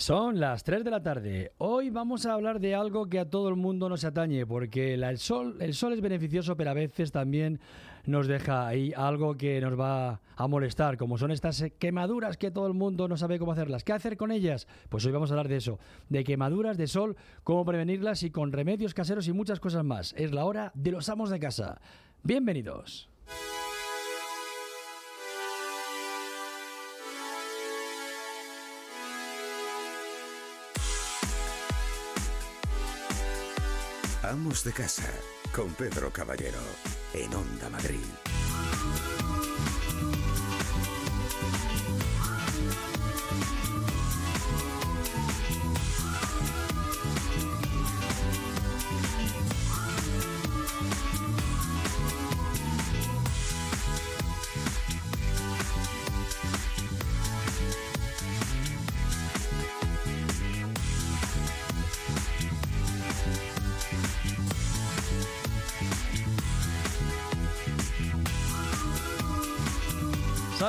Son 0.00 0.40
las 0.40 0.64
3 0.64 0.82
de 0.82 0.90
la 0.90 1.02
tarde. 1.02 1.52
Hoy 1.58 1.90
vamos 1.90 2.24
a 2.24 2.32
hablar 2.32 2.58
de 2.58 2.74
algo 2.74 3.10
que 3.10 3.18
a 3.18 3.28
todo 3.28 3.50
el 3.50 3.56
mundo 3.56 3.86
nos 3.90 4.02
atañe, 4.06 4.46
porque 4.46 4.94
el, 4.94 5.18
sol, 5.18 5.58
el 5.60 5.74
sol 5.74 5.92
es 5.92 6.00
beneficioso, 6.00 6.56
pero 6.56 6.70
a 6.70 6.74
veces 6.74 7.12
también 7.12 7.60
nos 8.06 8.26
deja 8.26 8.66
ahí 8.66 8.94
algo 8.96 9.36
que 9.36 9.60
nos 9.60 9.78
va 9.78 10.22
a 10.36 10.46
molestar, 10.48 10.96
como 10.96 11.18
son 11.18 11.32
estas 11.32 11.62
quemaduras 11.78 12.38
que 12.38 12.50
todo 12.50 12.66
el 12.66 12.72
mundo 12.72 13.08
no 13.08 13.18
sabe 13.18 13.38
cómo 13.38 13.52
hacerlas. 13.52 13.84
¿Qué 13.84 13.92
hacer 13.92 14.16
con 14.16 14.32
ellas? 14.32 14.66
Pues 14.88 15.04
hoy 15.04 15.12
vamos 15.12 15.30
a 15.30 15.34
hablar 15.34 15.48
de 15.48 15.56
eso, 15.56 15.78
de 16.08 16.24
quemaduras 16.24 16.78
de 16.78 16.86
sol, 16.86 17.18
cómo 17.44 17.66
prevenirlas 17.66 18.22
y 18.22 18.30
con 18.30 18.52
remedios 18.52 18.94
caseros 18.94 19.28
y 19.28 19.34
muchas 19.34 19.60
cosas 19.60 19.84
más. 19.84 20.14
Es 20.16 20.32
la 20.32 20.46
hora 20.46 20.72
de 20.74 20.92
los 20.92 21.10
amos 21.10 21.28
de 21.28 21.40
casa. 21.40 21.78
Bienvenidos. 22.22 23.10
Vamos 34.32 34.62
de 34.62 34.72
casa 34.72 35.10
con 35.52 35.74
Pedro 35.74 36.12
Caballero 36.12 36.60
en 37.14 37.34
Onda 37.34 37.68
Madrid. 37.68 38.29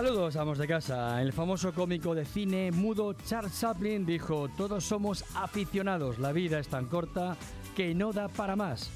Saludos, 0.02 0.36
amos 0.36 0.58
de 0.58 0.68
casa. 0.68 1.22
El 1.22 1.32
famoso 1.32 1.76
cómico 1.76 2.16
de 2.16 2.26
cine 2.26 2.72
mudo 2.72 3.14
Charles 3.14 3.60
Chaplin 3.60 4.04
dijo, 4.04 4.50
todos 4.58 4.84
somos 4.84 5.24
aficionados, 5.36 6.18
la 6.18 6.32
vida 6.32 6.58
es 6.58 6.68
tan 6.70 6.88
corta 6.88 7.38
que 7.76 7.94
no 7.94 8.12
da 8.12 8.28
para 8.28 8.56
más. 8.56 8.90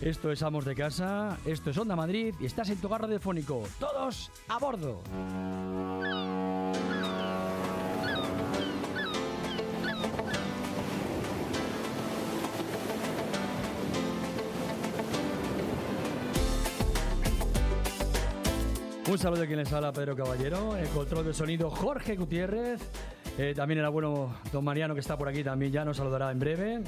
Esto 0.00 0.30
es 0.30 0.40
Amos 0.40 0.64
de 0.64 0.76
Casa, 0.76 1.36
esto 1.46 1.70
es 1.70 1.78
Onda 1.78 1.96
Madrid 1.96 2.36
y 2.38 2.46
estás 2.46 2.70
en 2.70 2.80
tu 2.80 2.88
de 2.88 3.18
fónico. 3.18 3.64
Todos 3.80 4.30
a 4.46 4.58
bordo. 4.60 5.02
Un 19.12 19.18
saludo 19.18 19.42
a 19.42 19.46
quien 19.46 19.58
les 19.58 19.70
habla 19.70 19.92
Pedro 19.92 20.16
Caballero, 20.16 20.74
el 20.74 20.88
control 20.88 21.26
de 21.26 21.34
sonido 21.34 21.68
Jorge 21.68 22.16
Gutiérrez, 22.16 22.80
eh, 23.36 23.52
también 23.54 23.80
el 23.80 23.84
abuelo 23.84 24.30
don 24.50 24.64
Mariano 24.64 24.94
que 24.94 25.00
está 25.00 25.18
por 25.18 25.28
aquí 25.28 25.44
también 25.44 25.70
ya 25.70 25.84
nos 25.84 25.98
saludará 25.98 26.30
en 26.30 26.38
breve. 26.38 26.80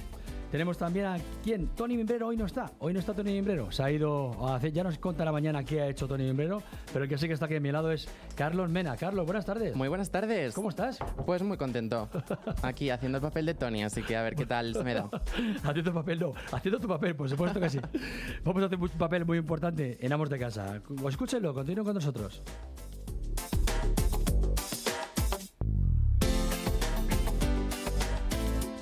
Tenemos 0.54 0.78
también 0.78 1.06
a 1.06 1.16
quién, 1.42 1.66
Tony 1.74 1.96
Mimbrero 1.96 2.28
hoy 2.28 2.36
no 2.36 2.46
está, 2.46 2.70
hoy 2.78 2.92
no 2.92 3.00
está 3.00 3.12
Tony 3.12 3.32
Mimbrero, 3.32 3.72
se 3.72 3.82
ha 3.82 3.90
ido 3.90 4.30
a 4.46 4.54
hacer, 4.54 4.72
ya 4.72 4.84
nos 4.84 4.96
contará 4.98 5.32
mañana 5.32 5.64
qué 5.64 5.80
ha 5.80 5.88
hecho 5.88 6.06
Tony 6.06 6.22
Mimbrero, 6.22 6.62
pero 6.92 7.02
el 7.02 7.10
que 7.10 7.18
sí 7.18 7.26
que 7.26 7.32
está 7.32 7.46
aquí 7.46 7.56
a 7.56 7.60
mi 7.60 7.72
lado 7.72 7.90
es 7.90 8.08
Carlos 8.36 8.70
Mena. 8.70 8.96
Carlos, 8.96 9.26
buenas 9.26 9.44
tardes. 9.44 9.74
Muy 9.74 9.88
buenas 9.88 10.12
tardes. 10.12 10.54
¿Cómo 10.54 10.68
estás? 10.68 11.00
Pues 11.26 11.42
muy 11.42 11.56
contento, 11.56 12.08
aquí 12.62 12.88
haciendo 12.88 13.18
el 13.18 13.22
papel 13.22 13.46
de 13.46 13.54
Tony, 13.54 13.82
así 13.82 14.04
que 14.04 14.16
a 14.16 14.22
ver 14.22 14.36
qué 14.36 14.46
tal 14.46 14.72
se 14.74 14.84
me 14.84 14.94
da. 14.94 15.10
haciendo 15.64 15.90
tu 15.90 15.92
papel, 15.92 16.20
no, 16.20 16.34
haciendo 16.52 16.78
tu 16.78 16.86
papel, 16.86 17.16
por 17.16 17.28
supuesto 17.28 17.58
que 17.58 17.70
sí. 17.70 17.80
Vamos 18.44 18.62
a 18.62 18.66
hacer 18.66 18.78
un 18.78 18.88
papel 18.90 19.24
muy 19.24 19.38
importante 19.38 19.98
en 20.00 20.12
Amos 20.12 20.30
de 20.30 20.38
Casa. 20.38 20.80
Escúchenlo, 21.08 21.52
continúen 21.52 21.84
con 21.84 21.94
nosotros. 21.94 22.44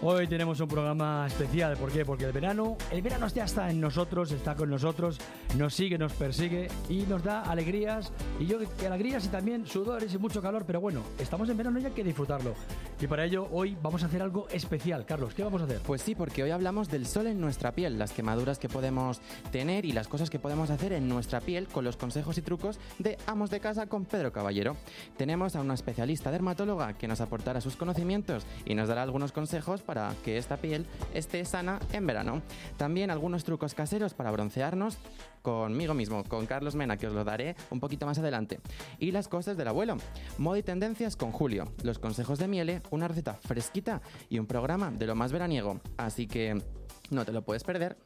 Hoy 0.04 0.26
tenemos 0.26 0.58
un 0.58 0.66
programa 0.66 1.28
especial, 1.28 1.76
¿por 1.76 1.92
qué? 1.92 2.04
Porque 2.04 2.24
el 2.24 2.32
verano, 2.32 2.76
el 2.90 3.02
verano 3.02 3.28
ya 3.28 3.44
está 3.44 3.70
en 3.70 3.80
nosotros, 3.80 4.32
está 4.32 4.56
con 4.56 4.68
nosotros, 4.68 5.20
nos 5.56 5.76
sigue, 5.76 5.96
nos 5.96 6.12
persigue 6.12 6.66
y 6.88 7.02
nos 7.02 7.22
da 7.22 7.42
alegrías 7.42 8.10
y 8.40 8.46
yo 8.46 8.58
alegrías 8.84 9.24
y 9.26 9.28
también 9.28 9.64
sudores 9.64 10.12
y 10.12 10.18
mucho 10.18 10.42
calor, 10.42 10.64
pero 10.66 10.80
bueno, 10.80 11.02
estamos 11.20 11.48
en 11.50 11.56
verano 11.56 11.78
y 11.78 11.86
hay 11.86 11.92
que 11.92 12.02
disfrutarlo. 12.02 12.54
Y 13.00 13.06
para 13.06 13.24
ello 13.24 13.46
hoy 13.52 13.76
vamos 13.80 14.02
a 14.02 14.06
hacer 14.06 14.22
algo 14.22 14.48
especial. 14.48 15.06
Carlos, 15.06 15.34
¿qué 15.34 15.44
vamos 15.44 15.60
a 15.62 15.66
hacer? 15.66 15.80
Pues 15.86 16.02
sí, 16.02 16.16
porque 16.16 16.42
hoy 16.42 16.50
hablamos 16.50 16.88
del 16.88 17.06
sol 17.06 17.28
en 17.28 17.40
nuestra 17.40 17.70
piel, 17.70 17.96
las 17.96 18.10
quemaduras 18.10 18.58
que 18.58 18.68
podemos 18.68 19.20
tener 19.52 19.84
y 19.84 19.92
las 19.92 20.08
cosas 20.08 20.30
que 20.30 20.40
podemos 20.40 20.70
hacer 20.70 20.92
en 20.94 21.08
nuestra 21.08 21.40
piel 21.40 21.68
con 21.68 21.84
los 21.84 21.96
consejos 21.96 22.36
y 22.38 22.42
trucos 22.42 22.80
de 22.98 23.18
Amos 23.28 23.50
de 23.50 23.60
Casa 23.60 23.86
con 23.86 24.04
Pedro 24.04 24.32
Caballero. 24.32 24.76
Tenemos 25.16 25.54
a 25.54 25.60
una 25.60 25.74
especialista 25.74 26.32
dermatóloga 26.32 26.94
que 26.94 27.06
nos 27.06 27.20
aportará 27.20 27.60
sus 27.60 27.76
conocimientos 27.76 28.44
y 28.64 28.74
nos 28.74 28.88
dará 28.88 29.04
algunos 29.04 29.30
consejos 29.30 29.80
para 29.82 29.91
para 29.92 30.14
que 30.24 30.38
esta 30.38 30.56
piel 30.56 30.86
esté 31.12 31.44
sana 31.44 31.78
en 31.92 32.06
verano. 32.06 32.40
También 32.78 33.10
algunos 33.10 33.44
trucos 33.44 33.74
caseros 33.74 34.14
para 34.14 34.30
broncearnos 34.30 34.96
conmigo 35.42 35.92
mismo, 35.92 36.24
con 36.24 36.46
Carlos 36.46 36.74
Mena, 36.74 36.96
que 36.96 37.08
os 37.08 37.12
lo 37.12 37.24
daré 37.24 37.56
un 37.68 37.78
poquito 37.78 38.06
más 38.06 38.18
adelante. 38.18 38.58
Y 38.98 39.10
las 39.10 39.28
cosas 39.28 39.58
del 39.58 39.68
abuelo. 39.68 39.98
Moda 40.38 40.58
y 40.58 40.62
tendencias 40.62 41.14
con 41.14 41.30
Julio. 41.30 41.70
Los 41.82 41.98
consejos 41.98 42.38
de 42.38 42.48
Miele, 42.48 42.80
una 42.90 43.06
receta 43.06 43.34
fresquita 43.34 44.00
y 44.30 44.38
un 44.38 44.46
programa 44.46 44.90
de 44.90 45.06
lo 45.06 45.14
más 45.14 45.30
veraniego. 45.30 45.78
Así 45.98 46.26
que 46.26 46.62
no 47.10 47.26
te 47.26 47.32
lo 47.32 47.42
puedes 47.42 47.62
perder. 47.62 47.98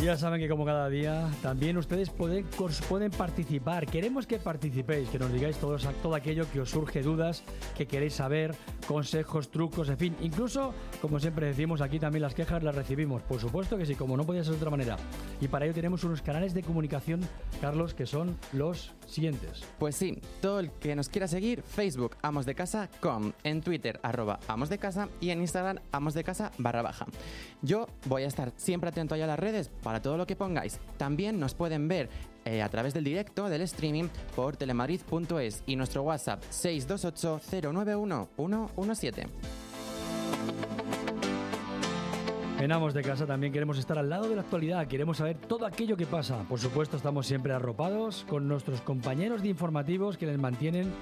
Y 0.00 0.04
ya 0.04 0.16
saben 0.16 0.40
que 0.40 0.48
como 0.48 0.64
cada 0.64 0.88
día, 0.88 1.28
también 1.42 1.76
ustedes 1.76 2.08
pueden, 2.08 2.46
pueden 2.88 3.10
participar. 3.10 3.86
Queremos 3.86 4.26
que 4.26 4.38
participéis, 4.38 5.10
que 5.10 5.18
nos 5.18 5.30
digáis 5.30 5.58
todo, 5.58 5.76
todo 6.02 6.14
aquello 6.14 6.50
que 6.50 6.60
os 6.60 6.70
surge 6.70 7.02
dudas, 7.02 7.42
que 7.76 7.86
queréis 7.86 8.14
saber, 8.14 8.54
consejos, 8.88 9.50
trucos, 9.50 9.90
en 9.90 9.98
fin. 9.98 10.16
Incluso, 10.22 10.72
como 11.02 11.20
siempre 11.20 11.48
decimos, 11.48 11.82
aquí 11.82 11.98
también 11.98 12.22
las 12.22 12.34
quejas 12.34 12.62
las 12.62 12.74
recibimos. 12.74 13.20
Por 13.20 13.40
supuesto 13.40 13.76
que 13.76 13.84
sí, 13.84 13.94
como 13.94 14.16
no 14.16 14.24
podía 14.24 14.42
ser 14.42 14.52
de 14.54 14.58
otra 14.60 14.70
manera. 14.70 14.96
Y 15.38 15.48
para 15.48 15.66
ello 15.66 15.74
tenemos 15.74 16.02
unos 16.02 16.22
canales 16.22 16.54
de 16.54 16.62
comunicación, 16.62 17.20
Carlos, 17.60 17.92
que 17.92 18.06
son 18.06 18.38
los 18.54 18.94
siguientes. 19.06 19.64
Pues 19.78 19.96
sí, 19.96 20.18
todo 20.40 20.60
el 20.60 20.70
que 20.70 20.96
nos 20.96 21.10
quiera 21.10 21.28
seguir, 21.28 21.62
Facebook 21.62 22.16
Amos 22.22 22.46
de 22.46 22.54
Casa 22.54 22.88
com, 23.00 23.32
en 23.44 23.60
Twitter 23.60 24.00
arroba 24.02 24.40
Amos 24.48 24.70
de 24.70 24.78
Casa 24.78 25.08
y 25.20 25.28
en 25.28 25.40
Instagram 25.40 25.80
Amos 25.92 26.14
de 26.14 26.24
Casa 26.24 26.52
barra 26.56 26.80
baja. 26.80 27.04
Yo 27.60 27.86
voy 28.06 28.22
a 28.22 28.28
estar 28.28 28.52
siempre 28.56 28.88
atento 28.88 29.14
allá 29.14 29.24
a 29.24 29.28
las 29.28 29.38
redes 29.38 29.70
para 29.82 29.89
todo 29.98 30.16
lo 30.16 30.26
que 30.26 30.36
pongáis. 30.36 30.78
También 30.96 31.40
nos 31.40 31.54
pueden 31.54 31.88
ver 31.88 32.08
eh, 32.44 32.62
a 32.62 32.68
través 32.68 32.94
del 32.94 33.02
directo 33.02 33.48
del 33.48 33.62
streaming 33.62 34.04
por 34.36 34.56
telemadrid.es 34.56 35.64
y 35.66 35.74
nuestro 35.74 36.02
WhatsApp 36.02 36.42
628 36.50 37.40
091 37.72 38.28
117. 38.36 39.26
En 42.60 42.92
de 42.92 43.02
Casa 43.02 43.24
también 43.26 43.54
queremos 43.54 43.78
estar 43.78 43.96
al 43.96 44.10
lado 44.10 44.28
de 44.28 44.34
la 44.34 44.42
actualidad, 44.42 44.86
queremos 44.86 45.16
saber 45.16 45.38
todo 45.38 45.64
aquello 45.64 45.96
que 45.96 46.04
pasa. 46.04 46.44
Por 46.46 46.60
supuesto, 46.60 46.98
estamos 46.98 47.26
siempre 47.26 47.54
arropados 47.54 48.26
con 48.28 48.46
nuestros 48.48 48.82
compañeros 48.82 49.40
de 49.40 49.48
informativos 49.48 50.18
que 50.18 50.26
les 50.26 50.38
mantienen 50.38 50.92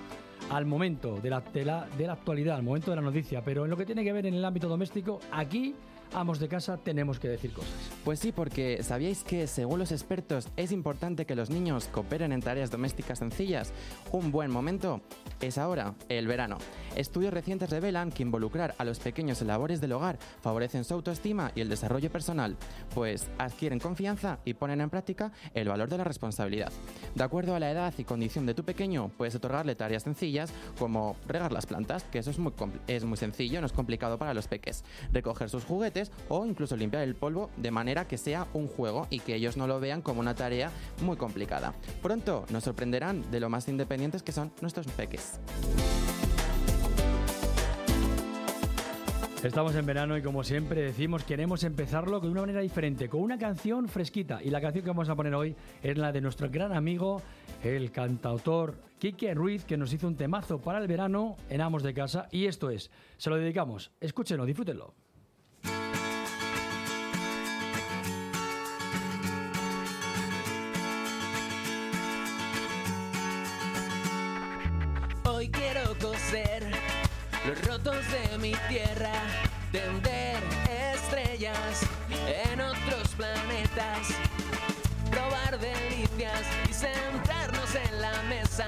al 0.51 0.67
momento 0.67 1.19
de 1.21 1.31
la, 1.31 1.41
de 1.41 1.65
de 1.99 2.07
la 2.07 2.13
actualidad, 2.13 2.57
al 2.57 2.63
momento 2.63 2.93
de 2.93 2.97
la 2.97 3.03
noticia. 3.03 3.43
Pero 3.45 3.65
en 3.65 3.71
lo 3.71 3.77
que 3.77 3.85
tiene 3.85 4.05
que 4.05 4.13
ver 4.13 4.27
en 4.27 4.35
el 4.35 4.45
ámbito 4.45 4.69
doméstico, 4.69 5.19
aquí 5.33 5.75
amos 6.13 6.39
de 6.39 6.49
casa 6.49 6.77
tenemos 6.77 7.19
que 7.19 7.29
decir 7.29 7.53
cosas. 7.53 7.73
Pues 8.05 8.21
sí, 8.21 8.33
porque 8.33 8.83
¿sabíais 8.83 9.25
que 9.25 9.47
según 9.47 9.79
los 9.79 9.93
expertos 9.93 10.49
es 10.57 10.73
importante 10.73 11.27
que 11.27 11.35
los 11.35 11.51
niños 11.51 11.89
cooperen 11.93 12.33
en 12.33 12.41
tareas 12.41 12.71
domésticas 12.71 13.19
sencillas? 13.19 13.73
Un 14.13 14.31
buen 14.31 14.51
momento 14.51 15.01
es 15.41 15.59
ahora, 15.59 15.95
el 16.09 16.27
verano. 16.27 16.59
Estudios 16.97 17.33
recientes 17.33 17.71
revelan 17.71 18.11
que 18.11 18.23
involucrar 18.23 18.75
a 18.79 18.85
los 18.85 18.99
pequeños 18.99 19.41
en 19.41 19.49
labores 19.49 19.81
del 19.81 19.93
hogar 19.93 20.19
favorecen 20.41 20.85
su 20.85 20.95
autoestima 20.95 21.53
y 21.55 21.61
el 21.61 21.69
desarrollo 21.69 22.11
personal, 22.11 22.57
pues 22.95 23.29
adquieren 23.39 23.79
confianza 23.79 24.39
y 24.45 24.55
ponen 24.55 24.81
en 24.81 24.91
práctica 24.91 25.33
el 25.55 25.69
valor 25.69 25.89
de 25.89 25.99
la 25.99 26.05
responsabilidad. 26.05 26.73
De 27.15 27.25
acuerdo 27.25 27.55
a 27.55 27.61
la 27.61 27.71
edad 27.71 27.95
y 27.99 28.05
condición 28.05 28.47
de 28.47 28.55
tu 28.55 28.65
pequeño, 28.65 29.11
puedes 29.17 29.35
otorgarle 29.35 29.75
tareas 29.75 30.03
sencillas 30.03 30.53
como 30.79 31.17
regar 31.27 31.53
las 31.53 31.67
plantas, 31.67 32.05
que 32.05 32.19
eso 32.19 32.31
es 32.31 32.39
muy, 32.39 32.53
es 32.87 33.05
muy 33.05 33.17
sencillo, 33.17 33.61
no 33.61 33.67
es 33.67 33.73
complicado 33.73 34.19
para 34.19 34.35
los 34.35 34.49
peques, 34.49 34.85
recoger 35.13 35.51
sus 35.51 35.65
juguetes, 35.65 35.98
o 36.29 36.47
incluso 36.47 36.77
limpiar 36.77 37.03
el 37.03 37.15
polvo 37.15 37.51
de 37.57 37.71
manera 37.71 38.07
que 38.07 38.19
sea 38.19 38.47
un 38.55 38.69
juego 38.69 39.07
y 39.11 39.21
que 39.21 39.35
ellos 39.35 39.57
no 39.57 39.67
lo 39.67 39.81
vean 39.81 40.03
como 40.03 40.21
una 40.21 40.35
tarea 40.35 40.71
muy 41.03 41.17
complicada. 41.17 41.75
Pronto 42.03 42.45
nos 42.51 42.65
sorprenderán 42.65 43.31
de 43.31 43.41
lo 43.41 43.49
más 43.49 43.69
independientes 43.69 44.23
que 44.23 44.33
son 44.33 44.53
nuestros 44.61 44.87
peques. 44.89 45.41
Estamos 49.43 49.77
en 49.77 49.87
verano 49.87 50.19
y 50.19 50.23
como 50.23 50.43
siempre 50.43 50.83
decimos 50.83 51.23
queremos 51.23 51.63
empezarlo 51.63 52.19
de 52.19 52.29
una 52.29 52.41
manera 52.41 52.61
diferente, 52.61 53.09
con 53.09 53.21
una 53.21 53.39
canción 53.39 53.87
fresquita. 53.87 54.43
Y 54.43 54.51
la 54.51 54.61
canción 54.61 54.83
que 54.83 54.91
vamos 54.91 55.09
a 55.09 55.15
poner 55.15 55.33
hoy 55.33 55.55
es 55.81 55.97
la 55.97 56.11
de 56.11 56.21
nuestro 56.21 56.51
gran 56.51 56.73
amigo, 56.73 57.23
el 57.63 57.93
cantautor 57.93 58.75
Quique 58.99 59.33
Ruiz, 59.35 59.65
que 59.65 59.77
nos 59.77 59.93
hizo 59.93 60.09
un 60.09 60.17
temazo 60.17 60.59
para 60.59 60.81
el 60.81 60.89
verano 60.89 61.37
en 61.49 61.61
Amos 61.61 61.85
de 61.85 61.95
Casa. 61.95 62.27
Y 62.33 62.47
esto 62.47 62.69
es, 62.69 62.91
se 63.17 63.31
lo 63.31 63.37
dedicamos. 63.37 63.93
Escúchenlo, 64.01 64.45
disfrútenlo. 64.45 64.93
Hoy 75.39 75.49
quiero 75.51 75.97
coser 76.01 76.65
los 77.47 77.65
rotos 77.65 78.05
de 78.11 78.39
mi 78.39 78.55
tierra, 78.69 79.13
tender 79.71 80.43
estrellas 80.93 81.83
en 82.53 82.61
otros 82.61 83.07
planetas, 83.17 84.09
probar 85.13 85.61
delicias 85.61 86.43
y 86.69 86.73
sentarnos 86.73 87.73
en 87.73 88.01
la 88.01 88.21
mesa. 88.23 88.67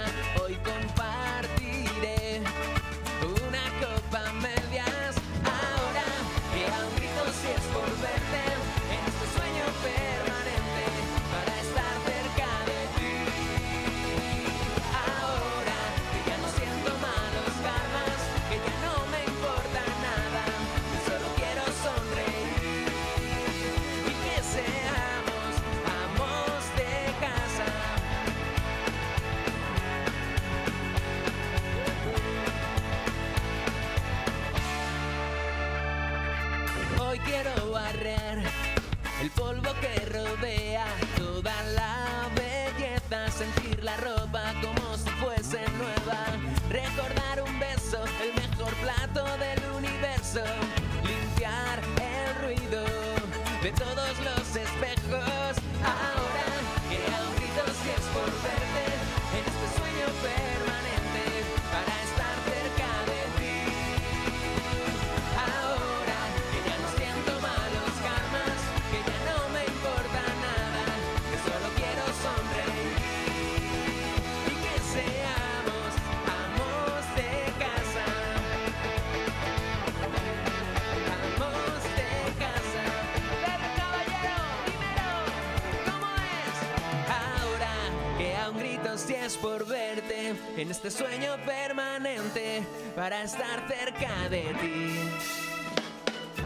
Este 90.83 91.05
sueño 91.05 91.37
permanente 91.45 92.63
para 92.97 93.23
estar 93.23 93.69
cerca 93.69 94.31
de 94.31 94.45
ti. 94.63 94.99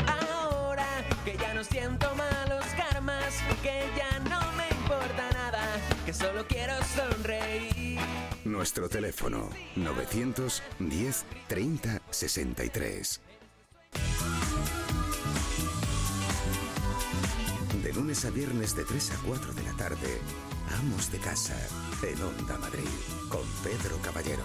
Ahora 0.08 0.88
que 1.24 1.36
ya 1.36 1.54
no 1.54 1.62
siento 1.62 2.12
malos 2.16 2.64
karmas, 2.76 3.32
que 3.62 3.84
ya 3.96 4.18
no 4.28 4.40
me 4.56 4.66
importa 4.70 5.30
nada, 5.34 5.62
que 6.04 6.12
solo 6.12 6.44
quiero 6.48 6.74
sonreír. 6.82 8.00
Nuestro 8.44 8.88
teléfono 8.88 9.50
910 9.76 11.24
30 11.46 12.02
63. 12.10 13.20
De 17.84 17.92
lunes 17.92 18.24
a 18.24 18.30
viernes 18.30 18.74
de 18.74 18.84
3 18.84 19.12
a 19.12 19.16
4 19.28 19.52
de 19.52 19.62
la 19.62 19.72
tarde, 19.74 20.18
Amos 20.80 21.12
de 21.12 21.18
Casa, 21.18 21.56
en 22.02 22.20
Onda 22.20 22.58
Madrid, 22.58 22.88
Pedro 23.64 23.96
Caballero. 24.02 24.42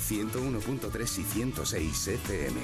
101.3 0.00 1.18
y 1.20 1.22
106 1.22 2.08
FM. 2.08 2.60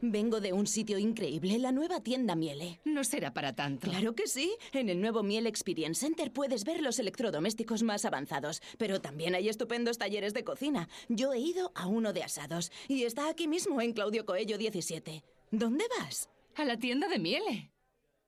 Vengo 0.00 0.40
de 0.40 0.54
un 0.54 0.66
sitio 0.66 0.96
increíble, 0.96 1.58
la 1.58 1.70
nueva 1.70 2.00
tienda 2.00 2.34
Miele. 2.34 2.80
No 2.86 3.04
será 3.04 3.34
para 3.34 3.54
tanto. 3.54 3.86
Claro 3.86 4.14
que 4.14 4.26
sí. 4.26 4.56
En 4.72 4.88
el 4.88 4.98
nuevo 4.98 5.22
Miele 5.22 5.50
Experience 5.50 6.00
Center 6.00 6.32
puedes 6.32 6.64
ver 6.64 6.80
los 6.80 6.98
electrodomésticos 6.98 7.82
más 7.82 8.06
avanzados, 8.06 8.62
pero 8.78 9.02
también 9.02 9.34
hay 9.34 9.50
estupendos 9.50 9.98
talleres 9.98 10.32
de 10.32 10.42
cocina. 10.42 10.88
Yo 11.10 11.34
he 11.34 11.38
ido 11.38 11.70
a 11.74 11.86
uno 11.86 12.14
de 12.14 12.22
asados 12.22 12.72
y 12.88 13.04
está 13.04 13.28
aquí 13.28 13.46
mismo 13.46 13.82
en 13.82 13.92
Claudio 13.92 14.24
Coello 14.24 14.56
17. 14.56 15.22
¿Dónde 15.50 15.84
vas? 15.98 16.30
A 16.56 16.64
la 16.64 16.78
tienda 16.78 17.08
de 17.08 17.18
Miele. 17.18 17.70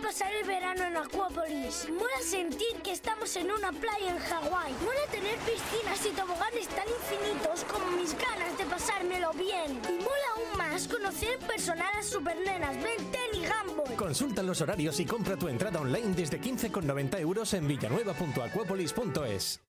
pasar 0.00 0.32
el 0.34 0.46
verano 0.46 0.84
en 0.84 0.96
Acuópolis? 0.96 1.88
Mola 1.90 2.20
sentir 2.22 2.80
que 2.82 2.92
estamos 2.92 3.34
en 3.36 3.50
una 3.50 3.72
playa 3.72 4.10
en 4.10 4.18
Hawái. 4.18 4.72
Mola 4.84 5.06
tener 5.10 5.36
piscinas 5.38 6.04
y 6.06 6.10
toboganes 6.10 6.68
tan 6.68 6.86
infinitos 6.88 7.64
como 7.64 7.90
mis 7.92 8.14
ganas 8.14 8.56
de 8.56 8.64
pasármelo 8.64 9.32
bien. 9.32 9.80
Y 9.88 10.02
mola 10.02 10.28
aún 10.36 10.58
más 10.58 10.88
conocer 10.88 11.38
personal 11.40 11.90
a 11.98 12.02
supernenas 12.02 12.76
Ben 12.82 13.10
10 13.10 13.22
y 13.34 13.46
Gumball. 13.46 13.96
Consulta 13.96 14.42
los 14.42 14.60
horarios 14.60 14.98
y 15.00 15.04
compra 15.04 15.36
tu 15.36 15.48
entrada 15.48 15.80
online 15.80 16.14
desde 16.14 16.40
15,90 16.40 17.20
euros 17.20 17.52
en 17.54 17.68
villanueva.aquapolis.es. 17.68 19.60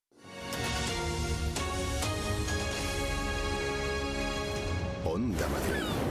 Onda 5.04 5.48
Madrid. 5.48 6.01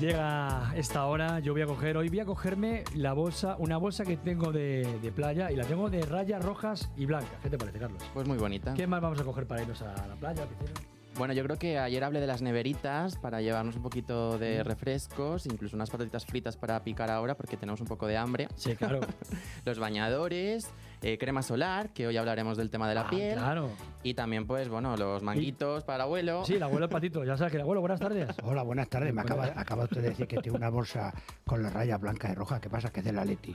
Llega 0.00 0.72
esta 0.76 1.06
hora, 1.06 1.40
yo 1.40 1.52
voy 1.52 1.62
a 1.62 1.66
coger, 1.66 1.96
hoy 1.96 2.08
voy 2.08 2.20
a 2.20 2.24
cogerme 2.24 2.84
la 2.94 3.14
bolsa, 3.14 3.56
una 3.58 3.78
bolsa 3.78 4.04
que 4.04 4.16
tengo 4.16 4.52
de, 4.52 5.00
de 5.02 5.10
playa 5.10 5.50
y 5.50 5.56
la 5.56 5.64
tengo 5.64 5.90
de 5.90 6.02
rayas 6.02 6.44
rojas 6.44 6.88
y 6.96 7.04
blancas. 7.04 7.32
¿Qué 7.42 7.50
te 7.50 7.58
parece, 7.58 7.80
Carlos? 7.80 8.00
Pues 8.14 8.28
muy 8.28 8.38
bonita. 8.38 8.74
¿Qué 8.74 8.86
más 8.86 9.00
vamos 9.00 9.20
a 9.20 9.24
coger 9.24 9.48
para 9.48 9.62
irnos 9.62 9.82
a 9.82 10.06
la 10.06 10.14
playa, 10.14 10.46
piscina? 10.46 10.70
Bueno, 11.16 11.34
yo 11.34 11.42
creo 11.42 11.58
que 11.58 11.80
ayer 11.80 12.04
hablé 12.04 12.20
de 12.20 12.28
las 12.28 12.42
neveritas 12.42 13.16
para 13.16 13.40
llevarnos 13.40 13.74
un 13.74 13.82
poquito 13.82 14.38
de 14.38 14.62
refrescos, 14.62 15.46
incluso 15.46 15.74
unas 15.74 15.90
patatitas 15.90 16.24
fritas 16.24 16.56
para 16.56 16.80
picar 16.84 17.10
ahora 17.10 17.36
porque 17.36 17.56
tenemos 17.56 17.80
un 17.80 17.88
poco 17.88 18.06
de 18.06 18.16
hambre. 18.16 18.46
Sí, 18.54 18.76
claro. 18.76 19.00
Los 19.64 19.80
bañadores, 19.80 20.70
eh, 21.02 21.16
crema 21.18 21.42
solar, 21.42 21.90
que 21.92 22.06
hoy 22.06 22.16
hablaremos 22.16 22.56
del 22.56 22.70
tema 22.70 22.88
de 22.88 22.94
la 22.94 23.02
Ah, 23.02 23.10
piel. 23.10 23.34
Claro. 23.34 23.70
Y 24.02 24.14
también, 24.14 24.46
pues, 24.46 24.68
bueno, 24.68 24.96
los 24.96 25.22
manguitos 25.22 25.84
para 25.84 25.96
el 25.96 26.00
abuelo. 26.02 26.44
Sí, 26.44 26.54
el 26.54 26.62
abuelo 26.62 26.88
Patito, 26.88 27.24
ya 27.24 27.36
sabes 27.36 27.50
que 27.50 27.56
el 27.56 27.62
abuelo, 27.62 27.80
buenas 27.80 28.00
tardes. 28.00 28.28
Hola, 28.42 28.62
buenas 28.62 28.88
tardes. 28.88 29.12
Me 29.14 29.20
acaba, 29.20 29.44
acaba 29.56 29.84
usted 29.84 30.02
de 30.02 30.08
decir 30.10 30.26
que 30.26 30.38
tiene 30.38 30.56
una 30.58 30.70
bolsa 30.70 31.12
con 31.44 31.62
las 31.62 31.72
rayas 31.72 32.00
blancas 32.00 32.32
y 32.32 32.34
rojas. 32.34 32.60
¿Qué 32.60 32.70
pasa? 32.70 32.90
Que 32.90 33.00
es 33.00 33.06
de 33.06 33.12
la 33.12 33.24
Leti. 33.24 33.54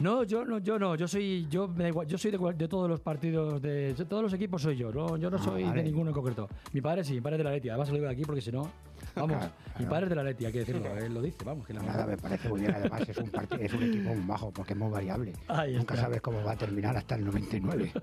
No, 0.00 0.24
yo 0.24 0.44
no, 0.44 0.58
yo 0.58 0.78
no, 0.78 0.94
yo 0.94 1.08
soy, 1.08 1.46
yo 1.50 1.68
me 1.68 1.84
da 1.84 1.88
igual, 1.88 2.06
yo 2.06 2.16
soy 2.18 2.30
de, 2.30 2.68
todos 2.68 2.88
los 2.88 3.00
partidos, 3.00 3.60
de, 3.60 3.94
de 3.94 4.04
todos 4.04 4.22
los 4.22 4.32
equipos 4.32 4.62
soy 4.62 4.76
yo, 4.76 4.92
no, 4.92 5.16
yo 5.16 5.30
no 5.30 5.36
Ah, 5.38 5.42
soy 5.42 5.64
vale. 5.64 5.76
de 5.76 5.82
ninguno 5.84 6.10
en 6.10 6.14
concreto. 6.14 6.48
Mi 6.72 6.80
padre 6.80 7.02
sí, 7.04 7.14
mi 7.14 7.20
padre 7.20 7.36
es 7.36 7.38
de 7.38 7.44
la 7.44 7.50
Leti, 7.50 7.68
además 7.68 7.88
lo 7.90 7.94
digo 7.96 8.08
aquí 8.08 8.22
porque 8.24 8.40
si 8.40 8.52
no, 8.52 8.70
vamos, 9.20 9.36
Claro, 9.38 9.52
mi 9.68 9.74
claro. 9.76 9.90
padre 9.90 10.04
es 10.04 10.10
de 10.10 10.16
la 10.16 10.22
Leti, 10.24 10.44
hay 10.46 10.52
que 10.52 10.58
decirlo, 10.60 10.96
él 10.96 11.14
lo 11.14 11.22
dice, 11.22 11.44
vamos, 11.44 11.66
que 11.66 11.74
la 11.74 11.82
Nada, 11.82 12.06
me 12.06 12.16
parece 12.16 12.48
muy 12.48 12.60
bien. 12.60 12.74
Además, 12.74 13.08
es 13.08 13.16
un, 13.18 13.30
parti- 13.30 13.56
es 13.60 13.72
un 13.72 13.82
equipo 13.82 14.14
muy 14.14 14.26
bajo 14.26 14.50
porque 14.50 14.72
es 14.72 14.78
muy 14.78 14.90
variable. 14.90 15.32
Ahí 15.48 15.74
Nunca 15.76 15.94
está. 15.94 16.06
sabes 16.06 16.20
cómo 16.20 16.42
va 16.44 16.52
a 16.52 16.56
terminar. 16.56 16.68
terminar 16.68 16.96
hasta 16.96 17.14
el 17.14 17.24
99. 17.24 17.92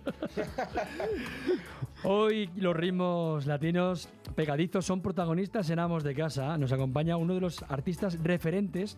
Hoy 2.03 2.49
los 2.55 2.75
ritmos 2.75 3.45
latinos 3.45 4.09
pegadizos 4.35 4.85
son 4.85 5.01
protagonistas 5.01 5.69
en 5.69 5.79
Amos 5.79 6.03
de 6.03 6.13
Casa. 6.13 6.57
Nos 6.57 6.71
acompaña 6.71 7.17
uno 7.17 7.33
de 7.33 7.41
los 7.41 7.63
artistas 7.63 8.21
referentes, 8.21 8.97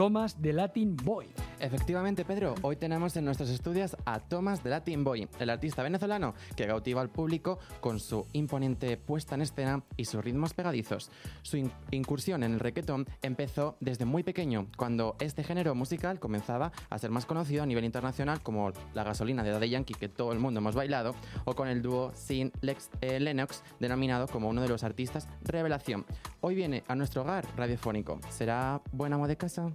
Thomas 0.00 0.40
de 0.40 0.54
Latin 0.54 0.96
Boy. 0.96 1.26
Efectivamente, 1.58 2.24
Pedro, 2.24 2.54
hoy 2.62 2.76
tenemos 2.76 3.14
en 3.18 3.26
nuestros 3.26 3.50
estudios 3.50 3.94
a 4.06 4.18
Thomas 4.18 4.64
de 4.64 4.70
Latin 4.70 5.04
Boy, 5.04 5.28
el 5.38 5.50
artista 5.50 5.82
venezolano 5.82 6.32
que 6.56 6.66
cautiva 6.66 7.02
al 7.02 7.10
público 7.10 7.58
con 7.82 8.00
su 8.00 8.26
imponente 8.32 8.96
puesta 8.96 9.34
en 9.34 9.42
escena 9.42 9.84
y 9.98 10.06
sus 10.06 10.24
ritmos 10.24 10.54
pegadizos. 10.54 11.10
Su 11.42 11.58
in- 11.58 11.70
incursión 11.90 12.42
en 12.44 12.54
el 12.54 12.60
reggaetón 12.60 13.04
empezó 13.20 13.76
desde 13.80 14.06
muy 14.06 14.22
pequeño, 14.22 14.68
cuando 14.78 15.16
este 15.20 15.44
género 15.44 15.74
musical 15.74 16.18
comenzaba 16.18 16.72
a 16.88 16.98
ser 16.98 17.10
más 17.10 17.26
conocido 17.26 17.62
a 17.62 17.66
nivel 17.66 17.84
internacional 17.84 18.42
como 18.42 18.72
la 18.94 19.04
gasolina 19.04 19.42
de 19.42 19.50
Daddy 19.50 19.68
Yankee 19.68 19.92
que 19.92 20.08
todo 20.08 20.32
el 20.32 20.38
mundo 20.38 20.60
hemos 20.60 20.74
bailado, 20.74 21.14
o 21.44 21.54
con 21.54 21.68
el 21.68 21.82
dúo 21.82 22.12
Sin 22.14 22.52
Lex, 22.62 22.88
eh, 23.02 23.20
Lennox, 23.20 23.62
denominado 23.80 24.28
como 24.28 24.48
uno 24.48 24.62
de 24.62 24.68
los 24.68 24.82
artistas 24.82 25.28
revelación. 25.42 26.06
Hoy 26.40 26.54
viene 26.54 26.84
a 26.88 26.94
nuestro 26.94 27.20
hogar 27.20 27.44
radiofónico. 27.54 28.18
¿Será 28.30 28.80
buen 28.92 29.12
amo 29.12 29.28
de 29.28 29.36
casa? 29.36 29.70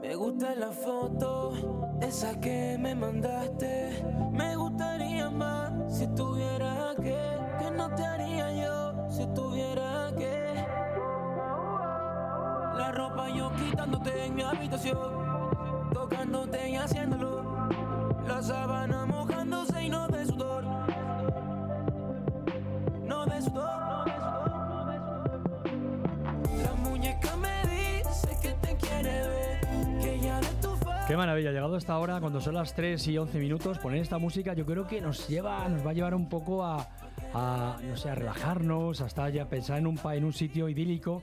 Me 0.00 0.14
gusta 0.16 0.54
la 0.54 0.70
foto, 0.72 1.52
esa 2.00 2.38
que 2.40 2.76
me 2.78 2.94
mandaste. 2.94 4.04
Me 4.32 4.56
gustaría 4.56 5.30
más 5.30 5.72
si 5.88 6.04
estuviera 6.04 6.94
que, 6.96 7.16
que 7.58 7.70
no 7.70 7.94
te 7.94 8.04
haría 8.04 8.50
yo 8.52 9.10
si 9.10 9.22
estuviera 9.22 10.12
que. 10.16 10.54
La 12.76 12.92
ropa 12.92 13.28
yo 13.30 13.52
quitándote 13.54 14.24
en 14.24 14.34
mi 14.34 14.42
habitación, 14.42 14.98
tocándote 15.92 16.70
y 16.70 16.76
haciéndolo. 16.76 17.68
La 18.26 18.42
sábana 18.42 19.05
Qué 31.06 31.16
maravilla, 31.16 31.52
llegado 31.52 31.76
hasta 31.76 31.92
ahora, 31.92 32.18
cuando 32.18 32.40
son 32.40 32.54
las 32.54 32.74
3 32.74 33.06
y 33.06 33.16
11 33.16 33.38
minutos, 33.38 33.78
poner 33.78 34.00
esta 34.00 34.18
música 34.18 34.54
yo 34.54 34.66
creo 34.66 34.88
que 34.88 35.00
nos 35.00 35.28
lleva, 35.28 35.68
nos 35.68 35.86
va 35.86 35.90
a 35.90 35.94
llevar 35.94 36.16
un 36.16 36.28
poco 36.28 36.64
a, 36.64 36.88
no 37.80 37.96
sé, 37.96 38.10
a 38.10 38.16
relajarnos, 38.16 39.00
hasta 39.00 39.30
ya 39.30 39.48
pensar 39.48 39.78
en 39.78 39.86
un, 39.86 40.00
en 40.12 40.24
un 40.24 40.32
sitio 40.32 40.68
idílico. 40.68 41.22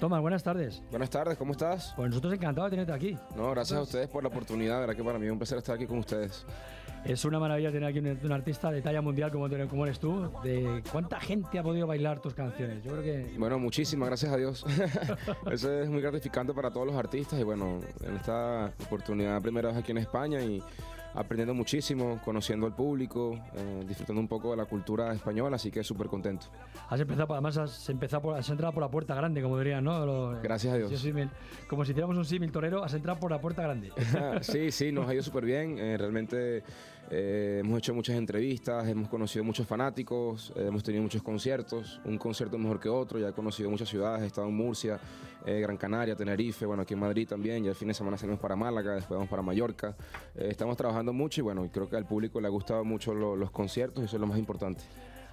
Tomás, 0.00 0.20
buenas 0.20 0.42
tardes. 0.42 0.82
Buenas 0.90 1.08
tardes, 1.08 1.38
¿cómo 1.38 1.52
estás? 1.52 1.92
Pues 1.96 2.08
nosotros 2.10 2.34
encantados 2.34 2.70
de 2.70 2.76
tenerte 2.76 2.92
aquí. 2.92 3.18
No, 3.36 3.50
gracias 3.50 3.78
a 3.78 3.82
ustedes 3.82 4.08
por 4.08 4.22
la 4.22 4.28
oportunidad, 4.28 4.80
verdad 4.80 4.94
que 4.96 5.04
para 5.04 5.18
mí 5.18 5.26
es 5.26 5.32
un 5.32 5.38
placer 5.38 5.58
estar 5.58 5.76
aquí 5.76 5.86
con 5.86 5.98
ustedes. 5.98 6.44
Es 7.04 7.24
una 7.26 7.38
maravilla 7.38 7.70
tener 7.70 7.88
aquí 7.88 7.98
un, 7.98 8.18
un 8.22 8.32
artista 8.32 8.70
de 8.70 8.80
talla 8.80 9.02
mundial 9.02 9.30
como, 9.30 9.46
como 9.68 9.84
eres 9.84 9.98
tú. 10.00 10.30
De 10.42 10.82
¿Cuánta 10.90 11.20
gente 11.20 11.58
ha 11.58 11.62
podido 11.62 11.86
bailar 11.86 12.20
tus 12.20 12.32
canciones? 12.34 12.82
Yo 12.82 12.92
creo 12.92 13.02
que 13.02 13.38
Bueno, 13.38 13.58
muchísimas 13.58 14.08
gracias 14.08 14.32
a 14.32 14.36
Dios. 14.38 14.64
Eso 15.50 15.70
es 15.80 15.88
muy 15.90 16.00
gratificante 16.00 16.54
para 16.54 16.70
todos 16.70 16.86
los 16.86 16.96
artistas 16.96 17.38
y 17.38 17.42
bueno, 17.42 17.80
en 18.02 18.16
esta 18.16 18.72
oportunidad 18.86 19.40
primera 19.42 19.68
vez 19.68 19.78
aquí 19.78 19.92
en 19.92 19.98
España 19.98 20.40
y 20.42 20.62
aprendiendo 21.14 21.54
muchísimo, 21.54 22.20
conociendo 22.24 22.66
al 22.66 22.74
público, 22.74 23.38
eh, 23.54 23.84
disfrutando 23.86 24.20
un 24.20 24.28
poco 24.28 24.50
de 24.50 24.56
la 24.56 24.64
cultura 24.66 25.12
española, 25.14 25.56
así 25.56 25.70
que 25.70 25.82
súper 25.84 26.08
contento. 26.08 26.46
has 26.88 27.00
empezado, 27.00 27.32
además 27.32 27.56
has 27.58 27.88
empezado 27.88 28.22
por, 28.22 28.36
has 28.36 28.48
entrado 28.50 28.72
por 28.72 28.82
la 28.82 28.90
puerta 28.90 29.14
grande, 29.14 29.40
como 29.42 29.58
dirían, 29.58 29.84
¿no? 29.84 30.40
Gracias 30.42 30.74
a 30.74 30.76
Dios. 30.76 30.90
yo 30.90 30.98
símil- 30.98 31.30
como 31.68 31.84
si 31.84 31.92
hiciéramos 31.92 32.16
un 32.16 32.24
símil 32.24 32.50
torero, 32.52 32.82
has 32.84 32.94
entrado 32.94 33.18
por 33.20 33.30
la 33.30 33.40
puerta 33.40 33.62
grande. 33.62 33.92
sí, 34.42 34.70
sí, 34.70 34.92
nos 34.92 35.08
ha 35.08 35.14
ido 35.14 35.22
súper 35.22 35.44
bien. 35.44 35.78
Eh, 35.78 35.96
realmente 35.96 36.62
eh, 37.10 37.58
hemos 37.62 37.78
hecho 37.78 37.94
muchas 37.94 38.16
entrevistas, 38.16 38.86
hemos 38.88 39.08
conocido 39.08 39.44
muchos 39.44 39.66
fanáticos, 39.66 40.52
eh, 40.56 40.64
hemos 40.68 40.82
tenido 40.82 41.02
muchos 41.02 41.22
conciertos, 41.22 42.00
un 42.04 42.18
concierto 42.18 42.58
mejor 42.58 42.80
que 42.80 42.88
otro, 42.88 43.18
ya 43.18 43.28
he 43.28 43.32
conocido 43.32 43.70
muchas 43.70 43.88
ciudades, 43.88 44.22
he 44.22 44.26
estado 44.26 44.48
en 44.48 44.54
Murcia, 44.56 44.98
eh, 45.44 45.60
Gran 45.60 45.76
Canaria, 45.76 46.14
Tenerife, 46.16 46.66
bueno, 46.66 46.82
aquí 46.82 46.94
en 46.94 47.00
Madrid 47.00 47.28
también, 47.28 47.62
ya 47.64 47.70
el 47.70 47.76
fin 47.76 47.88
de 47.88 47.94
semana 47.94 48.16
salimos 48.16 48.40
para 48.40 48.56
Málaga, 48.56 48.94
después 48.94 49.16
vamos 49.16 49.28
para 49.28 49.42
Mallorca. 49.42 49.94
Eh, 50.34 50.48
estamos 50.50 50.76
trabajando 50.76 51.12
mucho 51.12 51.40
y 51.40 51.44
bueno, 51.44 51.64
y 51.64 51.68
creo 51.68 51.88
que 51.88 51.96
al 51.96 52.06
público 52.06 52.40
le 52.40 52.46
ha 52.46 52.50
gustado 52.50 52.84
mucho 52.84 53.14
lo- 53.14 53.36
los 53.36 53.50
conciertos 53.50 54.02
y 54.02 54.06
eso 54.06 54.16
es 54.16 54.20
lo 54.20 54.26
más 54.26 54.38
importante. 54.38 54.82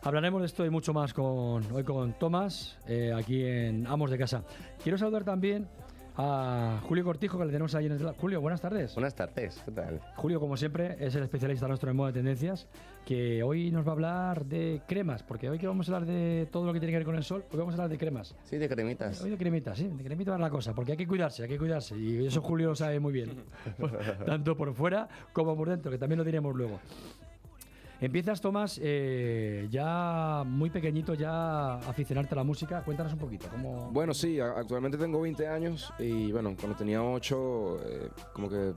Hablaremos 0.04 0.42
de 0.42 0.48
esto 0.48 0.66
y 0.66 0.70
mucho 0.72 0.94
más 0.94 1.14
con, 1.14 1.72
hoy 1.72 1.84
con 1.84 2.14
Tomás, 2.14 2.78
eh, 2.88 3.14
aquí 3.16 3.44
en 3.46 3.86
Amos 3.86 4.10
de 4.10 4.18
Casa. 4.18 4.44
Quiero 4.82 4.98
saludar 4.98 5.24
también 5.24 5.68
a 6.18 6.80
Julio 6.88 7.04
Cortijo, 7.06 7.38
que 7.38 7.46
le 7.46 7.52
tenemos 7.52 7.74
ahí 7.76 7.86
en 7.86 7.94
el... 7.94 8.12
Julio, 8.14 8.42
buenas 8.42 8.60
tardes. 8.60 8.94
Buenas 8.96 9.16
tardes, 9.16 9.62
¿qué 9.64 9.72
tal? 9.72 10.02
Julio, 10.18 10.40
como 10.40 10.58
siempre, 10.58 10.98
es 11.00 11.16
el 11.16 11.24
especialista 11.24 11.68
nuestro 11.68 11.90
en 11.92 11.96
moda 11.98 12.08
de 12.12 12.14
tendencias, 12.20 12.68
que 13.06 13.44
hoy 13.44 13.72
nos 13.72 13.86
va 13.86 13.90
a 13.90 13.94
hablar 13.94 14.46
de 14.46 14.82
cremas, 14.88 15.24
porque 15.24 15.50
hoy 15.50 15.58
que 15.58 15.68
vamos 15.68 15.90
a 15.90 15.96
hablar 15.96 16.08
de 16.08 16.48
todo 16.52 16.66
lo 16.66 16.74
que 16.74 16.80
tiene 16.80 16.92
que 16.92 16.98
ver 16.98 17.06
con 17.06 17.16
el 17.16 17.24
sol, 17.24 17.44
hoy 17.52 17.58
vamos 17.58 17.74
a 17.74 17.76
hablar 17.76 17.90
de 17.90 17.98
cremas. 17.98 18.36
Sí, 18.44 18.58
de 18.58 18.70
cremitas. 18.70 19.22
Hoy 19.22 19.32
de 19.32 19.38
cremitas, 19.38 19.78
sí, 19.78 19.88
de 19.88 20.04
cremitas 20.04 20.34
va 20.34 20.38
la 20.38 20.50
cosa, 20.50 20.74
porque 20.74 20.92
hay 20.92 20.98
que 20.98 21.08
cuidarse, 21.08 21.44
hay 21.44 21.50
que 21.50 21.58
cuidarse, 21.58 21.98
y 21.98 22.26
eso 22.26 22.42
Julio 22.52 22.70
lo 22.70 22.76
sabe 22.76 23.00
muy 23.00 23.14
bien, 23.14 23.44
tanto 24.26 24.56
por 24.56 24.74
fuera 24.74 25.08
como 25.34 25.56
por 25.56 25.70
dentro, 25.70 25.92
que 25.92 25.98
también 25.98 26.20
lo 26.20 26.24
diremos 26.24 26.56
luego. 26.56 26.80
Empiezas, 28.02 28.42
Tomás, 28.42 28.80
eh, 28.82 29.68
ya 29.70 30.42
muy 30.44 30.72
pequeñito, 30.72 31.14
ya 31.14 31.76
a 31.76 31.78
aficionarte 31.78 32.34
a 32.34 32.38
la 32.38 32.44
música. 32.44 32.82
Cuéntanos 32.84 33.14
un 33.14 33.20
poquito. 33.20 33.48
¿cómo... 33.48 33.92
Bueno, 33.92 34.12
sí, 34.16 34.40
actualmente 34.40 34.98
tengo 34.98 35.22
20 35.22 35.48
años 35.48 35.94
y 36.00 36.32
bueno, 36.32 36.56
cuando 36.60 36.76
tenía 36.76 37.04
8, 37.04 37.78
eh, 37.86 38.10
como 38.34 38.50
que 38.50 38.74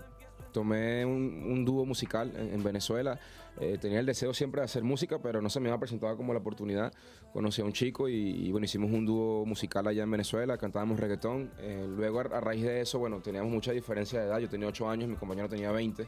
tomé 0.52 1.06
un, 1.06 1.42
un 1.46 1.64
dúo 1.64 1.86
musical 1.86 2.32
en, 2.36 2.52
en 2.52 2.62
Venezuela. 2.62 3.18
Eh, 3.60 3.78
tenía 3.80 4.00
el 4.00 4.06
deseo 4.06 4.34
siempre 4.34 4.60
de 4.60 4.64
hacer 4.64 4.82
música, 4.82 5.20
pero 5.20 5.40
no 5.40 5.48
se 5.48 5.60
me 5.60 5.68
había 5.68 5.78
presentado 5.78 6.16
como 6.16 6.32
la 6.32 6.40
oportunidad. 6.40 6.92
Conocí 7.32 7.62
a 7.62 7.64
un 7.64 7.72
chico 7.72 8.08
y, 8.08 8.50
bueno, 8.50 8.64
hicimos 8.64 8.90
un 8.90 9.06
dúo 9.06 9.46
musical 9.46 9.86
allá 9.86 10.02
en 10.02 10.10
Venezuela, 10.10 10.58
cantábamos 10.58 10.98
reggaetón. 10.98 11.50
Eh, 11.58 11.86
luego, 11.88 12.20
a, 12.20 12.22
a 12.22 12.40
raíz 12.40 12.62
de 12.62 12.80
eso, 12.80 12.98
bueno, 12.98 13.20
teníamos 13.20 13.52
mucha 13.52 13.72
diferencia 13.72 14.20
de 14.20 14.26
edad. 14.26 14.38
Yo 14.38 14.48
tenía 14.48 14.68
8 14.68 14.88
años, 14.88 15.08
mi 15.08 15.16
compañero 15.16 15.48
tenía 15.48 15.70
20. 15.70 16.06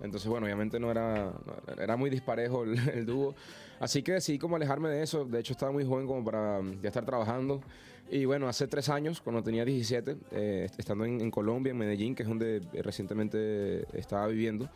Entonces, 0.00 0.28
bueno, 0.28 0.46
obviamente 0.46 0.78
no 0.78 0.90
era, 0.90 1.32
era 1.78 1.96
muy 1.96 2.10
disparejo 2.10 2.64
el, 2.64 2.78
el 2.90 3.06
dúo. 3.06 3.34
Así 3.80 4.02
que 4.02 4.12
decidí 4.12 4.38
como 4.38 4.56
alejarme 4.56 4.88
de 4.88 5.02
eso. 5.02 5.24
De 5.24 5.40
hecho, 5.40 5.52
estaba 5.52 5.72
muy 5.72 5.84
joven 5.84 6.06
como 6.06 6.24
para 6.24 6.60
mm, 6.60 6.80
ya 6.82 6.88
estar 6.88 7.04
trabajando. 7.04 7.60
Y 8.08 8.24
bueno, 8.24 8.46
hace 8.46 8.68
tres 8.68 8.88
años, 8.88 9.20
cuando 9.20 9.42
tenía 9.42 9.64
17, 9.64 10.16
eh, 10.30 10.68
estando 10.78 11.04
en, 11.04 11.20
en 11.20 11.28
Colombia, 11.28 11.72
en 11.72 11.78
Medellín, 11.78 12.14
que 12.14 12.22
es 12.22 12.28
donde 12.28 12.62
eh, 12.72 12.82
recientemente 12.82 13.84
estaba 13.98 14.28
viviendo, 14.28 14.68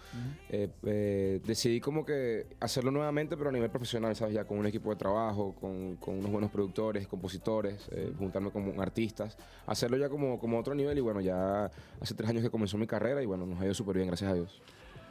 eh, 0.49 0.69
eh, 0.83 1.41
decidí 1.47 1.81
como 1.81 2.05
que 2.05 2.49
hacerlo 2.59 2.91
nuevamente, 2.91 3.37
pero 3.37 3.51
a 3.51 3.53
nivel 3.53 3.71
profesional, 3.71 4.17
¿sabes? 4.17 4.35
Ya 4.35 4.45
con 4.45 4.59
un 4.59 4.67
equipo 4.67 4.91
de 4.91 4.97
trabajo, 4.97 5.55
con, 5.55 5.95
con 5.97 6.19
unos 6.19 6.33
buenos 6.33 6.51
productores, 6.51 7.07
compositores, 7.07 7.89
eh, 7.93 8.13
juntarme 8.19 8.51
con 8.51 8.81
artistas, 8.81 9.39
hacerlo 9.65 9.97
ya 9.97 10.09
como, 10.09 10.41
como 10.41 10.59
otro 10.59 10.75
nivel. 10.75 10.99
Y 10.99 11.01
bueno, 11.01 11.21
ya 11.21 11.71
hace 12.01 12.15
tres 12.15 12.31
años 12.31 12.43
que 12.43 12.51
comenzó 12.51 12.79
mi 12.79 12.89
carrera 12.89 13.23
y 13.23 13.27
bueno, 13.27 13.47
nos 13.47 13.61
ha 13.61 13.65
ido 13.65 13.75
súper 13.75 13.95
bien, 13.95 14.09
gracias 14.09 14.29
a 14.29 14.35
Dios. 14.35 14.61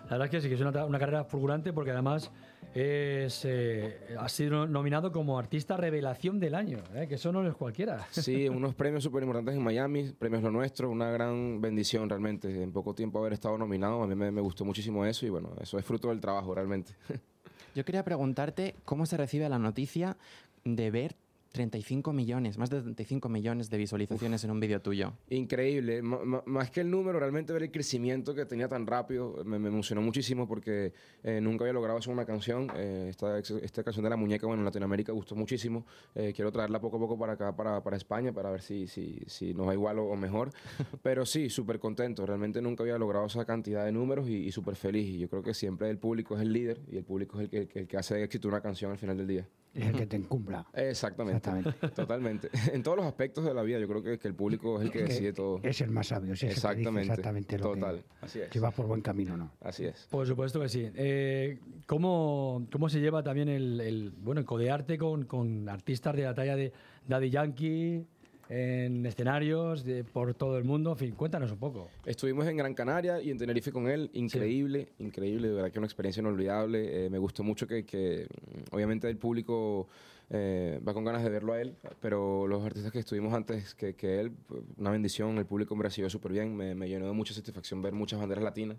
La 0.09 0.17
verdad 0.17 0.25
es 0.25 0.31
que 0.31 0.41
sí, 0.41 0.49
que 0.49 0.55
es 0.55 0.61
una, 0.61 0.85
una 0.85 0.97
carrera 0.97 1.23
fulgurante 1.23 1.71
porque 1.71 1.91
además 1.91 2.31
es, 2.73 3.45
eh, 3.45 4.15
ha 4.19 4.27
sido 4.27 4.65
nominado 4.65 5.11
como 5.11 5.37
artista 5.37 5.77
revelación 5.77 6.39
del 6.39 6.55
año, 6.55 6.79
¿eh? 6.95 7.07
que 7.07 7.15
eso 7.15 7.31
no 7.31 7.47
es 7.47 7.55
cualquiera. 7.55 8.07
Sí, 8.11 8.49
unos 8.49 8.73
premios 8.73 9.03
súper 9.03 9.21
importantes 9.21 9.55
en 9.55 9.63
Miami, 9.63 10.11
premios 10.17 10.41
lo 10.41 10.49
nuestro, 10.49 10.89
una 10.89 11.11
gran 11.11 11.61
bendición 11.61 12.09
realmente. 12.09 12.63
En 12.63 12.71
poco 12.71 12.95
tiempo 12.95 13.19
haber 13.19 13.33
estado 13.33 13.57
nominado, 13.57 14.01
a 14.01 14.07
mí 14.07 14.15
me, 14.15 14.31
me 14.31 14.41
gustó 14.41 14.65
muchísimo 14.65 15.05
eso 15.05 15.27
y 15.27 15.29
bueno, 15.29 15.51
eso 15.61 15.77
es 15.77 15.85
fruto 15.85 16.09
del 16.09 16.19
trabajo 16.19 16.55
realmente. 16.55 16.93
Yo 17.75 17.85
quería 17.85 18.03
preguntarte 18.03 18.75
cómo 18.85 19.05
se 19.05 19.15
recibe 19.15 19.47
la 19.47 19.59
noticia 19.59 20.17
de 20.63 20.89
ver 20.89 21.15
35 21.51 22.13
millones, 22.13 22.57
más 22.57 22.69
de 22.69 22.81
35 22.81 23.27
millones 23.29 23.69
de 23.69 23.77
visualizaciones 23.77 24.43
en 24.43 24.51
un 24.51 24.59
vídeo 24.59 24.81
tuyo. 24.81 25.13
Increíble, 25.29 25.97
M- 25.97 26.17
más 26.45 26.69
que 26.71 26.81
el 26.81 26.91
número, 26.91 27.19
realmente 27.19 27.51
ver 27.53 27.63
el 27.63 27.71
crecimiento 27.71 28.35
que 28.35 28.45
tenía 28.45 28.67
tan 28.67 28.85
rápido, 28.85 29.43
me, 29.45 29.57
me 29.57 29.69
emocionó 29.69 30.01
muchísimo 30.01 30.47
porque 30.47 30.93
eh, 31.23 31.39
nunca 31.41 31.63
había 31.63 31.73
logrado 31.73 31.97
hacer 31.97 32.13
una 32.13 32.25
canción. 32.25 32.69
Eh, 32.75 33.07
esta, 33.09 33.39
esta 33.39 33.83
canción 33.83 34.03
de 34.03 34.09
La 34.11 34.15
Muñeca, 34.15 34.45
bueno, 34.47 34.61
en 34.61 34.65
Latinoamérica 34.65 35.11
gustó 35.11 35.35
muchísimo. 35.35 35.85
Eh, 36.15 36.33
quiero 36.35 36.51
traerla 36.51 36.79
poco 36.79 36.97
a 36.97 36.99
poco 36.99 37.17
para 37.17 37.33
acá, 37.33 37.55
para, 37.55 37.81
para 37.83 37.97
España, 37.97 38.31
para 38.31 38.51
ver 38.51 38.61
si, 38.61 38.87
si, 38.87 39.19
si 39.27 39.53
nos 39.53 39.67
va 39.67 39.73
igual 39.73 39.99
o, 39.99 40.05
o 40.05 40.15
mejor. 40.15 40.51
Pero 41.01 41.25
sí, 41.25 41.49
súper 41.49 41.79
contento. 41.79 42.25
Realmente 42.25 42.61
nunca 42.61 42.83
había 42.83 42.97
logrado 42.97 43.25
esa 43.25 43.45
cantidad 43.45 43.85
de 43.85 43.91
números 43.91 44.29
y, 44.29 44.35
y 44.35 44.51
súper 44.51 44.75
feliz. 44.75 45.07
Y 45.07 45.19
yo 45.19 45.29
creo 45.29 45.41
que 45.41 45.53
siempre 45.53 45.89
el 45.89 45.97
público 45.97 46.35
es 46.35 46.41
el 46.41 46.53
líder 46.53 46.79
y 46.91 46.97
el 46.97 47.03
público 47.03 47.37
es 47.39 47.45
el 47.45 47.49
que, 47.49 47.57
el 47.57 47.67
que- 47.67 47.79
el 47.79 47.87
que 47.87 47.97
hace 47.97 48.21
éxito 48.23 48.47
una 48.47 48.61
canción 48.61 48.91
al 48.91 48.97
final 48.97 49.17
del 49.17 49.27
día. 49.27 49.47
Es 49.73 49.85
el 49.87 49.93
que 49.95 50.07
te 50.07 50.15
encumbra. 50.17 50.65
Exactamente. 50.73 51.37
Exactamente. 51.49 51.87
Totalmente. 51.95 52.49
En 52.73 52.81
todos 52.83 52.97
los 52.97 53.05
aspectos 53.05 53.45
de 53.45 53.53
la 53.53 53.61
vida, 53.61 53.79
yo 53.79 53.87
creo 53.87 54.01
que, 54.03 54.17
que 54.17 54.27
el 54.27 54.35
público 54.35 54.77
es 54.79 54.85
el 54.85 54.91
que 54.91 54.99
Que 54.99 55.05
decide 55.05 55.33
todo. 55.33 55.59
Es 55.63 55.79
el 55.81 55.91
más 55.91 56.07
sabio, 56.07 56.33
es 56.33 56.41
el 56.43 56.49
que 56.49 56.55
dice 56.55 56.67
Exactamente. 56.67 57.09
exactamente 57.11 57.57
lo 57.57 57.73
que- 57.73 57.79
Total. 57.79 58.03
Así 58.21 58.39
es. 58.39 58.49
Si 58.51 58.59
vas 58.59 58.73
por 58.73 58.87
buen 58.87 59.01
camino 59.01 59.37
no. 59.37 59.51
Así 59.61 59.85
es. 59.85 60.07
Por 60.09 60.25
supuesto 60.27 60.59
que 60.59 60.69
sí. 60.69 60.89
Eh, 60.95 61.59
¿cómo, 61.85 62.65
¿Cómo 62.71 62.89
se 62.89 62.99
lleva 62.99 63.21
también 63.23 63.47
el, 63.49 63.79
el, 63.81 64.11
bueno, 64.11 64.39
el 64.41 64.45
codearte 64.45 64.97
con, 64.97 65.25
con 65.25 65.69
artistas 65.69 66.15
de 66.15 66.23
la 66.23 66.33
talla 66.33 66.55
de 66.55 66.73
Daddy 67.07 67.29
Yankee, 67.29 68.05
en 68.49 69.05
escenarios 69.05 69.83
de- 69.83 70.03
por 70.03 70.33
todo 70.33 70.57
el 70.57 70.63
mundo. 70.63 70.91
En 70.91 70.97
fin, 70.97 71.11
cuéntanos 71.11 71.51
un 71.51 71.59
poco. 71.59 71.87
Estuvimos 72.05 72.47
en 72.47 72.57
Gran 72.57 72.73
Canaria 72.73 73.21
y 73.21 73.29
en 73.29 73.37
Tenerife 73.37 73.71
con 73.71 73.87
él. 73.87 74.09
Increíble, 74.13 74.89
increíble. 74.97 75.47
De 75.49 75.53
verdad 75.53 75.71
que 75.71 75.77
una 75.79 75.85
experiencia 75.85 76.19
inolvidable. 76.21 77.05
Eh, 77.05 77.09
me 77.09 77.19
gustó 77.19 77.43
mucho 77.43 77.67
que, 77.67 77.85
que, 77.85 78.27
obviamente, 78.71 79.07
el 79.07 79.17
público 79.17 79.87
eh, 80.31 80.79
va 80.87 80.93
con 80.95 81.03
ganas 81.05 81.23
de 81.23 81.29
verlo 81.29 81.53
a 81.53 81.61
él. 81.61 81.75
Pero 82.01 82.47
los 82.47 82.63
artistas 82.65 82.91
que 82.91 82.99
estuvimos 82.99 83.33
antes 83.33 83.75
que, 83.75 83.93
que 83.93 84.19
él, 84.19 84.31
una 84.77 84.89
bendición. 84.89 85.37
El 85.37 85.45
público 85.45 85.75
me 85.75 85.83
recibió 85.83 86.09
súper 86.09 86.31
bien. 86.31 86.55
Me, 86.55 86.73
me 86.73 86.89
llenó 86.89 87.05
de 87.05 87.13
mucha 87.13 87.35
satisfacción 87.35 87.81
ver 87.83 87.93
muchas 87.93 88.19
banderas 88.19 88.43
latinas. 88.43 88.77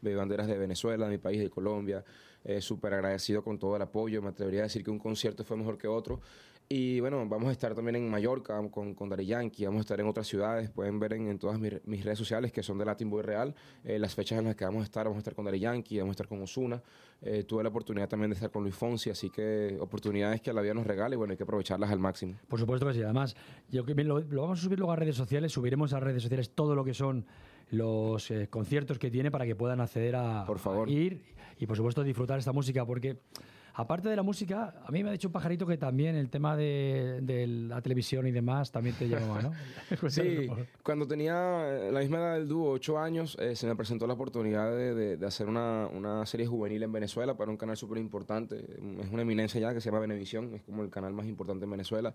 Ver 0.00 0.16
banderas 0.16 0.46
de 0.46 0.56
Venezuela, 0.56 1.04
de 1.04 1.10
mi 1.12 1.18
país, 1.18 1.40
de 1.42 1.50
Colombia. 1.50 2.02
Eh, 2.42 2.62
súper 2.62 2.94
agradecido 2.94 3.44
con 3.44 3.58
todo 3.58 3.76
el 3.76 3.82
apoyo. 3.82 4.22
Me 4.22 4.30
atrevería 4.30 4.60
a 4.60 4.62
decir 4.62 4.82
que 4.82 4.90
un 4.90 4.98
concierto 4.98 5.44
fue 5.44 5.58
mejor 5.58 5.76
que 5.76 5.88
otro. 5.88 6.20
Y 6.72 7.00
bueno, 7.00 7.28
vamos 7.28 7.48
a 7.48 7.50
estar 7.50 7.74
también 7.74 7.96
en 7.96 8.08
Mallorca 8.08 8.62
con, 8.70 8.94
con 8.94 9.08
Daddy 9.08 9.26
Yankee, 9.26 9.64
vamos 9.64 9.78
a 9.78 9.80
estar 9.80 9.98
en 9.98 10.06
otras 10.06 10.28
ciudades, 10.28 10.70
pueden 10.70 11.00
ver 11.00 11.14
en, 11.14 11.26
en 11.26 11.36
todas 11.36 11.58
mis, 11.58 11.84
mis 11.84 12.04
redes 12.04 12.16
sociales 12.16 12.52
que 12.52 12.62
son 12.62 12.78
de 12.78 12.84
Latin 12.84 13.10
Boy 13.10 13.22
Real, 13.24 13.52
eh, 13.82 13.98
las 13.98 14.14
fechas 14.14 14.38
en 14.38 14.44
las 14.44 14.54
que 14.54 14.64
vamos 14.64 14.82
a 14.82 14.84
estar, 14.84 15.04
vamos 15.06 15.16
a 15.16 15.18
estar 15.18 15.34
con 15.34 15.44
Daddy 15.46 15.58
Yankee, 15.58 15.98
vamos 15.98 16.10
a 16.10 16.12
estar 16.12 16.28
con 16.28 16.40
Osuna, 16.40 16.80
tuve 17.48 17.64
la 17.64 17.70
oportunidad 17.70 18.08
también 18.08 18.30
de 18.30 18.34
estar 18.34 18.52
con 18.52 18.62
Luis 18.62 18.76
Fonsi, 18.76 19.10
así 19.10 19.30
que 19.30 19.78
oportunidades 19.80 20.42
que 20.42 20.52
la 20.52 20.62
vida 20.62 20.72
nos 20.72 20.86
regala 20.86 21.16
y 21.16 21.18
bueno, 21.18 21.32
hay 21.32 21.36
que 21.36 21.42
aprovecharlas 21.42 21.90
al 21.90 21.98
máximo. 21.98 22.36
Por 22.46 22.60
supuesto 22.60 22.86
que 22.86 22.94
sí. 22.94 23.02
Además, 23.02 23.34
yo 23.68 23.82
lo, 23.84 24.20
lo 24.20 24.42
vamos 24.42 24.60
a 24.60 24.62
subir 24.62 24.78
luego 24.78 24.92
a 24.92 24.96
redes 24.96 25.16
sociales, 25.16 25.50
subiremos 25.50 25.92
a 25.92 25.98
redes 25.98 26.22
sociales 26.22 26.50
todo 26.54 26.76
lo 26.76 26.84
que 26.84 26.94
son 26.94 27.26
los 27.72 28.30
eh, 28.30 28.46
conciertos 28.48 29.00
que 29.00 29.10
tiene 29.10 29.32
para 29.32 29.44
que 29.44 29.56
puedan 29.56 29.80
acceder 29.80 30.14
a, 30.14 30.44
Por 30.46 30.60
favor. 30.60 30.86
a 30.86 30.90
ir 30.92 31.20
y 31.58 31.66
por 31.66 31.76
supuesto 31.76 32.04
disfrutar 32.04 32.38
esta 32.38 32.52
música 32.52 32.86
porque 32.86 33.18
aparte 33.80 34.08
de 34.08 34.16
la 34.16 34.22
música, 34.22 34.74
a 34.86 34.90
mí 34.92 35.02
me 35.02 35.08
ha 35.08 35.12
dicho 35.12 35.28
un 35.28 35.32
pajarito 35.32 35.66
que 35.66 35.76
también 35.76 36.14
el 36.16 36.28
tema 36.30 36.56
de, 36.56 37.20
de 37.22 37.46
la 37.46 37.80
televisión 37.82 38.26
y 38.26 38.30
demás 38.30 38.70
también 38.70 38.94
te 38.96 39.08
llamaba, 39.08 39.42
¿no? 39.42 39.52
Sí, 40.08 40.48
cuando 40.82 41.06
tenía 41.06 41.34
la 41.92 42.00
misma 42.00 42.18
edad 42.18 42.34
del 42.34 42.48
dúo, 42.48 42.70
ocho 42.72 42.98
años, 42.98 43.36
eh, 43.40 43.56
se 43.56 43.66
me 43.66 43.74
presentó 43.76 44.06
la 44.06 44.14
oportunidad 44.14 44.70
de, 44.70 44.94
de- 44.94 45.16
de 45.16 45.26
hacer 45.26 45.48
una, 45.48 45.86
una 45.88 46.24
serie 46.26 46.46
juvenil 46.46 46.82
en 46.82 46.92
Venezuela 46.92 47.36
para 47.36 47.50
un 47.50 47.56
canal 47.56 47.76
súper 47.76 47.98
importante. 47.98 48.56
Es 49.00 49.10
una 49.10 49.22
eminencia 49.22 49.60
ya 49.60 49.74
que 49.74 49.80
se 49.80 49.88
llama 49.90 50.00
Venevisión, 50.00 50.54
es 50.54 50.62
como 50.62 50.82
el 50.82 50.90
canal 50.90 51.12
más 51.12 51.26
importante 51.26 51.64
en 51.64 51.70
Venezuela. 51.70 52.14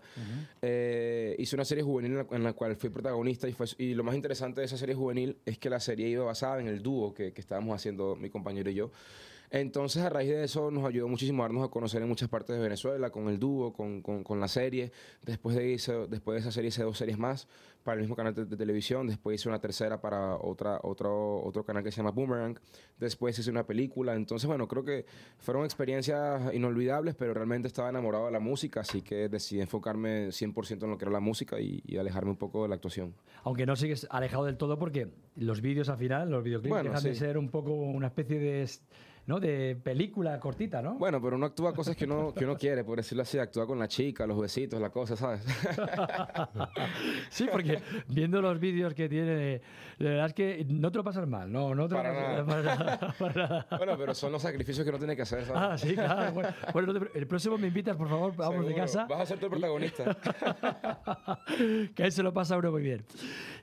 Eh, 0.62 1.36
hice 1.38 1.56
una 1.56 1.64
serie 1.64 1.82
juvenil 1.84 2.12
en 2.12 2.16
la, 2.18 2.26
en 2.30 2.42
la 2.44 2.52
cual 2.52 2.76
fui 2.76 2.90
protagonista 2.90 3.48
y, 3.48 3.52
fue, 3.52 3.66
y 3.78 3.94
lo 3.94 4.04
más 4.04 4.14
interesante 4.14 4.60
de 4.60 4.66
esa 4.66 4.76
serie 4.76 4.94
juvenil 4.94 5.36
es 5.44 5.58
que 5.58 5.70
la 5.70 5.80
serie 5.80 6.08
iba 6.08 6.24
basada 6.24 6.60
en 6.60 6.68
el 6.68 6.82
dúo 6.82 7.12
que, 7.14 7.32
que 7.32 7.40
estábamos 7.40 7.74
haciendo 7.74 8.16
mi 8.16 8.30
compañero 8.30 8.70
y 8.70 8.74
yo. 8.74 8.90
Entonces, 9.50 10.02
a 10.02 10.08
raíz 10.08 10.30
de 10.30 10.44
eso, 10.44 10.70
nos 10.70 10.84
ayudó 10.84 11.08
muchísimo 11.08 11.42
a 11.42 11.46
darnos 11.46 11.64
a 11.64 11.68
conocer 11.70 12.02
en 12.02 12.08
muchas 12.08 12.28
partes 12.28 12.56
de 12.56 12.62
Venezuela, 12.62 13.10
con 13.10 13.28
el 13.28 13.38
dúo, 13.38 13.72
con, 13.72 14.02
con- 14.02 14.24
con 14.24 14.40
la 14.40 14.48
serie. 14.48 14.92
Después 15.22 15.56
de, 15.56 15.70
hice- 15.72 16.06
después 16.08 16.34
de 16.36 16.40
esa 16.40 16.52
serie 16.52 16.68
hice 16.68 16.82
dos 16.82 16.98
series 16.98 17.18
más 17.18 17.48
para 17.84 17.94
el 17.94 18.00
mismo 18.00 18.16
canal 18.16 18.34
de, 18.34 18.44
de 18.46 18.56
televisión. 18.56 19.06
Después 19.06 19.40
hice 19.40 19.48
una 19.48 19.60
tercera 19.60 20.00
para 20.00 20.36
otra, 20.36 20.80
otro, 20.82 21.42
otro 21.44 21.64
canal 21.64 21.84
que 21.84 21.92
se 21.92 21.98
llama 21.98 22.10
Boomerang. 22.10 22.58
Después 22.98 23.38
hice 23.38 23.50
una 23.50 23.64
película. 23.64 24.14
Entonces, 24.14 24.46
bueno, 24.48 24.66
creo 24.66 24.84
que 24.84 25.06
fueron 25.38 25.64
experiencias 25.64 26.52
inolvidables, 26.52 27.14
pero 27.14 27.32
realmente 27.32 27.68
estaba 27.68 27.88
enamorado 27.90 28.26
de 28.26 28.32
la 28.32 28.40
música, 28.40 28.80
así 28.80 29.02
que 29.02 29.28
decidí 29.28 29.60
enfocarme 29.60 30.28
100% 30.32 30.82
en 30.84 30.90
lo 30.90 30.98
que 30.98 31.04
era 31.04 31.12
la 31.12 31.20
música 31.20 31.60
y, 31.60 31.80
y 31.86 31.96
alejarme 31.96 32.30
un 32.30 32.36
poco 32.36 32.62
de 32.64 32.68
la 32.68 32.74
actuación. 32.74 33.14
Aunque 33.44 33.66
no 33.66 33.76
sigues 33.76 34.06
alejado 34.10 34.44
del 34.46 34.56
todo 34.56 34.78
porque 34.78 35.08
los 35.36 35.60
vídeos 35.60 35.88
al 35.88 35.98
final, 35.98 36.28
los 36.30 36.42
videoclips 36.42 36.70
Bueno, 36.70 36.90
dejan 36.90 37.04
de 37.04 37.14
ser 37.14 37.38
un 37.38 37.48
poco 37.50 37.72
una 37.74 38.08
especie 38.08 38.38
de, 38.40 38.66
¿no? 39.26 39.40
de 39.40 39.76
película 39.82 40.38
cortita, 40.40 40.80
¿no? 40.82 40.94
Bueno, 40.94 41.20
pero 41.20 41.36
uno 41.36 41.46
actúa 41.46 41.74
cosas 41.74 41.96
que 41.96 42.04
uno, 42.04 42.32
que 42.34 42.44
uno 42.44 42.56
quiere, 42.56 42.84
por 42.84 42.96
decirlo 42.96 43.22
así. 43.22 43.38
Actúa 43.38 43.66
con 43.66 43.78
la 43.78 43.88
chica, 43.88 44.26
los 44.26 44.40
besitos, 44.40 44.80
la 44.80 44.90
cosa, 44.90 45.16
¿sabes? 45.16 45.44
Sí, 47.30 47.46
porque 47.50 47.80
viendo 48.08 48.40
los 48.40 48.58
vídeos 48.58 48.94
que 48.94 49.08
tiene, 49.08 49.60
la 49.98 50.10
verdad 50.10 50.26
es 50.26 50.32
que 50.34 50.64
no 50.68 50.90
te 50.90 50.98
lo 50.98 51.04
pasas 51.04 51.26
mal, 51.28 51.50
no, 51.50 51.74
no 51.74 51.88
te 51.88 51.94
lo 51.94 52.02
Para 52.02 52.12
pasas- 52.14 52.46
nada. 52.46 52.46
para 52.46 52.62
nada, 52.62 53.14
para 53.18 53.34
nada. 53.34 53.66
Bueno, 53.76 53.96
pero 53.98 54.14
son 54.14 54.32
los 54.32 54.42
sacrificios 54.42 54.84
que 54.84 54.90
uno 54.90 54.98
tiene 54.98 55.16
que 55.16 55.22
hacer, 55.22 55.44
¿sabes? 55.44 55.62
Ah, 55.62 55.76
sí, 55.78 55.94
claro. 55.94 56.32
Bueno, 56.32 56.48
bueno, 56.72 56.92
no 56.92 57.00
te- 57.00 57.18
el 57.18 57.26
próximo 57.26 57.58
me 57.58 57.68
invitas, 57.68 57.96
por 57.96 58.08
favor, 58.08 58.34
vamos 58.36 58.60
de 58.66 58.66
Seguro. 58.74 58.76
casa. 58.84 59.06
Vas 59.06 59.20
a 59.20 59.26
ser 59.26 59.38
tu 59.38 59.48
protagonista. 59.50 60.04
que 61.94 62.02
a 62.02 62.06
él 62.06 62.12
se 62.12 62.22
lo 62.22 62.32
pasa 62.32 62.54
a 62.54 62.58
uno 62.58 62.70
muy 62.72 62.82
bien. 62.82 63.04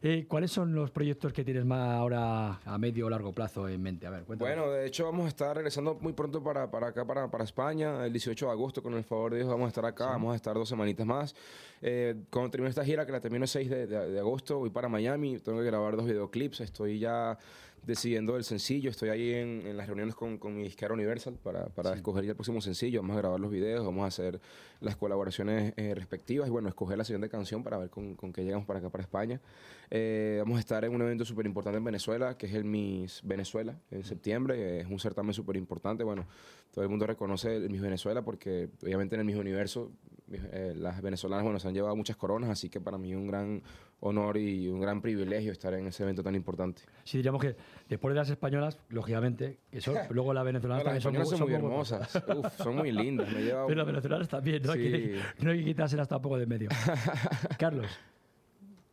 Eh, 0.01 0.25
¿Cuáles 0.27 0.51
son 0.51 0.74
los 0.75 0.91
proyectos 0.91 1.32
que 1.34 1.43
tienes 1.43 1.65
más 1.65 1.89
ahora 1.96 2.60
a 2.65 2.77
medio 2.77 3.05
o 3.05 3.10
largo 3.10 3.32
plazo 3.34 3.67
en 3.70 3.82
mente? 3.82 4.05
A 4.08 4.10
ver, 4.10 4.24
cuéntame. 4.24 4.51
Bueno, 4.53 4.72
de 4.72 4.86
hecho 4.88 5.05
vamos 5.05 5.25
a 5.25 5.29
estar 5.29 5.52
regresando 5.53 5.95
muy 6.01 6.13
pronto 6.13 6.41
para, 6.43 6.69
para 6.69 6.88
acá, 6.88 7.05
para, 7.05 7.29
para 7.29 7.43
España. 7.43 8.05
El 8.05 8.12
18 8.13 8.45
de 8.48 8.51
agosto, 8.51 8.81
con 8.83 8.93
el 8.93 9.03
favor 9.03 9.31
de 9.31 9.37
Dios, 9.37 9.50
vamos 9.50 9.66
a 9.66 9.68
estar 9.70 9.85
acá. 9.85 10.07
Vamos 10.07 10.33
a 10.33 10.35
estar 10.35 10.53
dos 10.55 10.68
semanitas 10.70 11.05
más. 11.05 11.35
Eh, 11.81 12.16
cuando 12.29 12.51
termine 12.51 12.70
esta 12.70 12.83
gira, 12.85 13.05
que 13.05 13.11
la 13.11 13.20
termino 13.22 13.44
el 13.46 13.50
6 13.50 13.70
de, 13.70 13.87
de- 13.87 14.11
de 14.11 14.20
agosto, 14.20 14.59
voy 14.59 14.70
para 14.70 14.89
Miami. 14.89 15.39
Tengo 15.39 15.59
que 15.59 15.66
grabar 15.66 15.96
dos 15.96 16.05
videoclips. 16.05 16.61
Estoy 16.61 17.00
ya 17.00 17.37
decidiendo 17.85 18.37
el 18.37 18.43
sencillo. 18.43 18.89
Estoy 18.89 19.09
ahí 19.09 19.33
en, 19.33 19.67
en 19.67 19.77
las 19.77 19.87
reuniones 19.87 20.15
con, 20.15 20.37
con 20.37 20.55
mi 20.55 20.63
disquera 20.63 20.93
Universal 20.93 21.37
para, 21.41 21.67
para 21.67 21.93
escoger 21.93 22.24
ya 22.24 22.31
el 22.31 22.35
próximo 22.35 22.61
sencillo. 22.61 23.01
Vamos 23.01 23.15
a 23.15 23.19
grabar 23.19 23.39
los 23.39 23.51
videos, 23.51 23.85
vamos 23.85 24.03
a 24.03 24.07
hacer 24.07 24.39
las 24.79 24.96
colaboraciones 24.96 25.74
eh, 25.77 25.93
respectivas 25.96 26.48
y 26.48 26.51
bueno, 26.51 26.69
escoger 26.69 26.98
la 26.98 27.03
siguiente 27.03 27.29
canción 27.29 27.63
para 27.63 27.77
ver 27.77 27.89
con, 27.89 28.15
con 28.15 28.33
qué 28.33 28.43
llegamos 28.43 28.65
para 28.65 28.79
acá, 28.79 28.89
para 28.89 29.03
España. 29.03 29.41
Eh, 29.89 30.37
vamos 30.39 30.57
a 30.57 30.59
estar 30.59 30.83
en 30.85 30.93
un 30.93 31.01
evento 31.01 31.25
súper 31.25 31.46
importante 31.46 31.77
en 31.77 31.83
Venezuela, 31.83 32.37
que 32.37 32.48
es 32.48 32.53
el 32.53 32.63
Miss 32.63 33.22
Venezuela, 33.24 33.77
en 33.91 34.03
septiembre. 34.03 34.81
Es 34.81 34.87
un 34.87 35.00
certamen 35.00 35.33
súper 35.33 35.55
importante. 35.55 36.03
Bueno, 36.03 36.25
todo 36.74 36.83
el 36.83 36.89
mundo 36.89 37.05
reconoce 37.05 37.57
el 37.57 37.69
Miss 37.69 37.81
Venezuela 37.81 38.24
porque 38.24 38.69
obviamente 38.81 39.15
en 39.15 39.22
el 39.22 39.25
Miss 39.25 39.35
Universo 39.35 39.91
eh, 40.31 40.74
las 40.75 41.01
venezolanas 41.01 41.44
bueno, 41.44 41.59
se 41.59 41.68
han 41.68 41.74
llevado 41.74 41.96
muchas 41.96 42.16
coronas, 42.16 42.50
así 42.50 42.70
que 42.70 42.79
para 42.79 42.98
mí 42.98 43.12
es 43.12 43.18
un 43.18 43.27
gran 43.27 43.62
honor 44.00 44.38
y 44.38 44.68
un 44.68 44.79
gran 44.81 45.01
privilegio 45.01 45.51
estar 45.51 45.74
en 45.74 45.88
ese 45.88 46.03
evento 46.03 46.24
tan 46.24 46.36
importante. 46.36 46.81
Sí, 47.03 47.18
diríamos 47.18 47.42
que 47.42 47.55
después 47.88 48.14
de 48.14 48.20
las 48.20 48.29
españolas, 48.29 48.79
lógicamente, 48.90 49.59
que 49.72 49.81
son, 49.81 49.96
luego 50.12 50.33
las 50.33 50.44
venezolanas 50.46 50.83
No, 50.86 50.94
las 50.94 51.03
también 51.03 51.22
españolas 51.24 51.40
son 51.40 51.62
muy 51.62 51.70
guapas. 51.79 52.16
hermosas. 52.16 52.38
Uf, 52.38 52.64
son 52.64 52.75
muy 52.77 52.92
lindas. 52.92 53.27
Me 53.31 53.40
Pero 53.44 53.75
las 53.75 53.86
venezolanas 53.88 54.27
también, 54.29 54.62
no, 54.64 54.72
hay, 54.72 54.79
que, 54.81 55.16
Sí. 55.38 55.44
no 55.46 55.51
hay 55.51 55.59
que 55.59 55.66
quitárselas 55.66 56.07
tampoco 56.07 56.38
de 56.38 56.44
en 56.44 56.50
medio. 56.50 56.70
Carlos. 57.57 57.88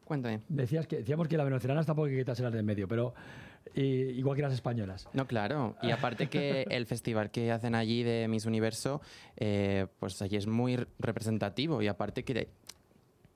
Cuéntame. 0.05 0.40
Decías 0.49 0.87
que, 0.87 0.97
decíamos 0.99 1.29
que 1.29 1.37
las 1.37 1.47
venezolanas 1.47 1.87
tampoco 1.87 2.07
hay 2.07 2.12
que 2.14 2.19
quitárselas 2.19 2.53
de 2.53 2.59
en 2.59 2.66
medio, 2.66 2.88
pero 2.88 3.14
eh, 3.75 4.12
igual 4.16 4.37
que 4.37 4.42
las 4.42 4.53
españolas. 4.53 5.09
No, 5.12 5.27
claro. 5.27 5.77
Y 5.83 5.90
aparte 5.90 6.29
que 6.29 6.62
el 6.70 6.87
festival 6.87 7.31
que 7.31 7.53
hacen 7.53 7.75
allí 7.75 8.03
de 8.03 8.27
Miss 8.29 8.46
Universo, 8.46 9.01
eh, 9.37 9.87
pues 9.99 10.20
allí 10.23 10.37
es 10.37 10.46
muy 10.46 10.77
re- 10.77 10.87
representativo 10.99 11.81
y 11.83 11.87
aparte 11.88 12.25
que 12.25 12.49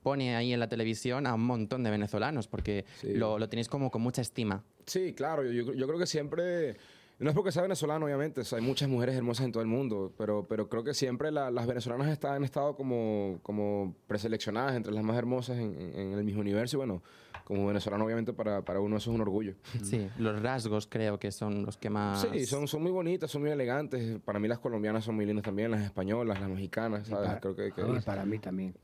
pone 0.03 0.35
ahí 0.35 0.53
en 0.53 0.59
la 0.59 0.67
televisión 0.69 1.25
a 1.25 1.33
un 1.33 1.41
montón 1.45 1.83
de 1.83 1.89
venezolanos 1.89 2.47
porque 2.47 2.85
lo, 3.03 3.39
lo 3.39 3.49
tenéis 3.49 3.67
como 3.67 3.89
con 3.89 4.01
mucha 4.03 4.21
estima. 4.21 4.63
Sí, 4.85 5.13
claro, 5.13 5.43
yo- 5.51 5.73
yo 5.73 5.87
creo 5.87 5.97
que 5.97 6.05
siempre, 6.05 6.75
no 7.19 7.29
es 7.29 7.35
porque 7.35 7.51
sea 7.51 7.61
venezolano, 7.61 8.05
obviamente, 8.05 8.41
o 8.41 8.43
sea, 8.43 8.59
hay 8.59 8.63
muchas 8.65 8.89
mujeres 8.89 9.15
hermosas 9.15 9.45
en 9.45 9.51
todo 9.51 9.61
el 9.63 9.69
mundo, 9.69 10.11
pero, 10.17 10.45
pero 10.47 10.67
creo 10.69 10.83
que 10.83 10.93
siempre 10.93 11.31
la- 11.31 11.49
las 11.51 11.65
venezolanas 11.67 12.07
están, 12.09 12.33
han 12.35 12.43
estado 12.43 12.75
como, 12.75 13.39
como 13.43 13.95
preseleccionadas 14.07 14.75
entre 14.75 14.91
las 14.93 15.03
más 15.03 15.15
hermosas 15.17 15.57
en, 15.57 15.79
en- 15.79 15.99
en 15.99 16.13
el 16.13 16.23
mismo 16.23 16.41
universo 16.41 16.75
y 16.75 16.79
bueno, 16.79 17.01
como 17.45 17.67
venezolano 17.67 18.03
obviamente 18.05 18.33
para, 18.33 18.63
para 18.63 18.79
uno 18.79 18.97
eso 18.97 19.11
es 19.11 19.15
un 19.15 19.21
orgullo. 19.21 19.53
Sí, 19.83 20.09
los 20.17 20.41
rasgos 20.41 20.87
creo 20.87 21.19
que 21.19 21.31
son 21.31 21.63
los 21.65 21.77
que 21.77 21.89
más... 21.91 22.27
Sí, 22.33 22.45
son, 22.47 22.67
son 22.67 22.81
muy 22.81 22.91
bonitas, 22.91 23.29
son 23.29 23.43
muy 23.43 23.51
elegantes. 23.51 24.19
Para 24.25 24.39
mí 24.39 24.47
las 24.47 24.57
colombianas 24.59 25.03
son 25.05 25.15
muy 25.15 25.25
lindas 25.27 25.43
también, 25.45 25.69
las 25.71 25.81
españolas, 25.81 26.39
las 26.39 26.49
mexicanas, 26.49 27.07
¿sabes? 27.07 27.27
para- 27.27 27.39
creo 27.39 27.55
que, 27.55 27.71
que- 27.71 27.81
Y 27.81 27.99
para 28.01 28.25
mí 28.25 28.39
también. 28.39 28.73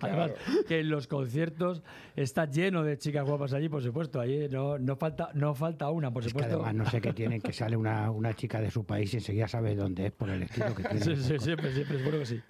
Además, 0.00 0.32
que 0.66 0.80
en 0.80 0.90
los 0.90 1.06
conciertos 1.06 1.82
está 2.16 2.44
lleno 2.46 2.82
de 2.82 2.98
chicas 2.98 3.24
guapas 3.26 3.52
allí, 3.52 3.68
por 3.68 3.82
supuesto. 3.82 4.20
Allí 4.20 4.48
no, 4.48 4.78
no, 4.78 4.96
falta, 4.96 5.30
no 5.34 5.54
falta 5.54 5.69
una, 5.90 6.10
por 6.12 6.22
Es 6.22 6.26
que 6.26 6.30
supuesto. 6.30 6.54
además 6.56 6.74
no 6.74 6.90
sé 6.90 7.00
qué 7.00 7.12
tienen, 7.12 7.40
que 7.40 7.52
sale 7.52 7.76
una, 7.76 8.10
una 8.10 8.34
chica 8.34 8.60
de 8.60 8.70
su 8.70 8.84
país 8.84 9.12
y 9.14 9.18
enseguida 9.18 9.48
sabe 9.48 9.74
dónde 9.74 10.06
es 10.06 10.12
por 10.12 10.28
el 10.30 10.42
estilo 10.42 10.74
que 10.74 10.82
tiene. 10.88 11.00
Sí, 11.04 11.16
sí, 11.16 11.38
siempre, 11.38 11.72
siempre, 11.72 11.98
seguro 11.98 12.18
que 12.18 12.26
sí. 12.26 12.40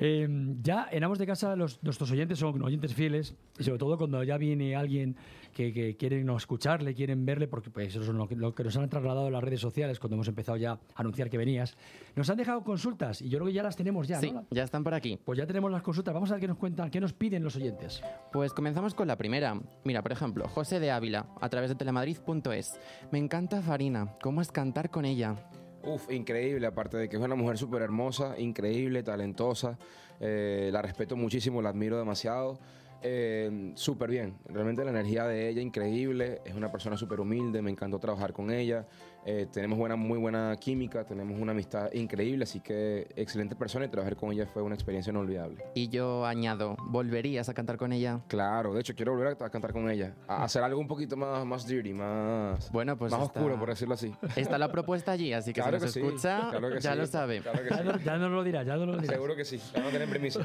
Eh, 0.00 0.28
ya 0.62 0.88
en 0.90 1.04
Amos 1.04 1.18
de 1.18 1.26
Casa 1.26 1.56
los, 1.56 1.82
nuestros 1.82 2.10
oyentes 2.10 2.38
son 2.38 2.62
oyentes 2.62 2.94
fieles 2.94 3.34
y 3.58 3.64
sobre 3.64 3.78
todo 3.78 3.98
cuando 3.98 4.22
ya 4.22 4.38
viene 4.38 4.76
alguien 4.76 5.16
que, 5.52 5.72
que 5.72 5.96
quieren 5.96 6.24
no 6.24 6.36
escucharle, 6.36 6.94
quieren 6.94 7.26
verle, 7.26 7.48
porque 7.48 7.70
pues, 7.70 7.88
eso 7.88 8.02
es 8.02 8.08
lo 8.08 8.28
que, 8.28 8.36
lo 8.36 8.54
que 8.54 8.62
nos 8.62 8.76
han 8.76 8.88
trasladado 8.88 9.30
las 9.30 9.42
redes 9.42 9.60
sociales 9.60 9.98
cuando 9.98 10.14
hemos 10.14 10.28
empezado 10.28 10.56
ya 10.56 10.72
a 10.72 10.78
anunciar 10.94 11.28
que 11.30 11.38
venías. 11.38 11.76
Nos 12.14 12.30
han 12.30 12.36
dejado 12.36 12.62
consultas 12.62 13.22
y 13.22 13.28
yo 13.28 13.38
creo 13.38 13.48
que 13.48 13.54
ya 13.54 13.62
las 13.62 13.76
tenemos 13.76 14.06
ya, 14.06 14.20
Sí, 14.20 14.30
¿no? 14.30 14.46
ya 14.50 14.62
están 14.62 14.84
por 14.84 14.94
aquí. 14.94 15.18
Pues 15.24 15.38
ya 15.38 15.46
tenemos 15.46 15.70
las 15.72 15.82
consultas. 15.82 16.14
Vamos 16.14 16.30
a 16.30 16.34
ver 16.34 16.42
qué 16.42 16.48
nos 16.48 16.58
cuentan, 16.58 16.90
qué 16.90 17.00
nos 17.00 17.12
piden 17.12 17.42
los 17.42 17.56
oyentes. 17.56 18.02
Pues 18.32 18.52
comenzamos 18.52 18.94
con 18.94 19.08
la 19.08 19.16
primera. 19.16 19.58
Mira, 19.84 20.02
por 20.02 20.12
ejemplo, 20.12 20.46
José 20.48 20.78
de 20.78 20.90
Ávila, 20.90 21.26
a 21.40 21.48
través 21.48 21.70
de 21.70 21.74
telemadrid.es. 21.76 22.78
Me 23.10 23.18
encanta 23.18 23.62
Farina, 23.62 24.14
¿cómo 24.22 24.40
es 24.42 24.52
cantar 24.52 24.90
con 24.90 25.04
ella? 25.04 25.34
Uf, 25.82 26.10
increíble, 26.10 26.66
aparte 26.66 26.96
de 26.96 27.08
que 27.08 27.16
es 27.16 27.22
una 27.22 27.36
mujer 27.36 27.56
súper 27.56 27.82
hermosa, 27.82 28.38
increíble, 28.38 29.02
talentosa, 29.02 29.78
eh, 30.20 30.70
la 30.72 30.82
respeto 30.82 31.16
muchísimo, 31.16 31.62
la 31.62 31.70
admiro 31.70 31.98
demasiado. 31.98 32.58
eh, 33.00 33.70
súper 33.76 34.10
bien. 34.10 34.38
Realmente 34.46 34.84
la 34.84 34.90
energía 34.90 35.24
de 35.24 35.48
ella 35.48 35.62
increíble. 35.62 36.42
Es 36.44 36.54
una 36.56 36.72
persona 36.72 36.96
súper 36.96 37.20
humilde. 37.20 37.62
Me 37.62 37.70
encantó 37.70 38.00
trabajar 38.00 38.32
con 38.32 38.50
ella. 38.50 38.88
Eh, 39.26 39.46
tenemos 39.52 39.78
buena, 39.78 39.96
muy 39.96 40.18
buena 40.18 40.56
química. 40.58 41.04
Tenemos 41.04 41.38
una 41.40 41.52
amistad 41.52 41.92
increíble. 41.92 42.44
Así 42.44 42.60
que 42.60 43.06
excelente 43.16 43.54
persona 43.56 43.84
y 43.84 43.88
trabajar 43.88 44.16
con 44.16 44.32
ella 44.32 44.46
fue 44.46 44.62
una 44.62 44.74
experiencia 44.74 45.10
inolvidable. 45.10 45.64
Y 45.74 45.88
yo 45.88 46.24
añado, 46.24 46.76
¿volverías 46.86 47.48
a 47.48 47.54
cantar 47.54 47.76
con 47.76 47.92
ella? 47.92 48.20
Claro, 48.28 48.72
de 48.72 48.80
hecho 48.80 48.94
quiero 48.94 49.12
volver 49.12 49.36
a, 49.40 49.44
a 49.46 49.50
cantar 49.50 49.72
con 49.72 49.90
ella. 49.90 50.14
A 50.26 50.44
hacer 50.44 50.62
algo 50.62 50.80
un 50.80 50.88
poquito 50.88 51.16
más, 51.16 51.44
más 51.44 51.66
dirty, 51.66 51.92
más, 51.92 52.70
Bueno, 52.72 52.96
pues 52.96 53.12
más 53.12 53.22
está- 53.22 53.38
oscuro, 53.40 53.58
por 53.58 53.68
decirlo 53.68 53.94
así. 53.94 54.14
Está 54.36 54.56
la 54.58 54.70
propuesta 54.72 55.12
allí, 55.12 55.32
así 55.32 55.52
que 55.52 55.60
Claro 55.60 55.78
si 55.78 55.84
nos 55.84 55.94
que 55.94 56.00
sí, 56.00 56.06
escucha, 56.06 56.48
claro 56.50 56.70
que 56.70 56.80
ya 56.80 56.92
sí, 56.92 56.98
lo 56.98 57.06
sabe. 57.06 57.40
claro 57.40 57.62
que 57.62 57.68
Ya 57.70 57.76
sí. 57.78 57.84
no, 57.84 57.98
ya 57.98 58.16
no 58.16 58.28
lo 58.30 58.44
dirás, 58.44 58.66
ya 58.66 58.76
no 58.76 58.86
lo 58.86 58.92
dirás. 58.98 59.14
Seguro 59.14 59.36
que 59.36 59.44
sí. 59.44 59.60
Ya 59.74 59.82
no 59.82 59.90
tienen 59.90 60.08
permiso. 60.08 60.40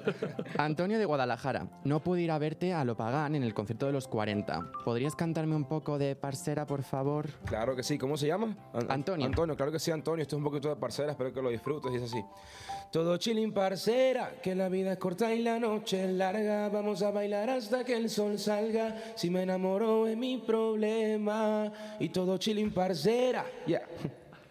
Antonio 0.58 1.00
de 1.00 1.06
Guadalajara, 1.06 1.68
no 1.84 2.02
pude 2.02 2.22
ir 2.22 2.32
a 2.32 2.38
verte 2.40 2.74
a 2.74 2.84
Lo 2.86 2.96
Pagán 2.98 3.36
en 3.36 3.44
el 3.44 3.54
concierto 3.54 3.86
de 3.86 3.94
los 3.94 4.08
40. 4.08 4.72
¿Podrías 4.84 5.16
cantarme 5.16 5.56
un 5.56 5.66
poco 5.66 5.98
de 5.98 6.16
Parcera, 6.16 6.66
por 6.66 6.84
favor? 6.84 7.28
Claro 7.46 7.76
que 7.76 7.84
sí. 7.84 7.98
¿Cómo 7.98 8.18
se 8.18 8.28
llama? 8.28 8.56
An- 8.74 8.92
Antonio. 8.92 9.26
Antonio, 9.26 9.56
claro 9.56 9.72
que 9.72 9.80
sí, 9.80 9.92
Antonio. 9.92 10.24
Esto 10.24 10.36
es 10.36 10.38
un 10.40 10.44
poquito 10.44 10.70
de 10.70 10.76
parcera. 10.76 11.12
Espero 11.12 11.32
que 11.34 11.42
lo 11.42 11.50
disfrutes. 11.50 11.94
Es 11.94 12.04
así. 12.04 12.24
Todo 12.92 13.18
chilling 13.18 13.52
parcera, 13.54 14.36
que 14.42 14.54
la 14.54 14.70
vida 14.70 14.94
es 14.94 14.98
corta 15.00 15.34
y 15.34 15.42
la 15.42 15.60
noche 15.60 16.04
es 16.06 16.12
larga. 16.12 16.70
Vamos 16.70 17.02
a 17.02 17.12
bailar 17.12 17.50
hasta 17.50 17.84
que 17.84 17.96
el 17.96 18.10
sol 18.10 18.38
salga. 18.38 18.96
Si 19.16 19.30
me 19.30 19.44
enamoro 19.44 20.08
es 20.08 20.16
mi 20.18 20.38
problema. 20.38 21.72
Y 22.00 22.10
todo 22.10 22.38
chilling 22.38 22.72
parcera. 22.74 23.46
Ya. 23.66 23.82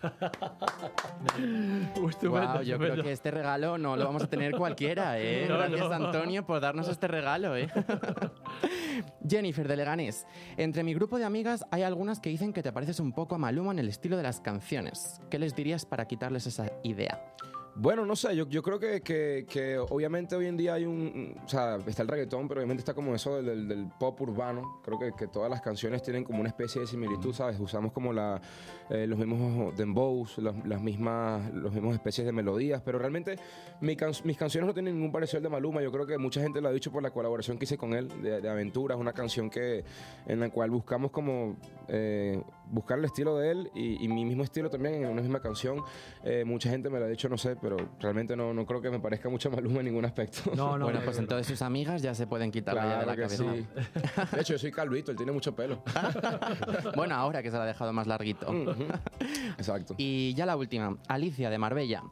Wow, 2.23 2.63
yo 2.63 2.79
creo 2.79 3.03
que 3.03 3.13
este 3.13 3.31
regalo 3.31 3.79
no 3.79 3.97
lo 3.97 4.05
vamos 4.05 4.25
a 4.25 4.27
tener 4.27 4.57
cualquiera, 4.57 5.19
¿eh? 5.21 5.47
No, 5.49 5.57
Gracias, 5.57 5.81
no. 5.81 6.07
Antonio, 6.07 6.45
por 6.45 6.61
darnos 6.61 6.89
este 6.89 7.09
regalo, 7.09 7.57
¿eh? 7.57 7.69
Jennifer 9.29 9.69
de 9.69 9.77
Leganés. 9.77 10.27
Entre 10.57 10.83
mi 10.83 10.95
grupo 10.95 11.19
de 11.19 11.25
amigas 11.25 11.65
hay 11.71 11.83
algunas 11.83 12.21
que 12.21 12.31
dicen 12.31 12.53
que 12.53 12.63
te 12.63 12.73
pareces 12.73 13.01
un 13.01 13.13
poco 13.13 13.35
a 13.35 13.39
Maluma 13.39 13.73
en 13.73 13.79
el 13.79 13.89
estilo 13.89 14.17
de 14.17 14.23
las 14.23 14.41
canciones. 14.41 15.21
¿Qué 15.31 15.39
les 15.39 15.55
dirías 15.55 15.87
para 15.87 16.07
quitarles 16.07 16.47
esa 16.47 16.71
idea? 16.83 17.21
Bueno, 17.75 18.05
no 18.05 18.15
sé, 18.17 18.37
yo, 18.37 18.47
yo 18.49 18.63
creo 18.63 18.79
que, 18.79 19.01
que- 19.01 19.47
que 19.49 19.79
obviamente 19.79 20.37
hoy 20.37 20.45
en 20.47 20.59
día 20.59 20.75
hay 20.75 20.85
un, 20.85 21.35
o 21.43 21.49
sea, 21.49 21.79
está 21.87 22.03
el 22.03 22.09
reggaetón, 22.09 22.47
pero 22.47 22.61
obviamente 22.61 22.83
está 22.83 22.93
como 22.93 23.15
eso 23.15 23.37
del, 23.37 23.47
del- 23.47 23.69
del 23.69 23.87
pop 23.99 24.21
urbano. 24.21 24.81
Creo 24.85 24.99
que, 24.99 25.13
que 25.17 25.27
todas 25.27 25.49
las 25.51 25.63
canciones 25.63 26.03
tienen 26.03 26.23
como 26.23 26.41
una 26.41 26.51
especie 26.51 26.83
de 26.83 26.87
similitud, 26.87 27.33
¿sabes? 27.33 27.59
Usamos 27.59 27.93
como 27.93 28.13
la, 28.13 28.43
eh, 28.91 29.07
los 29.07 29.19
mismos 29.19 29.75
dembows, 29.75 30.37
los, 30.37 30.55
las 30.67 30.83
mismas, 30.83 31.51
los 31.55 31.73
mismos 31.73 31.95
especies 31.95 32.27
de 32.27 32.33
melodías, 32.33 32.83
pero 32.85 32.99
realmente 32.99 33.37
mi 33.81 33.97
can- 33.97 34.13
mis 34.25 34.37
canciones 34.37 34.67
no 34.69 34.75
tienen 34.75 34.95
ningún 34.97 35.11
parecido 35.11 35.39
al 35.39 35.43
de 35.45 35.49
Maluma. 35.49 35.81
Yo 35.83 35.91
creo 35.91 36.07
que 36.07 36.19
mucha 36.19 36.43
gente 36.43 36.61
lo 36.61 36.69
ha 36.69 36.73
dicho 36.73 36.93
por 36.93 37.03
la 37.03 37.11
colaboración 37.11 37.57
que 37.57 37.65
hice 37.65 37.79
con 37.79 37.95
él, 37.95 38.07
de, 38.23 38.43
de 38.43 38.49
Aventuras, 38.51 38.99
una 38.99 39.15
canción 39.15 39.49
que, 39.49 39.83
en 40.27 40.41
la 40.41 40.51
cual 40.51 40.69
buscamos 40.71 41.11
como 41.11 41.57
eh, 41.89 42.39
buscar 42.73 42.99
el 42.99 43.05
estilo 43.05 43.37
de 43.37 43.51
él 43.51 43.71
y, 43.75 44.03
y 44.05 44.09
mi 44.09 44.25
mismo 44.25 44.43
estilo 44.43 44.69
también 44.71 44.95
en 45.05 45.11
una 45.11 45.21
misma 45.21 45.41
canción. 45.41 45.83
Eh, 46.25 46.43
mucha 46.45 46.71
gente 46.71 46.91
me 46.91 46.99
lo 46.99 47.05
ha 47.05 47.09
dicho, 47.09 47.29
no 47.29 47.39
sé, 47.39 47.55
pero 47.57 47.77
realmente 48.01 48.35
no, 48.35 48.53
no 48.53 48.67
creo 48.67 48.81
que 48.81 48.91
me 48.91 48.99
parezca 48.99 49.29
mucho 49.29 49.51
Maluma 49.51 49.79
en 49.81 49.87
ningún 49.87 50.05
aspecto. 50.05 50.41
No, 50.63 50.79
no, 50.79 50.85
bueno, 50.85 51.01
no, 51.01 51.05
pues 51.05 51.17
no. 51.17 51.23
entonces 51.23 51.47
sus 51.47 51.63
amigas 51.63 52.03
ya 52.03 52.15
se 52.15 52.27
pueden 52.27 52.51
quitar 52.51 52.75
la 52.75 52.83
llave 52.83 52.97
de 52.99 53.05
Claro 53.05 53.21
la 53.21 53.29
cabeza. 53.29 53.45
sí. 53.53 54.37
De 54.37 54.41
hecho, 54.41 54.55
yo 54.55 54.59
soy 54.59 54.71
calvito, 54.73 55.11
él 55.11 55.17
tiene 55.17 55.33
mucho 55.33 55.55
pelo. 55.55 55.83
bueno, 56.97 57.15
ahora 57.15 57.43
que 57.43 57.51
se 57.51 57.57
la 57.57 57.65
ha 57.65 57.67
dejado 57.67 57.93
más 57.93 58.07
larguito. 58.07 58.47
Exacto. 59.59 59.95
Y 59.99 60.35
ya 60.35 60.47
la 60.47 60.57
última, 60.57 60.97
Alicia 61.09 61.51
de 61.51 61.59
Marbella. 61.59 62.03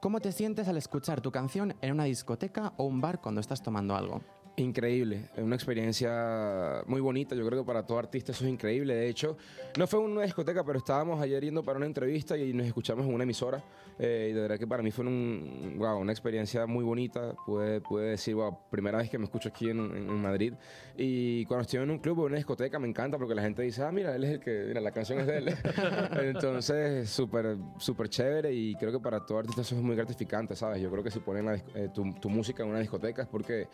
¿Cómo 0.00 0.20
te 0.20 0.32
sientes 0.32 0.66
al 0.68 0.76
escuchar 0.78 1.20
tu 1.20 1.30
canción 1.30 1.74
en 1.82 1.92
una 1.92 2.04
discoteca 2.04 2.72
o 2.78 2.84
un 2.84 3.00
bar 3.00 3.20
cuando 3.20 3.40
estás 3.40 3.62
tomando 3.62 3.94
algo? 3.94 4.22
Increíble, 4.60 5.22
es 5.36 5.42
una 5.42 5.54
experiencia 5.56 6.82
muy 6.86 7.00
bonita, 7.00 7.34
yo 7.34 7.46
creo 7.46 7.62
que 7.62 7.66
para 7.66 7.86
todo 7.86 7.98
artista 7.98 8.32
eso 8.32 8.44
es 8.44 8.50
increíble, 8.50 8.94
de 8.94 9.08
hecho, 9.08 9.36
no 9.78 9.86
fue 9.86 10.00
una 10.00 10.22
discoteca, 10.22 10.62
pero 10.64 10.78
estábamos 10.78 11.20
ayer 11.20 11.42
yendo 11.44 11.62
para 11.62 11.78
una 11.78 11.86
entrevista 11.86 12.36
y 12.36 12.52
nos 12.52 12.66
escuchamos 12.66 13.06
en 13.06 13.14
una 13.14 13.24
emisora, 13.24 13.62
eh, 13.98 14.28
y 14.30 14.34
de 14.34 14.40
verdad 14.42 14.58
que 14.58 14.66
para 14.66 14.82
mí 14.82 14.90
fue 14.90 15.06
un, 15.06 15.76
wow, 15.78 15.98
una 15.98 16.12
experiencia 16.12 16.66
muy 16.66 16.84
bonita, 16.84 17.34
pude, 17.46 17.80
pude 17.80 18.10
decir, 18.10 18.34
wow, 18.34 18.54
primera 18.70 18.98
vez 18.98 19.08
que 19.08 19.16
me 19.18 19.24
escucho 19.24 19.48
aquí 19.48 19.70
en, 19.70 19.78
en- 19.78 20.20
Madrid, 20.20 20.52
y 20.96 21.46
cuando 21.46 21.62
estoy 21.62 21.80
en 21.82 21.90
un 21.90 21.98
club 21.98 22.18
o 22.18 22.22
en 22.22 22.32
una 22.32 22.36
discoteca 22.36 22.78
me 22.78 22.86
encanta 22.86 23.16
porque 23.16 23.34
la 23.34 23.42
gente 23.42 23.62
dice, 23.62 23.82
ah, 23.82 23.90
mira, 23.90 24.14
él 24.14 24.24
es 24.24 24.30
el 24.32 24.40
que, 24.40 24.64
mira, 24.68 24.80
la 24.82 24.90
canción 24.92 25.20
es 25.20 25.26
de 25.26 25.38
él, 25.38 25.54
entonces 26.22 27.08
súper, 27.08 27.56
súper 27.78 28.08
chévere 28.10 28.52
y 28.52 28.74
creo 28.74 28.92
que 28.92 29.00
para 29.00 29.24
todo 29.24 29.38
artista 29.38 29.62
eso 29.62 29.74
es 29.74 29.80
muy 29.82 29.96
gratificante, 29.96 30.54
¿sabes? 30.54 30.82
Yo 30.82 30.90
creo 30.90 31.02
que 31.02 31.10
si 31.10 31.20
ponen 31.20 31.46
la 31.46 31.54
eh, 31.54 31.88
tu, 31.94 32.12
tu 32.20 32.28
música 32.28 32.62
en 32.62 32.68
una 32.68 32.80
discoteca 32.80 33.22
es 33.22 33.28
porque 33.28 33.68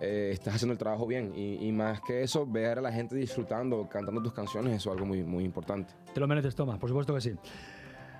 eh, 0.00 0.30
estás 0.32 0.54
haciendo 0.56 0.72
el 0.72 0.78
trabajo 0.78 1.06
bien. 1.06 1.32
Y, 1.34 1.66
y 1.66 1.72
más 1.72 2.00
que 2.00 2.22
eso, 2.22 2.46
ver 2.46 2.78
a 2.78 2.80
la 2.82 2.92
gente 2.92 3.16
disfrutando, 3.16 3.88
cantando 3.88 4.22
tus 4.22 4.32
canciones, 4.32 4.74
eso 4.76 4.90
es 4.90 4.94
algo 4.94 5.06
muy, 5.06 5.22
muy 5.22 5.44
importante. 5.44 5.94
Te 6.12 6.20
lo 6.20 6.26
mereces, 6.28 6.54
Tomás, 6.54 6.78
por 6.78 6.88
supuesto 6.88 7.14
que 7.14 7.20
sí. 7.20 7.32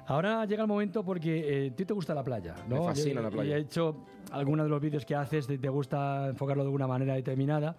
Ahora 0.08 0.44
llega 0.44 0.62
el 0.62 0.68
momento 0.68 1.04
porque 1.04 1.64
eh, 1.66 1.70
a 1.72 1.74
ti 1.74 1.84
te 1.84 1.92
gusta 1.92 2.14
la 2.14 2.22
playa, 2.22 2.54
¿no? 2.68 2.76
Me 2.76 2.84
fascina 2.84 3.20
Y- 3.20 3.24
la 3.24 3.30
playa. 3.30 3.50
Y 3.50 3.52
he 3.54 3.62
hecho 3.62 3.96
algunos 4.30 4.64
de 4.66 4.70
los 4.70 4.80
vídeos 4.80 5.04
que 5.04 5.14
haces, 5.16 5.46
te, 5.48 5.56
gusta 5.68 6.28
enfocarlo 6.28 6.62
de 6.62 6.68
alguna 6.68 6.86
manera 6.86 7.14
determinada. 7.14 7.76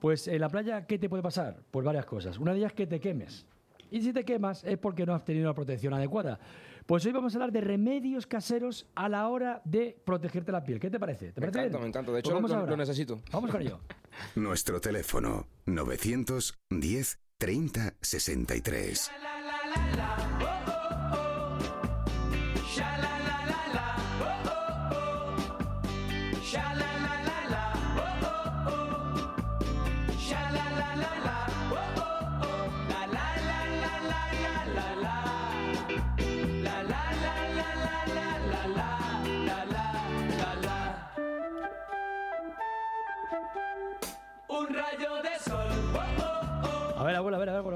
Pues 0.00 0.26
en 0.28 0.40
la 0.40 0.48
playa, 0.48 0.86
¿qué 0.86 0.98
te 0.98 1.08
puede 1.08 1.22
pasar? 1.22 1.58
Pues 1.70 1.84
varias 1.84 2.06
cosas. 2.06 2.38
Una 2.38 2.52
de 2.52 2.58
ellas 2.58 2.70
es 2.72 2.76
que 2.76 2.86
te 2.86 2.98
quemes. 3.00 3.46
Y 3.90 4.00
si 4.00 4.12
te 4.12 4.24
quemas 4.24 4.64
es 4.64 4.78
porque 4.78 5.04
no 5.06 5.14
has 5.14 5.24
tenido 5.24 5.46
la 5.48 5.54
protección 5.54 5.92
adecuada. 5.94 6.38
Pues 6.86 7.04
hoy 7.04 7.12
vamos 7.12 7.34
a 7.34 7.38
hablar 7.38 7.50
de 7.52 7.60
remedios 7.60 8.26
caseros 8.28 8.86
a 8.94 9.08
la 9.08 9.28
hora 9.28 9.60
de 9.64 10.00
protegerte 10.04 10.52
la 10.52 10.62
piel. 10.62 10.78
¿Qué 10.78 10.88
te 10.88 11.00
parece? 11.00 11.32
¿Te 11.32 11.40
Me 11.40 11.48
parece 11.50 11.58
encanta, 11.66 11.78
bien? 11.78 11.82
me 11.82 11.88
encanta. 11.88 12.12
De 12.12 12.22
Pues 12.22 12.24
hecho, 12.26 12.34
vamos 12.34 12.50
lo, 12.52 12.66
lo 12.66 12.76
necesito. 12.76 13.20
Vamos 13.32 13.50
con 13.50 13.60
ello. 13.62 13.80
Nuestro 14.36 14.80
teléfono 14.80 15.48
910 15.66 17.18
30 17.38 17.94
63. 18.00 19.10
Un 20.24 20.25
ver, 47.52 47.58
a 47.58 47.62
ver, 47.62 47.74
a 47.74 47.75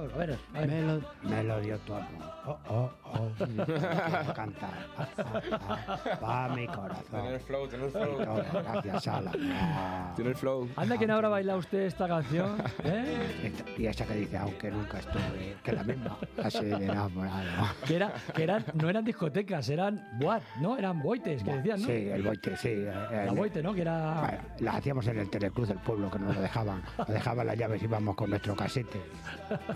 Me 0.53 0.83
lo, 0.83 1.00
me 1.22 1.44
lo 1.44 1.61
dio 1.61 1.79
tu 1.81 1.94
amor. 1.94 2.09
Oh, 2.46 2.59
oh, 2.68 2.90
oh. 3.05 3.29
Quiero 3.37 4.35
cantar. 4.35 4.70
Ah, 4.96 5.09
ah, 5.18 5.40
ah. 5.68 6.18
Va 6.22 6.48
mi 6.55 6.66
corazón. 6.66 7.05
Tiene 7.11 7.35
el 7.35 7.40
flow, 7.40 7.68
tiene 7.68 7.85
el 7.85 7.90
flow. 7.90 8.18
gracias 8.53 9.09
a 9.09 9.20
la 9.20 9.31
amor. 9.33 10.14
Tiene 10.16 10.31
el 10.31 10.37
flow. 10.37 10.68
Anda, 10.76 10.98
que 10.98 11.07
no 11.07 11.14
habrá 11.14 11.29
bailado 11.29 11.59
usted 11.59 11.81
esta 11.83 12.09
canción. 12.09 12.57
¿eh? 12.85 13.37
Esta- 13.44 13.64
Y 13.81 13.87
esa 13.87 14.07
que 14.07 14.14
dice, 14.14 14.38
aunque 14.38 14.70
nunca 14.70 14.98
estuve, 14.98 15.57
que 15.62 15.72
la 15.72 15.85
misma, 15.85 16.16
así 16.42 16.64
de 16.64 16.85
enamorado. 16.87 17.66
Que, 17.87 17.96
era, 17.96 18.12
que 18.35 18.42
eran, 18.42 18.64
no 18.74 18.88
eran 18.88 19.05
discotecas, 19.05 19.68
eran 19.68 20.03
boat, 20.18 20.42
¿no? 20.61 20.76
Eran 20.79 21.00
boites, 21.03 21.42
que 21.44 21.53
decían, 21.53 21.81
¿no? 21.81 21.87
Sí, 21.87 21.92
el 21.92 22.22
boite, 22.22 22.57
sí. 22.57 22.74
La 22.74 23.33
boite, 23.33 23.62
¿no? 23.62 23.72
Que 23.74 23.83
era... 23.83 24.20
Bueno, 24.20 24.38
las 24.61 24.74
hacíamos 24.76 25.07
en 25.07 25.18
el 25.18 25.31
Telecruz 25.31 25.68
del 25.68 25.79
pueblo, 25.79 26.11
que 26.11 26.18
nos 26.18 26.35
lo 26.35 26.40
dejaban. 26.40 26.83
Nos 26.98 27.09
dejaban 27.09 27.46
las 27.46 27.57
llaves 27.57 27.81
y 27.83 27.85
íbamos 27.85 28.16
con 28.16 28.31
nuestro 28.31 28.57
casete, 28.57 29.00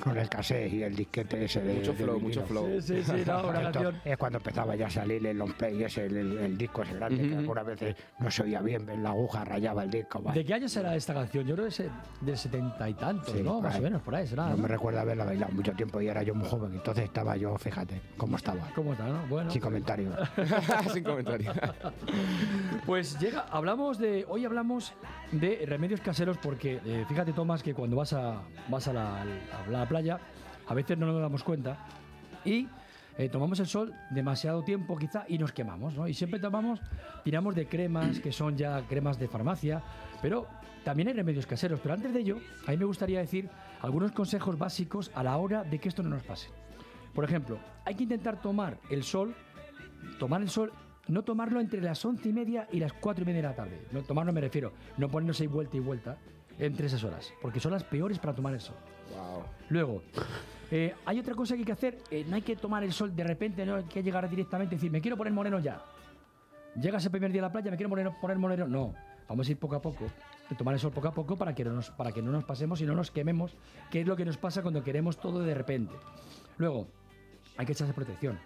con 0.03 0.17
el 0.17 0.29
y 0.73 0.83
el 0.83 0.95
disquete 0.95 1.45
ese 1.45 1.61
de. 1.61 1.75
Mucho 1.75 1.93
de 1.93 1.97
flow, 1.99 2.15
vinilo. 2.17 2.29
mucho 2.29 2.47
flow. 2.47 2.81
Sí, 2.81 3.03
sí, 3.03 3.03
sí, 3.05 3.23
no, 3.27 3.49
una 3.49 3.61
Esto 3.63 3.73
canción... 3.73 4.01
Es 4.05 4.17
cuando 4.17 4.39
empezaba 4.39 4.77
ya 4.77 4.87
a 4.87 4.91
salir 4.91 5.27
el 5.27 5.37
long 5.39 5.53
play, 5.55 5.83
ese, 5.83 6.07
el, 6.07 6.17
el- 6.17 6.39
el 6.39 6.57
disco 6.59 6.83
ese 6.83 6.95
grande, 6.95 7.29
que 7.29 7.37
algunas 7.37 7.67
veces 7.67 7.97
no 8.19 8.31
se 8.31 8.43
oía 8.43 8.61
bien, 8.61 8.87
la 9.03 9.11
aguja 9.11 9.45
rayaba 9.45 9.85
el 9.85 9.91
disco. 9.91 10.23
¿De 10.33 10.45
qué 10.45 10.55
año 10.55 10.69
será 10.69 10.95
esta 10.97 11.15
canción? 11.15 11.47
Yo 11.47 11.55
creo 11.55 11.67
que 11.69 11.73
es 11.83 11.91
del 12.21 12.37
setenta 12.37 12.89
y 12.89 12.95
tantos, 12.95 13.33
Sí, 13.35 13.43
¿no? 13.43 13.61
Más 13.61 13.75
ahí. 13.75 13.81
o 13.81 13.85
menos, 13.85 14.03
por 14.03 14.15
ahí 14.15 14.27
será. 14.27 14.45
No 14.51 14.57
¿no? 14.57 14.63
me 14.63 14.69
recuerdo 14.69 15.01
haberla 15.01 15.25
bailado 15.25 15.53
mucho 15.53 15.73
tiempo 15.73 16.01
y 16.01 16.09
era 16.09 16.23
yo 16.23 16.35
muy 16.35 16.49
joven, 16.49 16.73
entonces 16.75 17.05
estaba 17.05 17.37
yo, 17.37 17.57
fíjate, 17.59 18.01
cómo 18.17 18.37
estaba. 18.37 18.71
¿Cómo 18.75 18.93
está, 18.93 19.07
no? 19.07 19.27
Bueno. 19.29 19.51
Sin 19.51 19.61
comentarios. 19.63 20.15
Sin 20.93 21.03
comentario. 21.05 21.53
Pues 22.87 23.19
llega, 23.19 23.47
hablamos 23.51 23.99
de, 23.99 24.25
hoy 24.29 24.45
hablamos 24.45 24.93
de 25.33 25.65
remedios 25.67 26.01
caseros 26.01 26.37
porque 26.39 26.81
eh, 26.85 27.05
fíjate 27.09 27.33
Tomás 27.33 27.63
que 27.63 27.75
cuando 27.75 27.97
vas 27.97 28.13
a, 28.13 28.43
vas 28.69 28.89
a 28.89 28.93
la, 28.93 29.23
a 29.23 29.71
la 29.71 29.89
playa 29.89 30.19
a 30.67 30.75
veces 30.75 30.99
no 30.99 31.07
nos 31.07 31.21
damos 31.21 31.43
cuenta 31.43 31.79
y 32.45 32.69
eh, 33.17 33.29
tomamos 33.29 33.61
el 33.61 33.67
sol 33.67 33.95
demasiado 34.11 34.63
tiempo 34.63 34.97
quizá 34.97 35.25
y 35.29 35.39
nos 35.39 35.53
quemamos, 35.53 35.95
¿no? 35.95 36.09
Y 36.09 36.15
siempre 36.15 36.41
tomamos, 36.41 36.81
tiramos 37.23 37.55
de 37.55 37.67
cremas 37.67 38.21
que 38.21 38.33
son 38.33 38.57
ya 38.57 38.83
cremas 38.89 39.19
de 39.19 39.29
farmacia, 39.29 39.83
pero 40.21 40.49
también 40.85 41.09
hay 41.09 41.15
remedios 41.15 41.47
caseros. 41.47 41.81
Pero 41.81 41.95
antes 41.95 42.13
de 42.13 42.21
ello, 42.21 42.39
a 42.67 42.73
mí 42.73 42.77
me 42.77 42.85
gustaría 42.85 43.21
decir 43.21 43.49
algunos 43.81 44.13
consejos 44.13 44.59
básicos 44.59 45.11
a 45.15 45.23
la 45.23 45.37
hora 45.37 45.63
de 45.63 45.79
que 45.79 45.89
esto 45.89 46.03
no 46.03 46.11
nos 46.11 46.23
pase. 46.23 46.49
Por 47.15 47.25
ejemplo, 47.25 47.59
hay 47.85 47.95
que 47.95 48.03
intentar 48.03 48.43
tomar 48.43 48.79
el 48.91 49.05
sol 49.05 49.35
tomar 50.19 50.43
el 50.43 50.51
sol, 50.51 50.73
no 51.09 51.23
tomarlo 51.23 51.61
entre 51.61 51.81
las 51.81 52.05
once 52.05 52.29
y 52.29 52.33
media 52.33 52.69
y 52.73 52.81
las 52.81 52.93
cuatro 52.93 53.23
y 53.23 53.27
media 53.27 53.43
de 53.43 53.49
la 53.49 53.55
tarde. 53.55 53.87
No, 53.93 54.03
tomarlo 54.03 54.33
me 54.33 54.41
refiero, 54.41 54.73
no 54.97 55.09
ponernos 55.09 55.41
ahí 55.41 55.47
vuelta 55.47 55.77
y 55.77 55.81
vuelta, 55.81 56.19
entre 56.59 56.87
esas 56.87 57.03
horas, 57.03 57.33
porque 57.43 57.61
son 57.61 57.73
las 57.73 57.85
peores 57.85 58.19
para 58.19 58.35
tomar 58.35 58.55
el 58.55 58.61
sol. 58.61 58.77
Wow. 59.11 59.45
Luego, 59.69 60.03
eh, 60.71 60.95
hay 61.05 61.19
otra 61.19 61.35
cosa 61.35 61.55
que 61.55 61.61
hay 61.61 61.65
que 61.65 61.73
hacer, 61.73 61.99
eh, 62.11 62.25
no 62.29 62.37
hay 62.37 62.43
que 62.43 62.57
tomar 62.57 62.83
el 62.85 62.93
sol 62.93 63.15
de 63.15 63.25
repente, 63.25 63.65
no 63.67 63.77
hay 63.77 63.85
que 63.85 64.03
llegar 64.03 64.29
directamente 64.29 64.75
y 64.75 64.79
decir, 64.79 64.91
me 64.91 65.01
quiero 65.01 65.17
poner 65.17 65.33
moreno 65.33 65.59
ya. 65.59 65.83
Llegas 66.81 67.05
el 67.05 67.11
primer 67.11 67.31
día 67.31 67.43
a 67.43 67.47
la 67.47 67.53
playa, 67.53 67.71
me 67.71 67.77
quiero 67.77 67.91
poner 68.21 68.39
moreno. 68.39 68.67
No, 68.67 68.95
vamos 69.29 69.49
a 69.49 69.51
ir 69.51 69.59
poco 69.59 69.77
a 69.77 69.83
poco, 69.83 70.07
tomar 70.59 70.75
el 70.75 70.81
sol 70.81 70.93
poco 70.93 71.09
a 71.09 71.15
poco 71.15 71.37
para 71.37 71.55
que, 71.55 71.65
no 71.65 71.73
nos, 71.73 71.91
para 71.91 72.13
que 72.13 72.23
no 72.23 72.33
nos 72.33 72.45
pasemos 72.45 72.81
y 72.81 72.87
no 72.87 72.95
nos 72.95 73.11
quememos, 73.11 73.57
que 73.91 74.01
es 74.01 74.07
lo 74.07 74.17
que 74.17 74.25
nos 74.25 74.37
pasa 74.37 74.63
cuando 74.63 74.83
queremos 74.83 75.19
todo 75.19 75.41
de 75.41 75.55
repente. 75.55 75.95
Luego, 76.59 76.89
hay 77.57 77.67
que 77.67 77.73
echarse 77.73 77.93
protección. 77.93 78.39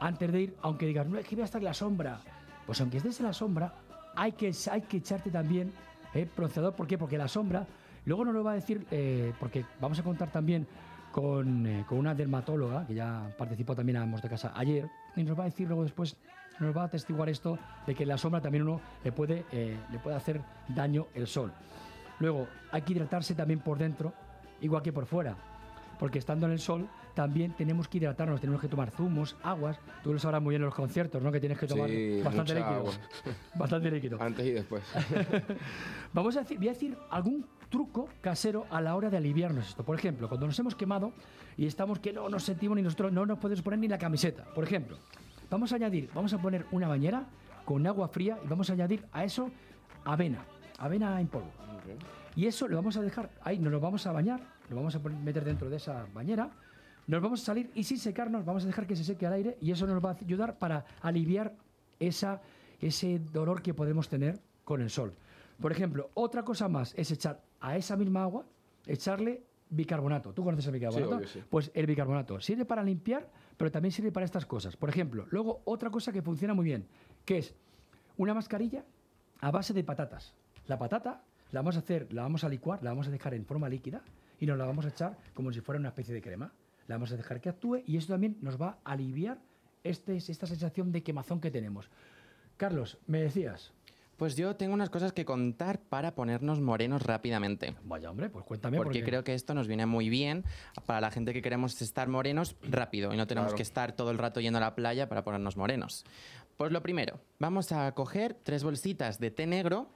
Antes 0.00 0.32
de 0.32 0.40
ir, 0.40 0.56
aunque 0.62 0.86
digas, 0.86 1.06
no, 1.06 1.18
es 1.18 1.26
que 1.26 1.34
voy 1.34 1.42
a 1.42 1.46
estar 1.46 1.60
en 1.60 1.66
la 1.66 1.74
sombra, 1.74 2.20
pues 2.66 2.80
aunque 2.80 2.98
estés 2.98 3.20
en 3.20 3.26
la 3.26 3.32
sombra, 3.32 3.74
hay 4.16 4.32
que, 4.32 4.52
hay 4.70 4.82
que 4.82 4.98
echarte 4.98 5.30
también 5.30 5.72
eh, 6.12 6.28
bronceador. 6.36 6.74
¿Por 6.74 6.86
qué? 6.86 6.98
Porque 6.98 7.18
la 7.18 7.28
sombra, 7.28 7.66
luego 8.04 8.24
nos 8.24 8.34
lo 8.34 8.44
va 8.44 8.52
a 8.52 8.54
decir, 8.54 8.86
eh, 8.90 9.32
porque 9.38 9.64
vamos 9.80 9.98
a 9.98 10.02
contar 10.02 10.30
también 10.30 10.66
con, 11.14 11.64
eh, 11.64 11.84
con 11.88 11.98
una 11.98 12.12
dermatóloga, 12.12 12.84
que 12.84 12.94
ya 12.94 13.32
participó 13.38 13.76
también 13.76 13.98
a 13.98 14.04
de 14.04 14.28
Casa 14.28 14.52
ayer, 14.56 14.90
y 15.14 15.22
nos 15.22 15.38
va 15.38 15.42
a 15.42 15.46
decir 15.46 15.68
luego 15.68 15.84
después, 15.84 16.16
nos 16.58 16.76
va 16.76 16.82
a 16.82 16.84
atestiguar 16.86 17.28
esto 17.28 17.56
de 17.86 17.94
que 17.94 18.04
la 18.04 18.18
sombra 18.18 18.40
también 18.40 18.64
uno 18.64 18.80
le 19.04 19.12
puede, 19.12 19.44
eh, 19.52 19.76
le 19.92 19.98
puede 20.00 20.16
hacer 20.16 20.40
daño 20.66 21.06
el 21.14 21.28
sol. 21.28 21.52
Luego, 22.18 22.48
hay 22.72 22.82
que 22.82 22.94
hidratarse 22.94 23.36
también 23.36 23.60
por 23.60 23.78
dentro, 23.78 24.12
igual 24.60 24.82
que 24.82 24.92
por 24.92 25.06
fuera. 25.06 25.36
Porque 26.00 26.18
estando 26.18 26.46
en 26.46 26.52
el 26.52 26.58
sol, 26.58 26.88
también 27.14 27.52
tenemos 27.52 27.86
que 27.88 27.98
hidratarnos, 27.98 28.40
tenemos 28.40 28.60
que 28.60 28.68
tomar 28.68 28.90
zumos, 28.90 29.36
aguas. 29.42 29.78
Tú 30.02 30.12
lo 30.12 30.18
sabrás 30.18 30.42
muy 30.42 30.52
bien 30.52 30.62
en 30.62 30.66
los 30.66 30.74
conciertos, 30.74 31.22
¿no? 31.22 31.30
Que 31.30 31.40
tienes 31.40 31.58
que 31.58 31.66
tomar 31.66 31.88
Sí, 31.88 32.20
bastante 32.22 32.54
líquido. 32.54 32.74
agua. 32.74 32.92
Bastante 33.54 33.90
líquido. 33.90 34.22
Antes 34.22 34.46
y 34.46 34.50
después. 34.52 34.82
Vamos 36.12 36.36
a 36.36 36.40
decir, 36.40 36.58
voy 36.58 36.68
a 36.68 36.72
decir 36.72 36.96
algún 37.10 37.46
truco 37.70 38.08
casero 38.20 38.66
a 38.70 38.80
la 38.80 38.94
hora 38.96 39.10
de 39.10 39.16
aliviarnos 39.16 39.68
esto. 39.68 39.84
Por 39.84 39.96
ejemplo, 39.98 40.28
cuando 40.28 40.46
nos 40.46 40.58
hemos 40.58 40.74
quemado 40.74 41.12
y 41.56 41.66
estamos 41.66 41.98
que 41.98 42.12
no 42.12 42.28
nos 42.28 42.44
sentimos 42.44 42.76
ni 42.76 42.82
nosotros, 42.82 43.12
no 43.12 43.26
nos 43.26 43.38
podemos 43.38 43.62
poner 43.62 43.78
ni 43.78 43.88
la 43.88 43.98
camiseta. 43.98 44.44
Por 44.54 44.64
ejemplo, 44.64 44.98
vamos 45.50 45.72
a 45.72 45.76
añadir, 45.76 46.10
vamos 46.14 46.32
a 46.32 46.38
poner 46.38 46.66
una 46.72 46.88
bañera 46.88 47.24
con 47.64 47.86
agua 47.86 48.08
fría 48.08 48.38
y 48.44 48.48
vamos 48.48 48.70
a 48.70 48.74
añadir 48.74 49.04
a 49.12 49.24
eso 49.24 49.50
avena, 50.04 50.44
avena 50.78 51.20
en 51.20 51.28
polvo. 51.28 51.50
Y 52.36 52.46
eso 52.46 52.66
lo 52.68 52.76
vamos 52.76 52.96
a 52.96 53.02
dejar 53.02 53.30
ahí, 53.42 53.58
nos 53.58 53.72
lo 53.72 53.80
vamos 53.80 54.06
a 54.06 54.12
bañar, 54.12 54.40
lo 54.68 54.76
vamos 54.76 54.94
a 54.96 54.98
meter 54.98 55.44
dentro 55.44 55.70
de 55.70 55.76
esa 55.76 56.06
bañera, 56.12 56.50
nos 57.06 57.22
vamos 57.22 57.42
a 57.42 57.44
salir 57.44 57.70
y 57.74 57.84
sin 57.84 57.98
secarnos 57.98 58.44
vamos 58.44 58.64
a 58.64 58.66
dejar 58.66 58.86
que 58.86 58.96
se 58.96 59.04
seque 59.04 59.26
al 59.26 59.34
aire 59.34 59.58
y 59.60 59.70
eso 59.70 59.86
nos 59.86 60.04
va 60.04 60.10
a 60.10 60.16
ayudar 60.20 60.58
para 60.58 60.84
aliviar 61.02 61.54
esa, 62.00 62.40
ese 62.80 63.18
dolor 63.32 63.62
que 63.62 63.74
podemos 63.74 64.08
tener 64.08 64.40
con 64.64 64.80
el 64.80 64.90
sol. 64.90 65.14
Por 65.60 65.72
ejemplo, 65.72 66.10
otra 66.14 66.42
cosa 66.42 66.68
más 66.68 66.94
es 66.96 67.10
echar 67.10 67.40
a 67.60 67.76
esa 67.76 67.96
misma 67.96 68.22
agua, 68.22 68.44
echarle 68.86 69.42
bicarbonato. 69.70 70.32
¿Tú 70.32 70.44
conoces 70.44 70.66
el 70.66 70.72
bicarbonato? 70.72 71.16
obvio, 71.16 71.28
sí. 71.28 71.42
Pues 71.48 71.70
el 71.74 71.86
bicarbonato 71.86 72.40
sirve 72.40 72.64
para 72.64 72.82
limpiar, 72.82 73.28
pero 73.56 73.70
también 73.70 73.92
sirve 73.92 74.12
para 74.12 74.26
estas 74.26 74.46
cosas. 74.46 74.76
Por 74.76 74.88
ejemplo, 74.88 75.26
luego 75.30 75.62
otra 75.64 75.90
cosa 75.90 76.12
que 76.12 76.22
funciona 76.22 76.54
muy 76.54 76.64
bien, 76.64 76.86
que 77.24 77.38
es 77.38 77.54
una 78.16 78.34
mascarilla 78.34 78.84
a 79.40 79.50
base 79.50 79.72
de 79.72 79.84
patatas. 79.84 80.34
La 80.66 80.78
patata 80.78 81.22
la 81.52 81.60
vamos 81.60 81.76
a 81.76 81.80
hacer, 81.80 82.12
la 82.12 82.22
vamos 82.22 82.44
a 82.44 82.48
licuar, 82.48 82.82
la 82.82 82.90
vamos 82.90 83.08
a 83.08 83.10
dejar 83.10 83.34
en 83.34 83.44
forma 83.44 83.68
líquida 83.68 84.02
y 84.40 84.46
nos 84.46 84.58
la 84.58 84.64
vamos 84.64 84.84
a 84.86 84.88
echar 84.88 85.16
como 85.34 85.52
si 85.52 85.60
fuera 85.60 85.78
una 85.78 85.88
especie 85.88 86.14
de 86.14 86.22
crema. 86.22 86.52
La 86.86 86.96
vamos 86.96 87.12
a 87.12 87.16
dejar 87.16 87.40
que 87.40 87.48
actúe 87.48 87.82
y 87.86 87.96
eso 87.96 88.08
también 88.12 88.36
nos 88.40 88.60
va 88.60 88.78
a 88.84 88.92
aliviar 88.92 89.38
este, 89.82 90.16
esta 90.16 90.46
sensación 90.46 90.92
de 90.92 91.02
quemazón 91.02 91.40
que 91.40 91.50
tenemos. 91.50 91.90
Carlos, 92.56 92.98
me 93.06 93.20
decías. 93.22 93.72
Pues 94.16 94.36
yo 94.36 94.54
tengo 94.54 94.74
unas 94.74 94.90
cosas 94.90 95.12
que 95.12 95.24
contar 95.24 95.80
para 95.80 96.14
ponernos 96.14 96.60
morenos 96.60 97.02
rápidamente. 97.02 97.74
Vaya 97.82 98.10
hombre, 98.12 98.30
pues 98.30 98.44
cuéntame. 98.44 98.76
Porque 98.76 99.02
creo 99.02 99.24
que 99.24 99.34
esto 99.34 99.54
nos 99.54 99.66
viene 99.66 99.86
muy 99.86 100.08
bien 100.08 100.44
para 100.86 101.00
la 101.00 101.10
gente 101.10 101.32
que 101.32 101.42
queremos 101.42 101.82
estar 101.82 102.08
morenos 102.08 102.54
rápido 102.62 103.12
y 103.12 103.16
no 103.16 103.26
tenemos 103.26 103.48
Claro. 103.48 103.56
que 103.56 103.62
estar 103.64 103.92
todo 103.96 104.12
el 104.12 104.18
rato 104.18 104.40
yendo 104.40 104.58
a 104.58 104.60
la 104.60 104.76
playa 104.76 105.08
para 105.08 105.24
ponernos 105.24 105.56
morenos. 105.56 106.04
Pues 106.56 106.72
lo 106.72 106.82
primero, 106.82 107.18
vamos 107.38 107.72
a 107.72 107.92
coger 107.92 108.34
tres 108.34 108.62
bolsitas 108.62 109.18
de 109.18 109.30
té 109.30 109.46
negro 109.46 109.88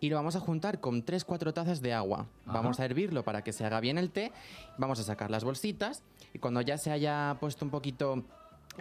y 0.00 0.08
lo 0.08 0.16
vamos 0.16 0.34
a 0.34 0.40
juntar 0.40 0.80
con 0.80 1.02
tres, 1.02 1.24
cuatro 1.24 1.52
tazas 1.52 1.82
de 1.82 1.92
agua. 1.92 2.26
Ajá. 2.46 2.52
Vamos 2.52 2.80
a 2.80 2.84
hervirlo 2.84 3.22
para 3.22 3.44
que 3.44 3.52
se 3.52 3.64
haga 3.64 3.80
bien 3.80 3.98
el 3.98 4.10
té. 4.10 4.32
Vamos 4.78 4.98
a 4.98 5.02
sacar 5.02 5.30
las 5.30 5.44
bolsitas 5.44 6.02
y 6.32 6.38
cuando 6.38 6.60
ya 6.62 6.78
se 6.78 6.90
haya 6.90 7.36
puesto 7.38 7.64
un 7.64 7.70
poquito 7.70 8.24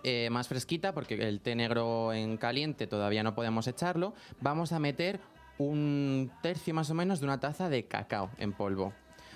eh, 0.04 0.30
más 0.32 0.47
fresquita, 0.47 0.93
porque 0.93 1.15
el 1.15 1.41
té 1.41 1.54
negro 1.56 2.13
en 2.13 2.38
caliente 2.38 2.88
todavía 2.88 3.24
no 3.24 3.36
podemos 3.36 3.67
echarlo, 3.67 4.13
vamos 4.39 4.71
a 4.71 4.80
meter 4.80 5.19
un 5.58 6.32
tercio 6.41 6.74
más 6.74 6.89
o 6.89 6.93
menos 6.93 7.19
de 7.19 7.26
una 7.26 7.39
taza 7.39 7.69
de 7.69 7.86
cacao 7.86 8.32
en 8.38 8.54
polvo. 8.54 8.93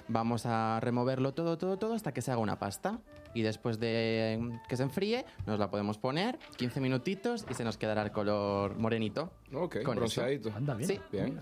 Vamos 0.08 0.46
a 0.46 0.80
removerlo 0.82 1.34
todo, 1.34 1.58
todo, 1.58 1.78
todo 1.78 1.94
hasta 1.94 2.14
que 2.14 2.22
se 2.22 2.32
haga 2.32 2.40
una 2.42 2.60
pasta. 2.60 3.00
Y 3.34 3.42
después 3.42 3.80
de 3.80 4.38
mm, 4.40 4.68
que 4.70 4.78
se 4.78 4.84
enfríe, 4.84 5.26
nos 5.46 5.60
la 5.60 5.70
podemos 5.70 5.98
poner 5.98 6.38
15 6.58 6.80
minutitos 6.80 7.46
y 7.50 7.54
se 7.54 7.64
nos 7.64 7.78
quedará 7.78 8.02
el 8.04 8.12
color 8.12 8.78
morenito. 8.78 9.32
Ok, 9.54 9.78
Con 9.84 9.94
eso. 9.94 9.96
bronceadito. 9.96 10.52
Anda 10.56 10.74
bien. 10.76 10.90
Sí. 10.90 11.00
Bien. 11.12 11.40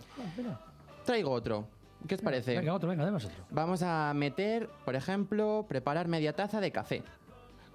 Traigo 1.06 1.32
otro. 1.32 1.68
¿Qué 2.08 2.16
os 2.16 2.22
parece? 2.22 2.58
Venga, 2.58 2.74
otro, 2.74 2.90
venga, 2.90 3.04
además 3.04 3.26
otro. 3.26 3.46
Vamos 3.50 3.82
a 3.82 4.14
meter, 4.14 4.70
por 4.84 4.96
ejemplo, 4.96 5.66
preparar 5.70 6.08
media 6.08 6.34
taza 6.34 6.60
de 6.60 6.72
café. 6.72 7.04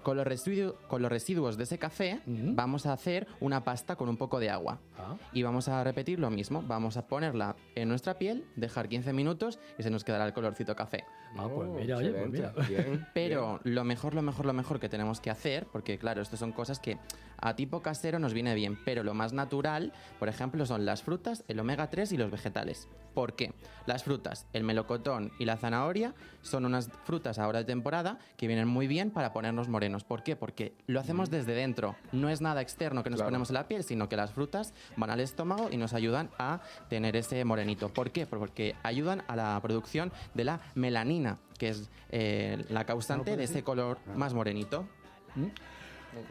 Con 0.03 0.15
los, 0.17 0.25
residu- 0.25 0.75
con 0.87 1.01
los 1.01 1.11
residuos 1.11 1.57
de 1.57 1.63
ese 1.63 1.77
café 1.77 2.21
vamos 2.25 2.85
a 2.85 2.93
hacer 2.93 3.27
una 3.39 3.63
pasta 3.63 3.95
con 3.95 4.07
un 4.09 4.17
poco 4.17 4.39
de 4.39 4.49
agua. 4.49 4.79
Ah. 4.97 5.15
Y 5.33 5.43
vamos 5.43 5.67
a 5.67 5.83
repetir 5.83 6.19
lo 6.19 6.29
mismo. 6.29 6.63
Vamos 6.65 6.95
a 6.97 7.05
ponerla 7.07 7.55
en 7.75 7.89
nuestra 7.89 8.17
piel, 8.17 8.45
dejar 8.55 8.87
15 8.87 9.11
minutos 9.13 9.59
y 9.77 9.83
se 9.83 9.89
nos 9.89 10.03
quedará 10.03 10.25
el 10.25 10.33
colorcito 10.33 10.75
café. 10.75 11.03
Ah, 11.37 11.47
pues 11.53 11.69
Oh, 11.69 11.73
mira, 11.73 11.97
oye, 11.97 12.11
pues 12.11 12.29
mira. 12.29 12.53
Bien, 12.67 13.05
Pero 13.13 13.59
lo 13.63 13.83
mejor, 13.83 14.15
lo 14.15 14.21
mejor, 14.21 14.45
lo 14.45 14.53
mejor 14.53 14.79
que 14.79 14.89
tenemos 14.89 15.19
que 15.21 15.29
hacer, 15.29 15.67
porque 15.71 15.97
claro, 15.99 16.21
esto 16.21 16.37
son 16.37 16.51
cosas 16.53 16.79
que 16.79 16.97
a 17.41 17.55
tipo 17.55 17.81
casero 17.81 18.19
nos 18.19 18.33
viene 18.33 18.55
bien, 18.55 18.77
pero 18.85 19.03
lo 19.03 19.13
más 19.13 19.31
natural, 19.33 19.93
por 20.17 20.27
ejemplo, 20.29 20.65
son 20.65 20.85
las 20.85 21.03
frutas, 21.03 21.43
el 21.47 21.59
omega 21.59 21.89
3 21.89 22.11
y 22.13 22.17
los 22.17 22.31
vegetales. 22.31 22.87
¿Por 23.13 23.33
qué? 23.35 23.53
Las 23.85 24.03
frutas, 24.03 24.45
el 24.53 24.63
melocotón 24.63 25.31
y 25.39 25.45
la 25.45 25.57
zanahoria, 25.57 26.13
son 26.41 26.65
unas 26.65 26.89
frutas 27.05 27.39
ahora 27.39 27.59
de 27.59 27.65
temporada 27.65 28.19
que 28.37 28.47
vienen 28.47 28.67
muy 28.67 28.87
bien 28.87 29.09
para 29.11 29.33
ponernos 29.33 29.67
morenos. 29.67 30.03
¿Por 30.03 30.23
qué? 30.23 30.35
Porque 30.35 30.73
lo 30.87 30.99
hacemos 30.99 31.29
desde 31.29 31.53
dentro. 31.53 31.95
No 32.11 32.29
es 32.29 32.39
nada 32.41 32.61
externo 32.61 33.03
que 33.03 33.09
nos 33.09 33.17
Claro. 33.17 33.29
ponemos 33.29 33.49
en 33.49 33.55
la 33.55 33.67
piel, 33.67 33.83
sino 33.83 34.07
que 34.07 34.15
las 34.15 34.31
frutas 34.31 34.73
van 34.95 35.09
al 35.09 35.19
estómago 35.19 35.69
y 35.71 35.77
nos 35.77 35.93
ayudan 35.93 36.29
a 36.37 36.61
tener 36.87 37.15
ese 37.15 37.43
morenito. 37.45 37.89
¿Por 37.89 38.11
qué? 38.11 38.25
Porque 38.25 38.75
ayudan 38.83 39.23
a 39.27 39.35
la 39.35 39.59
producción 39.61 40.11
de 40.35 40.43
la 40.43 40.59
melanina, 40.75 41.37
que 41.57 41.69
es 41.69 41.89
eh, 42.11 42.63
la 42.69 42.85
causante 42.85 43.35
de 43.35 43.43
ese 43.45 43.63
color 43.63 43.97
más 44.15 44.33
morenito. 44.33 44.85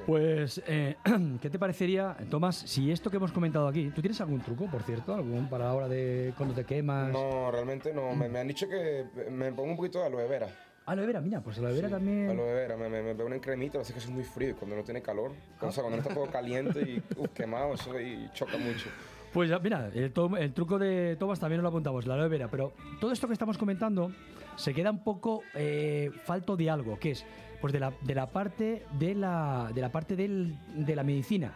Pues, 0.07 0.63
eh, 0.67 0.97
¿qué 1.41 1.51
te 1.51 1.59
parecería, 1.59 2.17
Tomás, 2.31 2.57
si 2.57 2.91
esto 2.91 3.11
que 3.11 3.17
hemos 3.17 3.33
comentado 3.33 3.69
aquí, 3.69 3.91
¿tú 3.95 4.01
tienes 4.01 4.21
algún 4.21 4.41
truco, 4.41 4.67
por 4.71 4.83
cierto, 4.83 5.15
algún 5.15 5.49
para 5.49 5.67
la 5.67 5.75
hora 5.75 5.89
de 5.89 6.33
cuando 6.37 6.55
te 6.55 6.65
quemas? 6.65 7.13
No, 7.13 7.51
realmente 7.51 7.93
no. 7.93 8.15
Me, 8.15 8.29
me 8.29 8.41
han 8.41 8.49
dicho 8.49 8.69
que 8.69 9.05
me 9.31 9.53
pongo 9.53 9.71
un 9.71 9.77
poquito 9.77 10.01
de 10.01 10.07
aloe 10.07 10.29
vera. 10.29 10.49
Aloe 10.87 11.07
vera, 11.07 11.21
mira, 11.21 11.41
pues 11.43 11.59
aloe 11.59 11.75
vera 11.75 11.89
Sí, 11.89 11.95
también. 11.95 12.31
Aloe 12.31 12.55
vera, 12.55 12.77
me, 12.77 12.89
me, 12.89 13.03
me 13.03 13.15
pego 13.15 13.27
una 13.27 13.39
cremita, 13.41 13.81
así 13.81 13.93
que 13.93 13.99
eso 13.99 14.09
es 14.09 14.15
muy 14.15 14.25
frío 14.25 14.51
y 14.51 14.55
cuando 14.55 14.77
no 14.77 14.83
tiene 14.83 15.03
calor. 15.03 15.33
O 15.61 15.71
sea, 15.71 15.83
cuando 15.83 15.99
no 15.99 16.03
está 16.03 16.15
todo 16.15 16.27
caliente 16.31 16.81
y 16.81 17.03
uf, 17.17 17.29
quemado, 17.35 17.75
eso 17.75 17.93
ahí 17.93 18.31
choca 18.33 18.57
mucho. 18.57 18.89
Pues 19.33 19.51
ya, 19.51 19.59
mira, 19.59 19.91
el, 19.95 20.11
el 20.39 20.53
truco 20.55 20.79
de 20.79 21.17
Tomás 21.17 21.39
también 21.39 21.61
lo 21.61 21.69
apuntamos, 21.69 22.07
la 22.07 22.15
aloe 22.15 22.29
vera. 22.29 22.49
Pero 22.49 22.73
todo 22.99 23.13
esto 23.13 23.27
que 23.27 23.35
estamos 23.35 23.59
comentando 23.59 24.11
se 24.57 24.73
queda 24.73 24.91
un 24.91 25.05
poco 25.05 25.43
eh, 25.55 26.11
falto 26.25 26.57
de 26.57 26.71
algo, 26.71 26.99
que 26.99 27.11
es 27.11 27.27
pues 27.61 27.73
de 27.73 27.81
la, 27.81 27.93
de 28.03 28.15
la 28.15 28.27
parte 28.27 28.85
de 28.99 29.15
la, 29.15 29.71
de 29.75 29.81
la 29.81 29.91
parte 29.91 30.17
del- 30.17 30.55
de 30.75 30.95
la 30.97 31.03
medicina. 31.03 31.53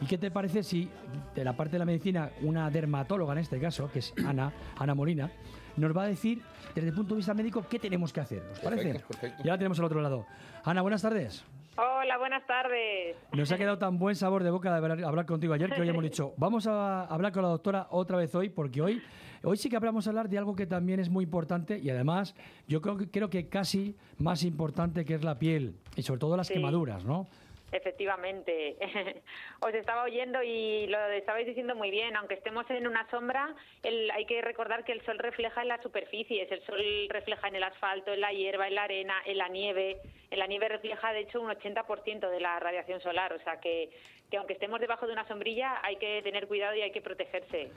¿Y 0.00 0.06
qué 0.06 0.18
te 0.18 0.30
parece 0.30 0.62
si 0.62 0.90
de 1.34 1.42
la 1.44 1.54
parte 1.56 1.72
de 1.72 1.78
la 1.78 1.84
medicina 1.86 2.30
una 2.42 2.70
dermatóloga 2.70 3.32
en 3.32 3.38
este 3.38 3.58
caso, 3.58 3.90
que 3.90 4.00
es 4.00 4.12
Ana, 4.26 4.52
Ana 4.78 4.94
Molina, 4.94 5.30
nos 5.76 5.96
va 5.96 6.02
a 6.02 6.06
decir 6.06 6.42
desde 6.74 6.88
el 6.90 6.94
punto 6.94 7.14
de 7.14 7.18
vista 7.18 7.32
médico 7.32 7.64
qué 7.68 7.78
tenemos 7.78 8.12
que 8.12 8.20
hacer? 8.20 8.42
¿Os 8.52 8.58
parece? 8.60 8.82
Perfecto, 8.84 9.08
perfecto. 9.08 9.42
Ya 9.42 9.52
la 9.52 9.58
tenemos 9.58 9.78
al 9.78 9.86
otro 9.86 10.00
lado. 10.02 10.26
Ana, 10.64 10.82
buenas 10.82 11.00
tardes. 11.00 11.44
Hola, 11.78 12.16
buenas 12.18 12.46
tardes. 12.46 13.16
Nos 13.32 13.50
ha 13.52 13.56
quedado 13.58 13.78
tan 13.78 13.98
buen 13.98 14.16
sabor 14.16 14.42
de 14.42 14.50
boca 14.50 14.70
de 14.70 14.76
haber- 14.78 15.04
hablar 15.04 15.24
contigo 15.26 15.54
ayer 15.54 15.70
que 15.70 15.80
hoy 15.80 15.88
hemos 15.88 16.02
dicho, 16.02 16.32
vamos 16.38 16.66
a 16.66 17.04
hablar 17.04 17.32
con 17.32 17.42
la 17.42 17.48
doctora 17.48 17.86
otra 17.90 18.16
vez 18.18 18.34
hoy, 18.34 18.48
porque 18.50 18.80
hoy, 18.82 19.02
hoy 19.46 19.56
sí 19.56 19.68
que 19.70 19.76
hablamos 19.76 20.06
a 20.06 20.10
hablar 20.10 20.28
de 20.28 20.38
algo 20.38 20.54
que 20.56 20.66
también 20.66 21.00
es 21.00 21.08
muy 21.08 21.24
importante 21.24 21.78
y 21.78 21.88
además 21.90 22.34
yo 22.66 22.80
creo 22.80 22.96
que, 22.96 23.10
creo 23.10 23.30
que 23.30 23.48
casi 23.48 23.94
más 24.18 24.42
importante 24.42 25.04
que 25.04 25.14
es 25.14 25.24
la 25.24 25.38
piel 25.38 25.74
y 25.96 26.02
sobre 26.02 26.20
todo 26.20 26.36
las 26.36 26.48
Sí. 26.48 26.54
quemaduras, 26.54 27.04
¿no? 27.04 27.26
Efectivamente. 27.72 28.76
Os 29.60 29.74
estaba 29.74 30.04
oyendo 30.04 30.42
y 30.42 30.86
lo 30.86 30.98
estabais 31.10 31.46
diciendo 31.46 31.74
muy 31.74 31.90
bien. 31.90 32.14
Aunque 32.16 32.34
estemos 32.34 32.64
en 32.70 32.86
una 32.86 33.08
sombra, 33.10 33.54
el- 33.82 34.10
hay 34.12 34.24
que 34.24 34.40
recordar 34.40 34.84
que 34.84 34.92
el 34.92 35.04
sol 35.04 35.18
refleja 35.18 35.62
en 35.62 35.68
las 35.68 35.82
superficies. 35.82 36.50
El 36.52 36.62
sol 36.64 36.78
refleja 37.10 37.48
en 37.48 37.56
el 37.56 37.64
asfalto, 37.64 38.12
en 38.12 38.20
la 38.20 38.32
hierba, 38.32 38.68
en 38.68 38.76
la 38.76 38.84
arena, 38.84 39.14
en 39.26 39.38
la 39.38 39.48
nieve. 39.48 39.98
En 40.30 40.38
la 40.38 40.46
nieve 40.46 40.68
refleja, 40.68 41.12
de 41.12 41.20
hecho, 41.20 41.40
un 41.40 41.50
80% 41.50 42.30
de 42.30 42.40
la 42.40 42.58
radiación 42.60 43.00
solar. 43.00 43.32
O 43.32 43.38
sea 43.40 43.58
que, 43.60 43.90
que 44.30 44.36
aunque 44.36 44.52
estemos 44.54 44.80
debajo 44.80 45.06
de 45.06 45.12
una 45.12 45.26
sombrilla, 45.26 45.80
hay 45.82 45.96
que 45.96 46.22
tener 46.22 46.46
cuidado 46.46 46.74
y 46.76 46.82
hay 46.82 46.92
que 46.92 47.00
protegerse. 47.02 47.70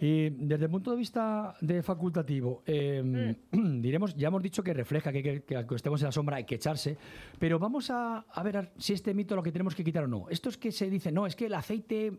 Y 0.00 0.30
desde 0.30 0.64
el 0.64 0.70
punto 0.70 0.90
de 0.90 0.96
vista 0.96 1.54
de 1.60 1.82
facultativo, 1.82 2.62
eh, 2.64 3.36
diremos, 3.52 4.16
ya 4.16 4.28
hemos 4.28 4.42
dicho 4.42 4.62
que 4.62 4.72
refleja 4.72 5.12
que, 5.12 5.22
que, 5.22 5.42
que 5.42 5.74
estemos 5.74 6.00
en 6.00 6.06
la 6.06 6.12
sombra 6.12 6.36
hay 6.36 6.44
que 6.44 6.54
echarse, 6.54 6.96
pero 7.38 7.58
vamos 7.58 7.90
a, 7.90 8.24
a 8.32 8.42
ver 8.42 8.72
si 8.78 8.94
este 8.94 9.12
mito 9.12 9.36
lo 9.36 9.42
que 9.42 9.52
tenemos 9.52 9.74
que 9.74 9.84
quitar 9.84 10.04
o 10.04 10.08
no. 10.08 10.26
Esto 10.30 10.48
es 10.48 10.56
que 10.56 10.72
se 10.72 10.88
dice, 10.88 11.12
no, 11.12 11.26
es 11.26 11.36
que 11.36 11.46
el 11.46 11.54
aceite, 11.54 12.12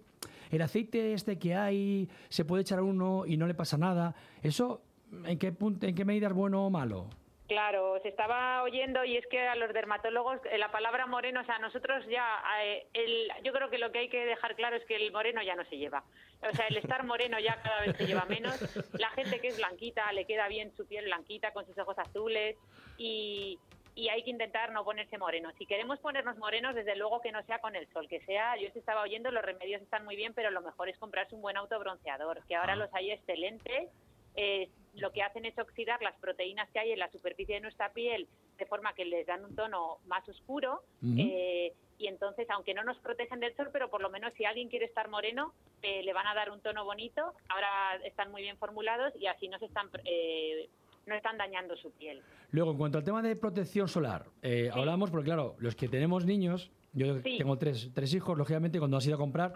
el 0.52 0.62
aceite 0.62 1.13
este 1.13 1.39
que 1.39 1.56
hay, 1.56 2.08
se 2.30 2.46
puede 2.46 2.62
echar 2.62 2.80
a 2.80 2.84
uno 2.84 3.26
y 3.26 3.36
no 3.36 3.48
le 3.48 3.56
pasa 3.56 3.78
nada. 3.78 4.13
¿Eso 4.44 4.84
en 5.26 5.39
qué, 5.39 5.52
punto, 5.52 5.88
en 5.88 5.96
qué 5.96 6.06
medida 6.06 6.28
es 6.28 6.34
bueno 6.34 6.67
o 6.67 6.70
malo? 6.70 7.10
Claro, 7.52 8.00
se 8.02 8.08
estaba 8.08 8.64
oyendo 8.64 9.04
y 9.04 9.18
es 9.18 9.28
que 9.28 9.46
a 9.46 9.58
los 9.58 9.74
dermatólogos 9.74 10.40
eh, 10.50 10.58
la 10.58 10.72
palabra 10.72 11.06
moreno, 11.06 11.42
o 11.42 11.44
sea, 11.44 11.60
nosotros 11.60 12.02
ya, 12.08 12.42
eh, 12.64 12.88
el, 12.94 13.30
yo 13.44 13.52
creo 13.52 13.70
que 13.70 13.78
lo 13.78 13.92
que 13.92 14.00
hay 14.00 14.08
que 14.08 14.24
dejar 14.24 14.56
claro 14.56 14.78
es 14.78 14.86
que 14.86 14.96
el 14.96 15.12
moreno 15.12 15.44
ya 15.44 15.58
no 15.58 15.66
se 15.66 15.78
lleva. 15.78 16.02
O 16.50 16.56
sea, 16.56 16.68
el 16.68 16.78
estar 16.78 17.04
moreno 17.04 17.38
ya 17.42 17.62
cada 17.62 17.82
vez 17.82 17.98
se 17.98 18.08
lleva 18.08 18.24
menos. 18.24 18.58
La 18.98 19.10
gente 19.10 19.42
que 19.42 19.50
es 19.50 19.58
blanquita 19.58 20.14
le 20.14 20.24
queda 20.24 20.48
bien 20.48 20.74
su 20.78 20.88
piel 20.88 21.04
blanquita 21.04 21.52
con 21.52 21.66
sus 21.66 21.78
ojos 21.78 22.00
azules 22.00 22.56
y, 22.98 23.60
y 23.96 24.08
hay 24.08 24.24
que 24.24 24.30
intentar 24.30 24.72
no 24.72 24.86
ponerse 24.86 25.18
moreno. 25.18 25.52
Si 25.58 25.66
queremos 25.66 26.00
ponernos 26.00 26.38
morenos, 26.38 26.74
desde 26.74 26.96
luego 26.96 27.20
que 27.20 27.34
no 27.34 27.44
sea 27.44 27.60
con 27.60 27.76
el 27.76 27.86
sol, 27.92 28.08
que 28.08 28.22
sea, 28.22 28.56
yo 28.56 28.70
os 28.70 28.76
estaba 28.78 29.02
oyendo, 29.02 29.30
los 29.30 29.44
remedios 29.44 29.82
están 29.82 30.06
muy 30.06 30.16
bien, 30.16 30.34
pero 30.34 30.52
lo 30.52 30.62
mejor 30.62 30.88
es 30.88 30.98
comprarse 30.98 31.36
un 31.36 31.42
buen 31.42 31.58
autobronceador, 31.58 32.46
que 32.48 32.56
ahora 32.56 32.78
los 32.78 32.94
hay 32.94 33.12
excelentes. 33.12 33.90
Eh, 34.38 34.70
lo 34.96 35.12
que 35.12 35.22
hacen 35.22 35.46
es 35.46 35.58
oxidar 35.58 36.02
las 36.02 36.16
proteínas 36.18 36.70
que 36.72 36.80
hay 36.80 36.92
en 36.92 37.00
la 37.00 37.10
superficie 37.12 37.56
de 37.56 37.62
nuestra 37.62 37.94
piel 37.94 38.28
de 38.58 38.66
forma 38.66 38.94
que 38.94 39.06
les 39.06 39.26
dan 39.26 39.46
un 39.46 39.56
tono 39.56 39.98
más 40.06 40.28
oscuro 40.28 40.84
eh, 41.18 41.74
y 41.98 42.08
entonces 42.08 42.48
aunque 42.50 42.74
no 42.74 42.84
nos 42.84 42.98
protegen 43.00 43.40
del 43.40 43.56
sol 43.56 43.70
pero 43.72 43.90
por 43.90 44.02
lo 44.02 44.10
menos 44.10 44.34
si 44.34 44.44
alguien 44.46 44.68
quiere 44.70 44.86
estar 44.86 45.10
moreno 45.10 45.54
eh, 45.82 46.04
le 46.04 46.14
van 46.14 46.28
a 46.28 46.34
dar 46.36 46.52
un 46.52 46.60
tono 46.62 46.84
bonito 46.84 47.22
ahora 47.50 47.96
están 48.06 48.32
muy 48.32 48.42
bien 48.42 48.58
formulados 48.58 49.14
y 49.20 49.28
así 49.28 49.48
no 49.48 49.58
se 49.60 49.66
están 49.66 49.90
eh, 50.04 50.70
no 51.06 51.16
están 51.16 51.38
dañando 51.38 51.76
su 51.78 51.92
piel 51.92 52.22
Luego, 52.52 52.72
en 52.72 52.78
cuanto 52.78 52.98
al 52.98 53.04
tema 53.06 53.22
de 53.22 53.38
protección 53.38 53.88
solar, 53.88 54.26
eh, 54.42 54.70
hablamos, 54.74 55.10
porque 55.10 55.24
claro, 55.26 55.56
los 55.60 55.74
que 55.74 55.88
tenemos 55.88 56.26
niños, 56.26 56.70
yo 56.92 57.22
Sí. 57.22 57.38
tengo 57.38 57.58
tres, 57.58 57.90
tres 57.94 58.14
hijos, 58.14 58.38
lógicamente, 58.38 58.78
cuando 58.78 58.98
has 58.98 59.06
ido 59.08 59.16
a 59.16 59.18
comprar, 59.18 59.54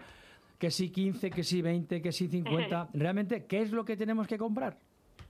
que 0.58 0.70
sí 0.70 0.90
15, 0.90 1.30
que 1.30 1.44
sí 1.44 1.60
20, 1.60 2.00
que 2.00 2.10
sí 2.10 2.26
50, 2.26 2.88
realmente, 2.94 3.44
¿qué 3.44 3.60
es 3.60 3.70
lo 3.70 3.84
que 3.84 3.98
tenemos 3.98 4.26
que 4.26 4.38
comprar? 4.38 4.78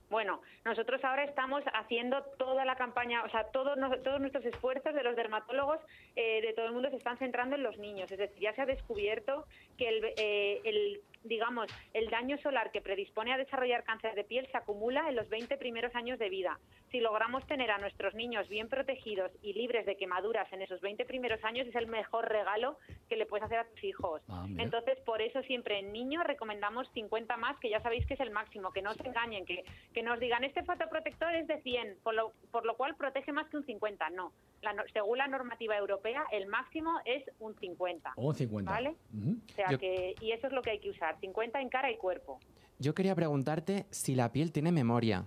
Bueno, 0.09 0.41
nosotros 0.63 1.03
ahora 1.03 1.25
estamos 1.25 1.63
haciendo 1.73 2.23
toda 2.37 2.63
la 2.63 2.75
campaña, 2.75 3.23
o 3.23 3.29
sea, 3.29 3.43
todos, 3.45 3.77
todos 4.03 4.21
nuestros 4.21 4.45
esfuerzos 4.45 4.93
de 4.93 5.03
los 5.03 5.15
dermatólogos 5.15 5.79
eh, 6.15 6.41
de 6.41 6.53
todo 6.53 6.67
el 6.67 6.73
mundo 6.73 6.89
se 6.89 6.95
están 6.95 7.17
centrando 7.17 7.57
en 7.57 7.63
los 7.63 7.77
niños. 7.77 8.09
Es 8.11 8.17
decir, 8.17 8.39
ya 8.39 8.53
se 8.53 8.61
ha 8.61 8.65
descubierto 8.65 9.45
que 9.77 9.89
el, 9.89 10.05
eh, 10.17 10.61
el, 10.63 11.01
digamos, 11.23 11.67
el 11.93 12.09
daño 12.09 12.37
solar 12.39 12.71
que 12.71 12.81
predispone 12.81 13.33
a 13.33 13.37
desarrollar 13.37 13.83
cáncer 13.83 14.15
de 14.15 14.23
piel 14.23 14.47
se 14.51 14.57
acumula 14.57 15.09
en 15.09 15.15
los 15.15 15.29
20 15.29 15.57
primeros 15.57 15.93
años 15.95 16.19
de 16.19 16.29
vida. 16.29 16.59
Si 16.91 16.99
logramos 16.99 17.45
tener 17.47 17.71
a 17.71 17.77
nuestros 17.77 18.13
niños 18.15 18.47
bien 18.47 18.69
protegidos 18.69 19.31
y 19.41 19.53
libres 19.53 19.85
de 19.85 19.97
quemaduras 19.97 20.51
en 20.53 20.61
esos 20.61 20.81
20 20.81 21.05
primeros 21.05 21.43
años, 21.43 21.67
es 21.67 21.75
el 21.75 21.87
mejor 21.87 22.29
regalo 22.29 22.77
que 23.09 23.15
le 23.15 23.25
puedes 23.25 23.45
hacer 23.45 23.59
a 23.59 23.65
tus 23.65 23.83
hijos. 23.83 24.21
mira. 24.47 24.63
Entonces, 24.63 24.97
por 25.01 25.21
eso 25.21 25.41
siempre 25.43 25.79
en 25.79 25.91
niños 25.91 26.23
recomendamos 26.23 26.89
50 26.93 27.37
más, 27.37 27.57
que 27.59 27.69
ya 27.69 27.81
sabéis 27.81 28.05
que 28.05 28.13
es 28.13 28.19
el 28.19 28.31
máximo, 28.31 28.71
que 28.71 28.81
no 28.81 28.93
se 28.93 29.07
engañen, 29.07 29.45
que, 29.45 29.63
que 29.93 30.03
nos 30.03 30.19
digan, 30.19 30.43
este 30.43 30.63
fotoprotector 30.63 31.35
es 31.35 31.47
de 31.47 31.61
100, 31.61 31.97
por 32.03 32.13
lo, 32.13 32.33
por 32.51 32.65
lo 32.65 32.75
cual 32.75 32.95
protege 32.95 33.31
más 33.31 33.49
que 33.49 33.57
un 33.57 33.65
50. 33.65 34.09
No, 34.11 34.31
la 34.61 34.73
según 34.93 35.17
la 35.17 35.27
normativa 35.27 35.77
europea, 35.77 36.25
el 36.31 36.47
máximo 36.47 36.99
es 37.05 37.23
un 37.39 37.55
50. 37.55 38.13
O 38.15 38.33
50. 38.33 38.71
¿Vale? 38.71 38.89
O 38.89 39.53
sea 39.53 39.69
Yo- 39.69 39.79
que, 39.79 40.15
y 40.21 40.31
eso 40.31 40.47
es 40.47 40.53
lo 40.53 40.61
que 40.61 40.71
hay 40.71 40.79
que 40.79 40.89
usar, 40.89 41.19
50 41.19 41.61
en 41.61 41.69
cara 41.69 41.91
y 41.91 41.97
cuerpo. 41.97 42.39
Yo 42.79 42.93
quería 42.93 43.15
preguntarte 43.15 43.85
si 43.89 44.15
la 44.15 44.31
piel 44.31 44.51
tiene 44.51 44.71
memoria. 44.71 45.25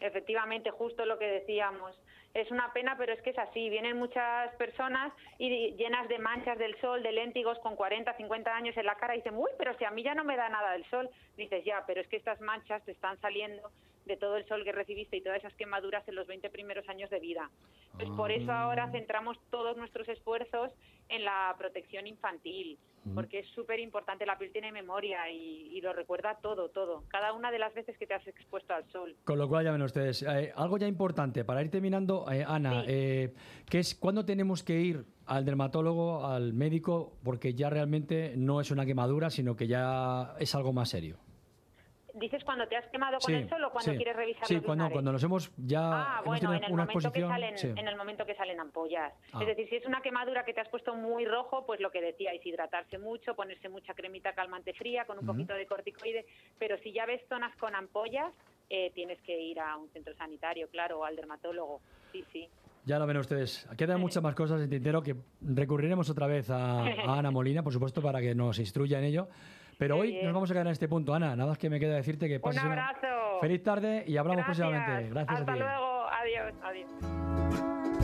Efectivamente, 0.00 0.70
justo 0.70 1.04
lo 1.04 1.18
que 1.18 1.26
decíamos. 1.26 1.94
Es 2.34 2.50
una 2.52 2.72
pena, 2.72 2.96
pero 2.96 3.12
es 3.12 3.22
que 3.22 3.30
es 3.30 3.38
así. 3.38 3.68
Vienen 3.68 3.96
muchas 3.96 4.54
personas 4.56 5.12
y 5.38 5.72
llenas 5.74 6.08
de 6.08 6.18
manchas 6.18 6.58
del 6.58 6.78
sol, 6.80 7.02
de 7.02 7.10
léntigos 7.10 7.58
con 7.60 7.74
40, 7.74 8.16
50 8.16 8.54
años 8.54 8.76
en 8.76 8.86
la 8.86 8.94
cara 8.96 9.14
y 9.14 9.18
dicen, 9.18 9.34
uy, 9.36 9.50
pero 9.58 9.76
si 9.78 9.84
a 9.84 9.90
mí 9.90 10.02
ya 10.04 10.14
no 10.14 10.24
me 10.24 10.36
da 10.36 10.48
nada 10.48 10.72
del 10.72 10.84
sol. 10.90 11.08
Dices, 11.36 11.64
ya, 11.64 11.82
pero 11.86 12.00
es 12.00 12.06
que 12.08 12.16
estas 12.16 12.40
manchas 12.40 12.84
te 12.84 12.92
están 12.92 13.18
saliendo 13.20 13.70
de 14.08 14.16
todo 14.16 14.36
el 14.36 14.46
sol 14.48 14.64
que 14.64 14.72
recibiste 14.72 15.16
y 15.16 15.20
todas 15.20 15.38
esas 15.38 15.54
quemaduras 15.54 16.06
en 16.08 16.16
los 16.16 16.26
20 16.26 16.50
primeros 16.50 16.88
años 16.88 17.10
de 17.10 17.20
vida. 17.20 17.48
Pues 17.94 18.08
por 18.10 18.32
eso 18.32 18.50
ahora 18.50 18.90
centramos 18.90 19.38
todos 19.50 19.76
nuestros 19.76 20.08
esfuerzos 20.08 20.72
en 21.08 21.24
la 21.24 21.54
protección 21.58 22.06
infantil, 22.06 22.78
Ujú. 23.04 23.14
porque 23.14 23.40
es 23.40 23.46
súper 23.54 23.80
importante. 23.80 24.26
La 24.26 24.38
piel 24.38 24.50
tiene 24.50 24.72
memoria 24.72 25.30
y, 25.30 25.68
y 25.72 25.80
lo 25.80 25.92
recuerda 25.92 26.38
todo, 26.42 26.68
todo. 26.70 27.04
Cada 27.08 27.32
una 27.32 27.50
de 27.50 27.58
las 27.58 27.72
veces 27.74 27.96
que 27.98 28.06
te 28.06 28.14
has 28.14 28.26
expuesto 28.26 28.74
al 28.74 28.84
sol. 28.90 29.14
Con 29.24 29.38
lo 29.38 29.48
cual, 29.48 29.64
ya 29.64 29.72
ven 29.72 29.82
ustedes, 29.82 30.22
eh, 30.22 30.52
algo 30.56 30.78
ya 30.78 30.86
importante 30.86 31.44
para 31.44 31.62
ir 31.62 31.70
terminando, 31.70 32.24
eh, 32.30 32.44
Ana, 32.46 32.84
eh, 32.86 33.34
que 33.68 33.78
es 33.78 33.94
cuándo 33.94 34.24
tenemos 34.24 34.62
que 34.62 34.80
ir 34.80 35.04
al 35.26 35.44
dermatólogo, 35.44 36.26
al 36.26 36.52
médico, 36.54 37.12
porque 37.22 37.54
ya 37.54 37.68
realmente 37.68 38.34
no 38.36 38.60
es 38.60 38.70
una 38.70 38.86
quemadura, 38.86 39.28
sino 39.30 39.56
que 39.56 39.66
ya 39.66 40.34
es 40.38 40.54
algo 40.54 40.72
más 40.72 40.88
serio. 40.88 41.18
¿Dices 42.18 42.42
cuando 42.44 42.66
te 42.66 42.76
has 42.76 42.86
quemado 42.90 43.18
con 43.18 43.26
Sí, 43.26 43.34
el 43.34 43.48
sol 43.48 43.62
o 43.64 43.70
cuando 43.70 43.92
sí. 43.92 43.96
quieres 43.96 44.16
revisar 44.16 44.46
Sí, 44.46 44.54
los 44.54 44.64
cuando, 44.64 44.84
lunares? 44.84 44.94
cuando 44.94 45.12
nos 45.12 45.22
hemos 45.22 45.52
ya 45.56 45.80
Ah, 45.80 46.12
hemos 46.22 46.24
bueno, 46.26 46.54
en 46.54 46.64
el, 46.64 46.72
una 46.72 46.84
momento 46.84 47.12
que 47.12 47.20
salen, 47.20 47.58
sí. 47.58 47.66
en 47.68 47.88
el 47.88 47.96
momento 47.96 48.26
que 48.26 48.34
salen 48.34 48.60
ampollas. 48.60 49.12
Ah. 49.32 49.38
Es 49.40 49.46
decir, 49.48 49.68
si 49.68 49.76
es 49.76 49.86
una 49.86 50.00
quemadura 50.00 50.44
que 50.44 50.52
te 50.54 50.60
has 50.60 50.68
puesto 50.68 50.94
muy 50.94 51.24
rojo, 51.24 51.64
pues 51.66 51.80
lo 51.80 51.90
que 51.90 52.00
decíais, 52.00 52.44
hidratarse 52.44 52.98
mucho, 52.98 53.34
ponerse 53.34 53.68
mucha 53.68 53.94
cremita 53.94 54.32
calmante 54.34 54.72
fría 54.74 55.04
con 55.04 55.18
un 55.18 55.26
poquito 55.26 55.54
de 55.54 55.66
corticoide. 55.66 56.26
Pero 56.58 56.76
si 56.78 56.92
ya 56.92 57.06
ves 57.06 57.20
zonas 57.28 57.54
con 57.56 57.74
ampollas, 57.74 58.32
eh, 58.70 58.90
tienes 58.94 59.20
que 59.22 59.40
ir 59.40 59.60
a 59.60 59.76
un 59.76 59.88
centro 59.90 60.14
sanitario, 60.16 60.68
claro, 60.68 61.00
o 61.00 61.04
al 61.04 61.16
dermatólogo. 61.16 61.80
Sí, 62.12 62.24
sí. 62.32 62.48
Ya 62.84 62.98
lo 62.98 63.06
ven 63.06 63.18
ustedes. 63.18 63.68
Quedan 63.76 64.00
muchas 64.00 64.22
más 64.22 64.34
cosas 64.34 64.62
en 64.62 64.70
tintero 64.70 65.02
que 65.02 65.14
recurriremos 65.42 66.08
otra 66.08 66.26
vez 66.26 66.48
a, 66.48 66.80
a 66.84 67.18
Ana 67.18 67.30
Molina, 67.30 67.62
por 67.62 67.72
supuesto, 67.72 68.00
para 68.00 68.20
que 68.20 68.34
nos 68.34 68.58
instruya 68.58 68.98
en 68.98 69.04
ello. 69.04 69.28
Pero 69.78 69.94
Qué 69.94 70.00
hoy 70.00 70.10
bien. 70.12 70.24
nos 70.26 70.34
vamos 70.34 70.50
a 70.50 70.54
quedar 70.54 70.66
en 70.66 70.72
este 70.72 70.88
punto. 70.88 71.14
Ana, 71.14 71.36
nada 71.36 71.48
más 71.50 71.58
que 71.58 71.70
me 71.70 71.78
queda 71.78 71.94
decirte 71.94 72.28
que 72.28 72.36
Un 72.36 72.42
pases 72.42 72.62
una 72.64 72.88
abrazo. 72.88 73.40
feliz 73.40 73.62
tarde 73.62 74.04
y 74.06 74.16
hablamos 74.16 74.44
Gracias. 74.44 74.68
próximamente. 74.68 75.08
Gracias 75.10 75.38
Hasta 75.40 75.52
a 75.52 75.54
ti. 75.54 75.60
luego. 75.60 76.06
Adiós. 76.10 76.54
Adiós. 76.64 77.98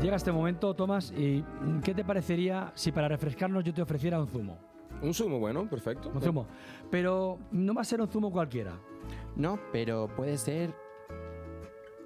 Llega 0.00 0.16
este 0.16 0.32
momento, 0.32 0.74
Tomás, 0.74 1.12
y 1.16 1.44
¿qué 1.84 1.94
te 1.94 2.04
parecería 2.04 2.72
si 2.74 2.90
para 2.90 3.06
refrescarnos 3.06 3.62
yo 3.62 3.72
te 3.72 3.82
ofreciera 3.82 4.18
un 4.20 4.26
zumo? 4.26 4.58
Un 5.00 5.14
zumo, 5.14 5.38
bueno, 5.38 5.68
perfecto. 5.68 6.10
Un 6.12 6.20
zumo. 6.20 6.46
Pero 6.90 7.38
no 7.52 7.72
va 7.72 7.82
a 7.82 7.84
ser 7.84 8.00
un 8.00 8.08
zumo 8.08 8.32
cualquiera. 8.32 8.72
No, 9.36 9.58
pero 9.72 10.08
puede 10.08 10.38
ser... 10.38 10.74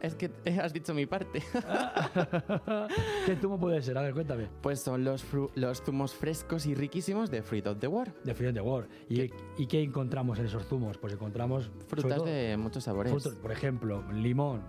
Es 0.01 0.15
que 0.15 0.31
has 0.61 0.73
dicho 0.73 0.95
mi 0.95 1.07
parte. 1.07 1.43
¿Qué 3.27 3.37
zumo 3.37 3.59
puede 3.59 3.81
ser? 3.83 3.97
A 3.99 4.03
ver, 4.03 4.13
cuéntame. 4.15 4.49
Pues 4.61 4.81
son 4.81 5.05
los, 5.05 5.25
los 5.55 5.83
zumos 5.83 6.15
frescos 6.15 6.67
y 6.67 6.75
riquísimos 6.75 7.31
de 7.31 7.43
Fruit 7.43 7.67
of 7.67 7.79
the 7.79 7.87
World. 7.89 8.15
De 8.23 8.35
Fruit 8.35 8.57
of 8.57 8.89
the. 9.09 9.15
¿Y, 9.15 9.31
¿Y 9.57 9.67
qué 9.67 9.83
encontramos 9.83 10.39
en 10.39 10.47
esos 10.47 10.65
zumos? 10.67 10.99
Pues 10.99 11.15
encontramos... 11.15 11.71
Frutas 11.89 12.19
todo, 12.19 12.27
de 12.27 12.57
muchos 12.57 12.85
sabores. 12.85 13.11
frutos, 13.13 13.35
por 13.37 13.53
ejemplo, 13.53 14.05
limón, 14.13 14.63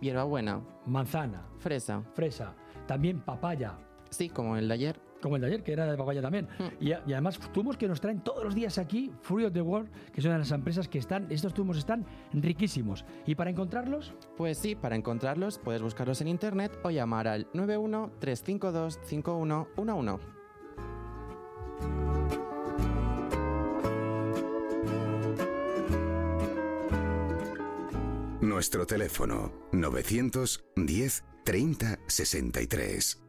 Hierbabuena, 0.00 0.60
manzana, 0.86 1.46
fresa. 1.58 2.02
fresa, 2.14 2.54
también 2.86 3.20
papaya. 3.20 3.78
Sí, 4.10 4.28
como 4.28 4.56
el 4.56 4.68
de 4.68 4.74
ayer. 4.74 5.05
Como 5.22 5.36
el 5.36 5.40
de 5.42 5.48
ayer, 5.48 5.62
que 5.62 5.72
era 5.72 5.86
de 5.86 5.96
papaya 5.96 6.20
también. 6.22 6.46
Y, 6.80 6.92
a- 6.92 7.02
y 7.06 7.12
además 7.12 7.38
zumos 7.54 7.76
que 7.76 7.88
nos 7.88 8.00
traen 8.00 8.20
todos 8.20 8.44
los 8.44 8.54
días 8.54 8.78
aquí, 8.78 9.10
Fruit 9.22 9.46
of 9.46 9.52
the 9.52 9.62
World, 9.62 9.90
que 10.12 10.20
son 10.20 10.32
de 10.32 10.38
las 10.38 10.50
empresas 10.52 10.88
que 10.88 10.98
están, 10.98 11.26
estos 11.30 11.54
zumos 11.54 11.78
están 11.78 12.04
riquísimos. 12.32 13.04
¿Y 13.26 13.34
para 13.34 13.50
encontrarlos? 13.50 14.12
Pues 14.36 14.58
sí, 14.58 14.74
para 14.74 14.94
encontrarlos 14.96 15.58
puedes 15.58 15.82
buscarlos 15.82 16.20
en 16.20 16.28
internet 16.28 16.78
o 16.82 16.90
llamar 16.90 17.28
al 17.28 17.46
91 17.54 18.12
352 18.20 19.00
5111. 19.04 20.26
Nuestro 28.40 28.86
teléfono 28.86 29.52
910 29.72 31.24
30 31.44 31.98
63. 32.06 33.22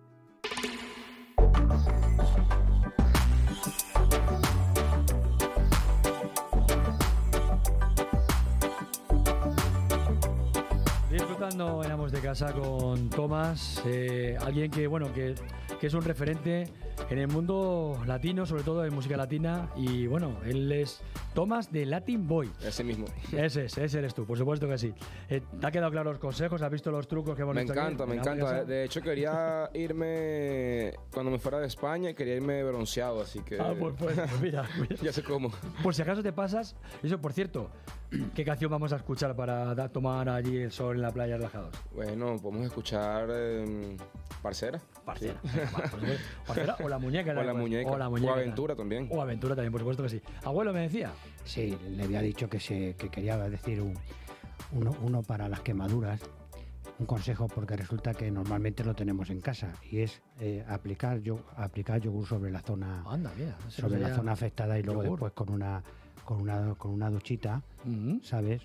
Hablando 11.60 12.08
de 12.08 12.20
Casa 12.20 12.54
con 12.54 13.10
Tomás, 13.10 13.82
eh, 13.86 14.38
alguien 14.40 14.70
que, 14.70 14.86
bueno, 14.86 15.12
que 15.14 15.34
es 15.82 15.94
un 15.96 16.04
referente 16.04 16.72
en 17.10 17.18
el 17.18 17.28
mundo 17.28 18.00
latino, 18.06 18.46
sobre 18.46 18.64
todo 18.64 18.86
en 18.86 18.94
música 18.94 19.18
latina. 19.18 19.70
Y 19.76 20.06
bueno, 20.06 20.38
él 20.46 20.72
es 20.72 21.02
Tomás 21.34 21.72
de 21.72 21.86
Latin 21.86 22.28
Boy. 22.28 22.52
Ese 22.64 22.84
mismo. 22.84 23.06
Ese 23.32 23.66
es, 23.66 23.78
ese 23.78 24.00
eres 24.00 24.16
tú, 24.16 24.26
por 24.26 24.38
supuesto 24.38 24.68
que 24.68 24.78
sí. 24.80 24.92
Eh, 25.30 25.42
¿Te 25.60 25.68
ha 25.68 25.72
quedado 25.72 25.92
claro 25.92 26.10
los 26.12 26.20
consejos? 26.20 26.62
¿Has 26.64 26.72
visto 26.72 26.90
los 26.90 27.08
trucos 27.08 27.36
que 27.36 27.44
hemos 27.44 27.54
Me 27.54 27.62
hecho 27.62 27.74
aquí 27.74 27.80
encanta, 27.80 28.06
me 28.08 28.16
encanta. 28.16 28.64
De 28.64 28.86
hecho, 28.86 29.02
quería 29.02 29.70
irme 29.76 30.94
cuando 31.14 31.32
me 31.32 31.38
fuera 31.38 31.60
de 31.60 31.68
España, 31.68 32.14
quería 32.14 32.36
irme 32.36 32.64
bronceado, 32.64 33.22
así 33.22 33.42
que. 33.42 33.60
Ah, 33.60 33.76
pues, 33.80 33.94
pues, 34.00 34.16
pues 34.18 34.42
mira, 34.42 34.64
mira. 34.80 34.96
ya 35.02 35.14
sé 35.14 35.22
cómo. 35.24 35.52
Por 35.84 35.94
si 35.94 36.02
acaso 36.02 36.24
te 36.24 36.34
pasas, 36.34 36.76
eso 37.04 37.20
por 37.22 37.34
cierto, 37.34 37.70
¿qué 38.34 38.44
canción 38.44 38.72
vamos 38.72 38.92
a 38.92 38.96
escuchar 38.96 39.36
para 39.36 39.76
da- 39.76 39.90
tomar 39.90 40.30
allí 40.30 40.58
el 40.58 40.72
sol 40.72 40.96
en 40.96 41.04
la 41.04 41.12
playa 41.12 41.38
relajados? 41.38 41.76
Bueno, 41.94 42.38
podemos 42.42 42.66
escuchar 42.66 43.28
eh, 43.32 43.96
Parcera. 44.42 44.80
Parcera. 45.06 45.40
Sí. 45.44 45.50
Parcera 46.48 46.78
o 46.84 46.90
la 46.90 46.98
muñeca. 46.98 47.32
O 47.38 47.44
la 47.44 47.52
pues. 47.52 47.58
muñeca. 47.58 47.92
O 47.92 47.98
la 47.98 48.10
muñeca. 48.10 48.32
O 48.32 48.36
Aventura 48.36 48.76
también. 48.76 49.08
O 49.12 49.22
aventura 49.22 49.56
también, 49.56 49.72
por 49.72 49.82
supuesto 49.82 50.02
que 50.04 50.10
sí. 50.10 50.22
Abuelo 50.44 50.74
me 50.74 50.82
decía. 50.82 51.12
Sí, 51.48 51.78
le 51.96 52.04
había 52.04 52.22
dicho 52.22 52.50
que, 52.50 52.60
se, 52.60 52.96
que 52.96 53.10
quería 53.10 53.38
decir 53.50 53.82
un- 53.82 53.98
uno, 54.74 54.96
uno 55.02 55.24
para 55.24 55.48
las 55.48 55.62
quemaduras, 55.62 56.20
un 57.00 57.06
consejo 57.06 57.48
porque 57.48 57.76
resulta 57.78 58.14
que 58.14 58.30
normalmente 58.32 58.84
lo 58.84 58.94
tenemos 58.96 59.30
en 59.30 59.40
casa 59.40 59.74
y 59.90 60.00
es 60.00 60.22
eh, 60.40 60.66
aplicar, 60.68 61.20
yo, 61.22 61.40
aplicar 61.56 62.02
yogur 62.02 62.28
sobre 62.28 62.52
la 62.52 62.62
zona 62.62 63.04
Anda, 63.08 63.32
mira. 63.38 63.56
ese 63.68 63.82
sobre 63.82 64.00
la 64.00 64.14
zona 64.14 64.32
afectada 64.34 64.78
y 64.80 64.84
luego 64.84 65.04
yogur. 65.04 65.20
después 65.20 65.34
con 65.34 65.50
una 65.54 65.82
con 66.26 66.42
una 66.42 66.76
con 66.76 66.92
una 66.92 67.10
duchita, 67.10 67.62
¿sabes? 68.24 68.62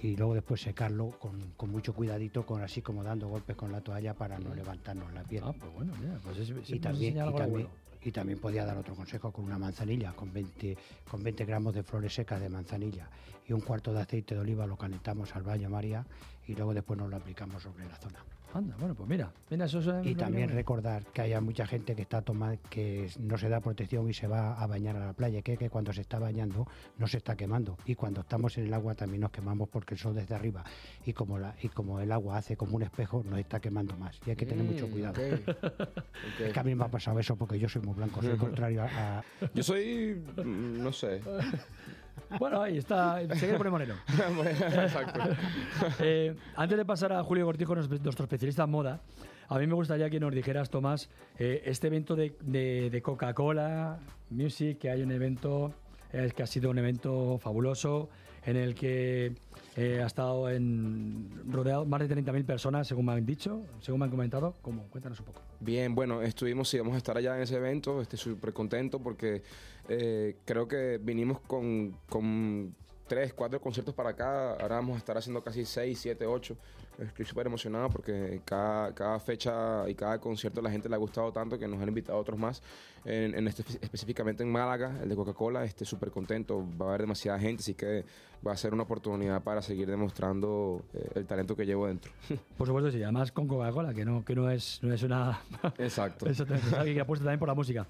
Y 0.00 0.16
luego 0.16 0.34
después 0.34 0.60
secarlo 0.60 1.08
con, 1.18 1.40
con 1.56 1.70
mucho 1.70 1.92
cuidadito, 1.94 2.44
con 2.46 2.62
así 2.62 2.82
como 2.82 3.02
dando 3.02 3.26
golpes 3.28 3.56
con 3.56 3.72
la 3.72 3.80
toalla 3.80 4.14
para 4.14 4.38
no 4.38 4.54
levantarnos 4.54 5.12
la 5.12 5.22
piel. 5.24 5.42
Ah, 5.44 5.52
pues 5.58 5.72
bueno, 5.72 5.92
mira, 6.00 6.18
pues 6.22 6.38
es, 6.38 6.50
y 6.50 6.78
también, 6.78 7.14
y 7.16 7.16
también, 7.18 7.42
abuelo. 7.42 7.70
Y 8.04 8.12
también 8.12 8.38
podía 8.38 8.64
dar 8.64 8.76
otro 8.76 8.94
consejo 8.94 9.32
con 9.32 9.44
una 9.44 9.58
manzanilla, 9.58 10.12
con 10.12 10.32
20, 10.32 10.76
con 11.08 11.22
20 11.22 11.44
gramos 11.44 11.74
de 11.74 11.82
flores 11.82 12.14
secas 12.14 12.40
de 12.40 12.48
manzanilla 12.48 13.08
y 13.46 13.52
un 13.52 13.60
cuarto 13.60 13.92
de 13.92 14.00
aceite 14.00 14.34
de 14.34 14.40
oliva, 14.40 14.66
lo 14.66 14.76
calentamos 14.76 15.34
al 15.34 15.42
baño 15.42 15.68
María 15.70 16.04
y 16.46 16.54
luego 16.54 16.74
después 16.74 16.98
nos 16.98 17.10
lo 17.10 17.16
aplicamos 17.16 17.62
sobre 17.62 17.86
la 17.86 17.96
zona. 17.96 18.24
Anda, 18.54 18.76
bueno, 18.78 18.94
pues 18.94 19.08
mira, 19.08 19.32
mira, 19.50 19.64
eso 19.64 19.78
es 19.78 20.06
Y 20.06 20.14
también 20.14 20.50
recordar 20.50 21.06
que 21.06 21.22
haya 21.22 21.40
mucha 21.40 21.66
gente 21.66 21.96
que 21.96 22.02
está 22.02 22.20
tomando, 22.20 22.60
que 22.68 23.08
no 23.18 23.38
se 23.38 23.48
da 23.48 23.60
protección 23.60 24.08
y 24.10 24.12
se 24.12 24.26
va 24.26 24.60
a 24.60 24.66
bañar 24.66 24.94
a 24.96 25.06
la 25.06 25.12
playa, 25.14 25.40
que, 25.40 25.56
que 25.56 25.70
cuando 25.70 25.90
se 25.94 26.02
está 26.02 26.18
bañando 26.18 26.66
no 26.98 27.06
se 27.06 27.16
está 27.16 27.34
quemando. 27.34 27.78
Y 27.86 27.94
cuando 27.94 28.20
estamos 28.20 28.58
en 28.58 28.66
el 28.66 28.74
agua 28.74 28.94
también 28.94 29.22
nos 29.22 29.30
quemamos 29.30 29.70
porque 29.70 29.94
el 29.94 30.00
sol 30.00 30.14
desde 30.14 30.34
arriba 30.34 30.64
y 31.06 31.14
como, 31.14 31.38
la, 31.38 31.56
y 31.62 31.68
como 31.70 31.98
el 32.00 32.12
agua 32.12 32.36
hace 32.36 32.56
como 32.56 32.76
un 32.76 32.82
espejo, 32.82 33.22
nos 33.24 33.38
está 33.38 33.58
quemando 33.58 33.96
más. 33.96 34.20
Y 34.26 34.30
hay 34.30 34.36
que 34.36 34.44
tener 34.44 34.64
mucho 34.64 34.86
Mm, 34.86 34.90
cuidado. 34.90 35.14
ok. 35.22 35.22
Es 36.38 36.52
que 36.52 36.60
a 36.60 36.62
mí 36.62 36.74
me 36.74 36.84
ha 36.84 36.88
pasado 36.88 37.18
eso 37.18 37.34
porque 37.36 37.58
yo 37.58 37.68
soy 37.68 37.82
muy 37.82 37.94
blanco, 37.94 38.20
soy 38.22 38.36
contrario 38.36 38.82
a... 38.82 39.18
a- 39.18 39.24
Yo 39.54 39.62
soy. 39.62 40.22
No 40.44 40.92
sé. 40.92 41.20
Bueno, 42.38 42.62
ahí 42.62 42.78
está, 42.78 43.20
se 43.20 43.38
quiere 43.38 43.56
poner 43.58 43.70
moreno. 43.70 43.94
Exacto. 44.44 45.20
Eh, 46.00 46.34
antes 46.56 46.78
de 46.78 46.84
pasar 46.84 47.12
a 47.12 47.22
Julio 47.22 47.44
Cortijo, 47.44 47.74
nuestro 47.74 48.24
especialista 48.24 48.64
en 48.64 48.70
moda, 48.70 49.00
a 49.48 49.58
mí 49.58 49.66
me 49.66 49.74
gustaría 49.74 50.08
que 50.08 50.18
nos 50.20 50.32
dijeras, 50.34 50.70
Tomás, 50.70 51.10
eh, 51.38 51.62
este 51.66 51.88
evento 51.88 52.14
de, 52.16 52.34
de- 52.40 52.88
de 52.90 53.02
Coca-Cola 53.02 53.98
Music, 54.30 54.78
que 54.78 54.90
hay 54.90 55.02
un 55.02 55.10
evento, 55.12 55.74
eh, 56.12 56.30
que 56.34 56.42
ha 56.42 56.46
sido 56.46 56.70
un 56.70 56.78
evento 56.78 57.38
fabuloso, 57.38 58.08
en 58.44 58.56
el 58.56 58.74
que 58.74 59.34
eh, 59.76 60.00
ha 60.02 60.06
estado 60.06 60.50
en, 60.50 61.30
rodeado 61.50 61.86
más 61.86 62.06
de 62.06 62.14
30.000 62.14 62.44
personas, 62.44 62.86
según 62.86 63.06
me 63.06 63.12
han 63.12 63.24
dicho, 63.24 63.62
según 63.80 64.00
me 64.00 64.04
han 64.04 64.10
comentado. 64.10 64.54
¿Cómo? 64.60 64.84
Cuéntanos 64.90 65.18
un 65.20 65.26
poco. 65.26 65.40
Bien, 65.60 65.94
bueno, 65.94 66.20
estuvimos 66.20 66.72
y 66.74 66.78
vamos 66.78 66.94
a 66.94 66.98
estar 66.98 67.16
allá 67.16 67.36
en 67.36 67.42
ese 67.42 67.56
evento. 67.56 68.02
Estoy 68.02 68.18
súper 68.18 68.52
contento 68.52 68.98
porque 68.98 69.42
eh, 69.88 70.36
creo 70.44 70.68
que 70.68 70.98
vinimos 71.02 71.40
con, 71.40 71.96
con 72.08 72.74
tres, 73.06 73.32
cuatro 73.32 73.60
conciertos 73.60 73.94
para 73.94 74.10
acá. 74.10 74.52
Ahora 74.52 74.76
vamos 74.76 74.96
a 74.96 74.98
estar 74.98 75.16
haciendo 75.16 75.42
casi 75.42 75.64
seis, 75.64 75.98
siete, 76.00 76.26
ocho. 76.26 76.56
Estoy 76.98 77.24
súper 77.24 77.46
emocionado 77.46 77.88
porque 77.90 78.40
cada, 78.44 78.94
cada 78.94 79.18
fecha 79.18 79.88
y 79.88 79.94
cada 79.94 80.20
concierto 80.20 80.60
a 80.60 80.62
la 80.62 80.70
gente 80.70 80.88
le 80.88 80.94
ha 80.94 80.98
gustado 80.98 81.32
tanto 81.32 81.58
que 81.58 81.66
nos 81.66 81.80
han 81.80 81.88
invitado 81.88 82.18
otros 82.18 82.38
más. 82.38 82.62
En, 83.04 83.34
en 83.34 83.48
este, 83.48 83.64
específicamente 83.80 84.42
en 84.42 84.52
Málaga, 84.52 85.00
el 85.02 85.08
de 85.08 85.16
Coca-Cola, 85.16 85.64
estoy 85.64 85.86
súper 85.86 86.10
contento. 86.10 86.64
Va 86.80 86.86
a 86.86 86.88
haber 86.90 87.02
demasiada 87.02 87.38
gente, 87.38 87.60
así 87.60 87.74
que 87.74 88.04
va 88.46 88.52
a 88.52 88.56
ser 88.56 88.74
una 88.74 88.82
oportunidad 88.84 89.42
para 89.42 89.62
seguir 89.62 89.88
demostrando 89.88 90.82
eh, 90.94 91.08
el 91.14 91.26
talento 91.26 91.56
que 91.56 91.64
llevo 91.64 91.86
dentro. 91.86 92.12
Por 92.56 92.66
supuesto, 92.66 92.90
sí, 92.90 93.02
además 93.02 93.32
con 93.32 93.48
Coca-Cola, 93.48 93.94
que 93.94 94.04
no, 94.04 94.24
que 94.24 94.34
no 94.34 94.50
es, 94.50 94.80
no 94.82 94.92
es 94.92 95.02
una. 95.02 95.40
Exacto. 95.78 96.28
Exactamente, 96.28 96.68
es 96.68 96.74
alguien 96.74 96.96
que 96.96 97.00
apuesta 97.00 97.24
también 97.24 97.38
por 97.38 97.48
la 97.48 97.54
música. 97.54 97.86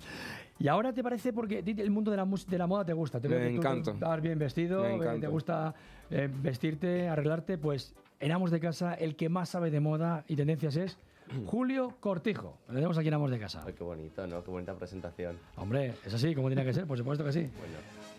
Y 0.59 0.69
ahora 0.69 0.93
te 0.93 1.03
parece 1.03 1.33
porque 1.33 1.59
el 1.59 1.91
mundo 1.91 2.11
de 2.11 2.17
la, 2.17 2.25
de 2.25 2.59
la 2.59 2.67
moda 2.67 2.85
te 2.85 2.93
gusta. 2.93 3.21
Te 3.21 3.29
Me 3.29 3.49
encanta. 3.49 3.93
Estás 3.93 4.21
bien 4.21 4.39
vestido, 4.39 4.83
Me 4.83 5.17
eh, 5.17 5.19
te 5.21 5.27
gusta 5.27 5.75
eh, 6.11 6.31
vestirte, 6.33 7.09
arreglarte. 7.09 7.59
Pues 7.59 7.95
en 8.23 8.31
Amos 8.31 8.53
de 8.53 8.61
Casa, 8.61 8.95
el 8.95 9.17
que 9.17 9.29
más 9.29 9.49
sabe 9.49 9.71
de 9.71 9.81
moda 9.81 10.25
y 10.29 10.37
tendencias 10.37 10.77
es 10.77 10.97
Julio 11.47 11.97
Cortijo. 11.99 12.57
Lo 12.69 12.75
tenemos 12.75 12.97
aquí 12.97 13.09
en 13.09 13.15
Amos 13.15 13.31
de 13.33 13.39
Casa. 13.39 13.65
Ay, 13.67 13.75
qué 13.75 13.83
bonito, 13.83 14.27
¿no? 14.29 14.45
Qué 14.45 14.51
bonita 14.51 14.75
presentación. 14.75 15.37
Hombre, 15.57 15.95
es 16.07 16.15
así 16.15 16.35
como 16.35 16.49
tiene 16.49 16.65
que 16.65 16.73
ser, 16.73 16.87
por 16.87 16.97
supuesto 16.97 17.25
que 17.25 17.33
sí. 17.33 17.51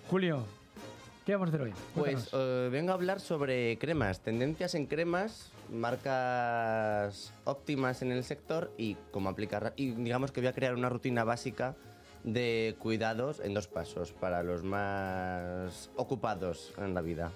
Julio, 0.09 0.43
¿qué 1.25 1.33
vamos 1.33 1.47
a 1.47 1.49
hacer 1.49 1.61
hoy? 1.61 1.73
Pues 1.95 2.29
eh, 2.33 2.67
vengo 2.69 2.91
a 2.91 2.95
hablar 2.95 3.21
sobre 3.21 3.77
cremas, 3.79 4.19
tendencias 4.19 4.75
en 4.75 4.87
cremas, 4.87 5.53
marcas 5.71 7.33
óptimas 7.45 8.01
en 8.01 8.11
el 8.11 8.25
sector 8.25 8.73
y 8.77 8.97
cómo 9.11 9.29
aplicar. 9.29 9.71
Y 9.77 9.91
digamos 9.91 10.33
que 10.33 10.41
voy 10.41 10.49
a 10.49 10.53
crear 10.53 10.75
una 10.75 10.89
rutina 10.89 11.23
básica 11.23 11.75
de 12.25 12.75
cuidados 12.77 13.39
en 13.39 13.53
dos 13.53 13.67
pasos 13.67 14.11
para 14.11 14.43
los 14.43 14.63
más 14.63 15.89
ocupados 15.95 16.73
en 16.77 16.93
la 16.93 17.01
vida. 17.01 17.31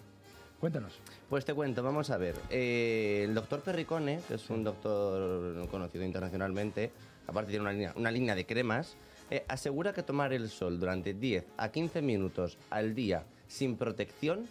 Cuéntanos. 0.59 0.93
Pues 1.29 1.45
te 1.45 1.53
cuento, 1.53 1.83
vamos 1.83 2.09
a 2.09 2.17
ver. 2.17 2.35
Eh, 2.49 3.21
el 3.25 3.35
doctor 3.35 3.61
Perricone, 3.61 4.21
que 4.27 4.35
es 4.35 4.49
un 4.49 4.63
doctor 4.63 5.67
conocido 5.69 6.03
internacionalmente, 6.03 6.91
aparte 7.27 7.51
tiene 7.51 7.61
una 7.61 7.73
línea, 7.73 7.93
una 7.95 8.09
línea 8.09 8.33
de 8.33 8.45
cremas, 8.45 8.95
eh, 9.29 9.45
asegura 9.47 9.93
que 9.93 10.01
tomar 10.01 10.33
el 10.33 10.49
sol 10.49 10.79
durante 10.79 11.13
10 11.13 11.45
a 11.57 11.69
15 11.69 12.01
minutos 12.01 12.57
al 12.71 12.95
día 12.95 13.25
sin 13.47 13.77
protección, 13.77 14.47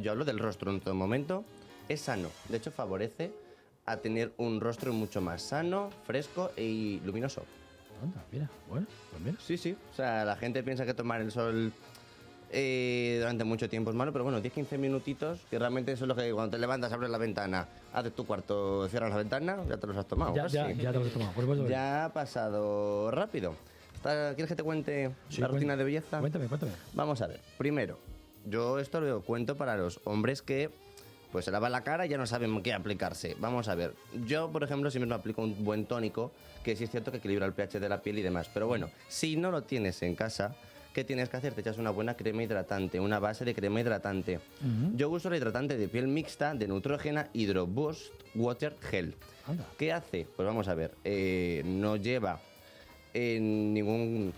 yo 0.00 0.12
hablo 0.12 0.24
del 0.24 0.38
rostro 0.38 0.70
en 0.70 0.80
todo 0.80 0.94
momento, 0.94 1.44
es 1.88 2.02
sano. 2.02 2.28
De 2.48 2.58
hecho, 2.58 2.70
favorece 2.70 3.32
a 3.86 3.96
tener 3.96 4.32
un 4.36 4.60
rostro 4.60 4.92
mucho 4.92 5.20
más 5.20 5.42
sano, 5.42 5.90
fresco 6.04 6.52
y 6.56 7.00
luminoso. 7.04 7.42
Anda, 8.00 8.24
mira, 8.30 8.48
bueno, 8.68 8.86
pues 9.10 9.22
mira. 9.22 9.36
Sí, 9.40 9.56
sí. 9.58 9.76
O 9.90 9.94
sea, 9.94 10.24
la 10.24 10.36
gente 10.36 10.62
piensa 10.62 10.86
que 10.86 10.94
tomar 10.94 11.20
el 11.20 11.32
sol 11.32 11.72
eh, 12.52 13.16
durante 13.20 13.44
mucho 13.44 13.68
tiempo 13.68 13.90
es 13.90 13.96
malo, 13.96 14.12
pero 14.12 14.24
bueno, 14.24 14.40
10-15 14.42 14.78
minutitos, 14.78 15.40
que 15.50 15.58
realmente 15.58 15.92
eso 15.92 16.04
es 16.04 16.08
lo 16.08 16.16
que 16.16 16.32
cuando 16.32 16.52
te 16.52 16.58
levantas, 16.58 16.92
abres 16.92 17.10
la 17.10 17.18
ventana, 17.18 17.68
haces 17.92 18.14
tu 18.14 18.26
cuarto, 18.26 18.88
cierras 18.88 19.10
la 19.10 19.16
ventana, 19.16 19.58
ya 19.68 19.76
te 19.76 19.86
los 19.86 19.96
has 19.96 20.06
tomado. 20.06 20.34
Ya, 20.34 20.46
ya, 20.48 20.70
ya 20.72 20.92
te 20.92 20.98
lo 20.98 21.04
has 21.04 21.12
tomado, 21.12 21.32
por 21.32 21.44
supuesto 21.44 21.68
Ya 21.68 22.06
ha 22.06 22.12
pasado 22.12 23.10
rápido. 23.10 23.54
¿Quieres 24.02 24.48
que 24.48 24.56
te 24.56 24.62
cuente 24.62 25.10
Sí, 25.28 25.40
la 25.40 25.48
rutina 25.48 25.76
de 25.76 25.84
belleza? 25.84 26.20
Cuéntame, 26.20 26.46
cuéntame. 26.46 26.72
Vamos 26.94 27.20
a 27.20 27.26
ver. 27.26 27.40
Primero, 27.58 27.98
yo 28.46 28.78
esto 28.78 29.00
lo 29.00 29.20
cuento 29.22 29.56
para 29.56 29.76
los 29.76 30.00
hombres 30.04 30.40
que 30.40 30.70
pues 31.30 31.44
se 31.44 31.50
lavan 31.50 31.70
la 31.70 31.82
cara 31.84 32.06
y 32.06 32.08
ya 32.08 32.18
no 32.18 32.26
saben 32.26 32.62
qué 32.62 32.72
aplicarse. 32.72 33.36
Vamos 33.38 33.68
a 33.68 33.74
ver. 33.74 33.94
Yo, 34.26 34.50
por 34.50 34.64
ejemplo, 34.64 34.90
siempre 34.90 35.08
me 35.08 35.14
aplico 35.14 35.42
un 35.42 35.64
buen 35.64 35.84
tónico, 35.86 36.32
que 36.64 36.74
sí 36.74 36.84
es 36.84 36.90
cierto 36.90 37.12
que 37.12 37.18
equilibra 37.18 37.46
el 37.46 37.52
pH 37.52 37.78
de 37.78 37.88
la 37.88 38.02
piel 38.02 38.18
y 38.18 38.22
demás. 38.22 38.50
Pero 38.52 38.66
bueno, 38.66 38.90
si 39.08 39.36
no 39.36 39.50
lo 39.50 39.62
tienes 39.62 40.02
en 40.02 40.16
casa, 40.16 40.56
¿qué 40.92 41.04
tienes 41.04 41.28
que 41.28 41.36
hacer? 41.36 41.54
Te 41.54 41.60
echas 41.60 41.78
una 41.78 41.90
buena 41.90 42.14
crema 42.14 42.42
hidratante, 42.42 43.00
una 43.00 43.18
base 43.18 43.44
de 43.44 43.54
crema 43.54 43.80
hidratante. 43.80 44.40
Yo 44.94 45.10
uso 45.10 45.28
el 45.28 45.36
hidratante 45.36 45.76
de 45.76 45.88
piel 45.88 46.08
mixta 46.08 46.54
de 46.54 46.68
Neutrogena 46.68 47.28
Hydro 47.32 47.66
Boost 47.66 48.12
Water 48.34 48.76
Gel. 48.80 49.14
Anda. 49.46 49.66
¿Qué 49.78 49.92
hace? 49.92 50.26
Pues 50.36 50.46
vamos 50.46 50.68
a 50.68 50.74
ver. 50.74 50.94
eh, 51.04 51.62
no 51.64 51.96
lleva 51.96 52.40
eh, 53.14 53.38
ningún 53.40 54.32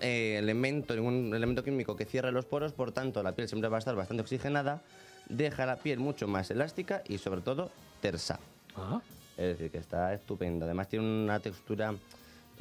eh, 0.00 0.36
elemento, 0.38 0.94
ningún 0.94 1.34
elemento 1.34 1.62
químico 1.64 1.96
que 1.96 2.04
cierre 2.04 2.32
los 2.32 2.44
poros, 2.44 2.72
por 2.72 2.92
tanto 2.92 3.22
la 3.22 3.32
piel 3.32 3.48
siempre 3.48 3.68
va 3.68 3.76
a 3.76 3.78
estar 3.78 3.94
bastante 3.94 4.22
oxigenada, 4.22 4.82
deja 5.28 5.66
la 5.66 5.76
piel 5.76 5.98
mucho 5.98 6.26
más 6.28 6.50
elástica 6.50 7.02
y 7.08 7.18
sobre 7.18 7.40
todo 7.40 7.70
tersa. 8.00 8.38
Ah. 8.76 9.00
Es 9.36 9.56
decir, 9.56 9.70
que 9.70 9.78
está 9.78 10.12
estupendo. 10.12 10.66
Además 10.66 10.88
tiene 10.88 11.06
una 11.06 11.40
textura 11.40 11.94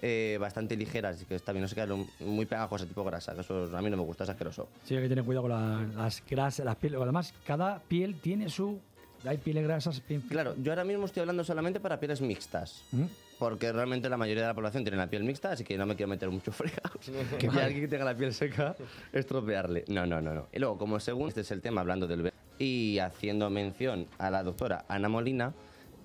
eh, 0.02 0.38
bastante 0.40 0.76
ligera, 0.76 1.10
así 1.10 1.26
que 1.26 1.36
bien, 1.52 1.62
no 1.62 1.68
se 1.68 1.76
queda 1.76 1.86
lo- 1.88 2.08
muy 2.20 2.46
pegajosa, 2.46 2.86
tipo 2.86 3.04
grasa, 3.04 3.34
que 3.36 3.42
eso 3.42 3.70
a 3.76 3.82
mí 3.82 3.90
no 3.90 3.98
me 3.98 4.04
gusta, 4.04 4.24
es 4.24 4.30
asqueroso. 4.32 4.68
Sí, 4.86 4.96
hay 4.96 5.04
que 5.04 5.10
tener 5.10 5.24
cuidado 5.24 5.44
con 5.48 5.52
la- 5.52 6.04
las 6.04 6.24
grasas, 6.30 6.66
las 6.66 6.76
pieles. 6.76 7.00
Además, 7.02 7.34
cada 7.46 7.80
piel 7.80 8.16
tiene 8.20 8.50
su. 8.50 8.80
Hay 9.24 9.38
pieles 9.38 9.64
grasas. 9.64 10.02
piel- 10.08 10.24
Claro, 10.28 10.56
yo 10.58 10.72
ahora 10.72 10.84
mismo 10.84 11.06
estoy 11.06 11.20
hablando 11.22 11.44
solamente 11.44 11.80
para 11.80 12.00
pieles 12.00 12.22
mixtas. 12.22 12.84
¿Mm? 12.92 13.04
Porque 13.38 13.72
realmente 13.72 14.08
la 14.10 14.18
mayoría 14.18 14.44
de 14.44 14.48
la 14.50 14.54
población 14.56 14.84
tiene 14.84 14.98
la 14.98 15.08
piel 15.08 15.24
mixta, 15.24 15.52
así 15.52 15.64
que 15.64 15.78
no 15.78 15.86
me 15.86 15.96
quiero 15.96 16.10
meter 16.10 16.30
mucho 16.30 16.52
fregados. 16.52 17.08
Y 17.40 17.48
mal. 17.48 17.60
alguien 17.60 17.82
que 17.82 17.88
tenga 17.88 18.06
la 18.06 18.16
piel 18.16 18.34
seca, 18.34 18.76
estropearle. 19.14 19.86
No, 19.88 20.06
no, 20.06 20.22
no, 20.22 20.34
no. 20.34 20.48
Y 20.52 20.60
luego, 20.60 20.78
como 20.78 21.00
según, 21.00 21.28
este 21.30 21.42
es 21.42 21.52
el 21.52 21.62
tema 21.62 21.82
hablando 21.82 22.08
del 22.08 22.32
Y 22.60 23.00
haciendo 23.00 23.50
mención 23.50 24.08
a 24.18 24.30
la 24.32 24.44
doctora 24.44 24.86
Ana 24.88 25.10
Molina, 25.10 25.54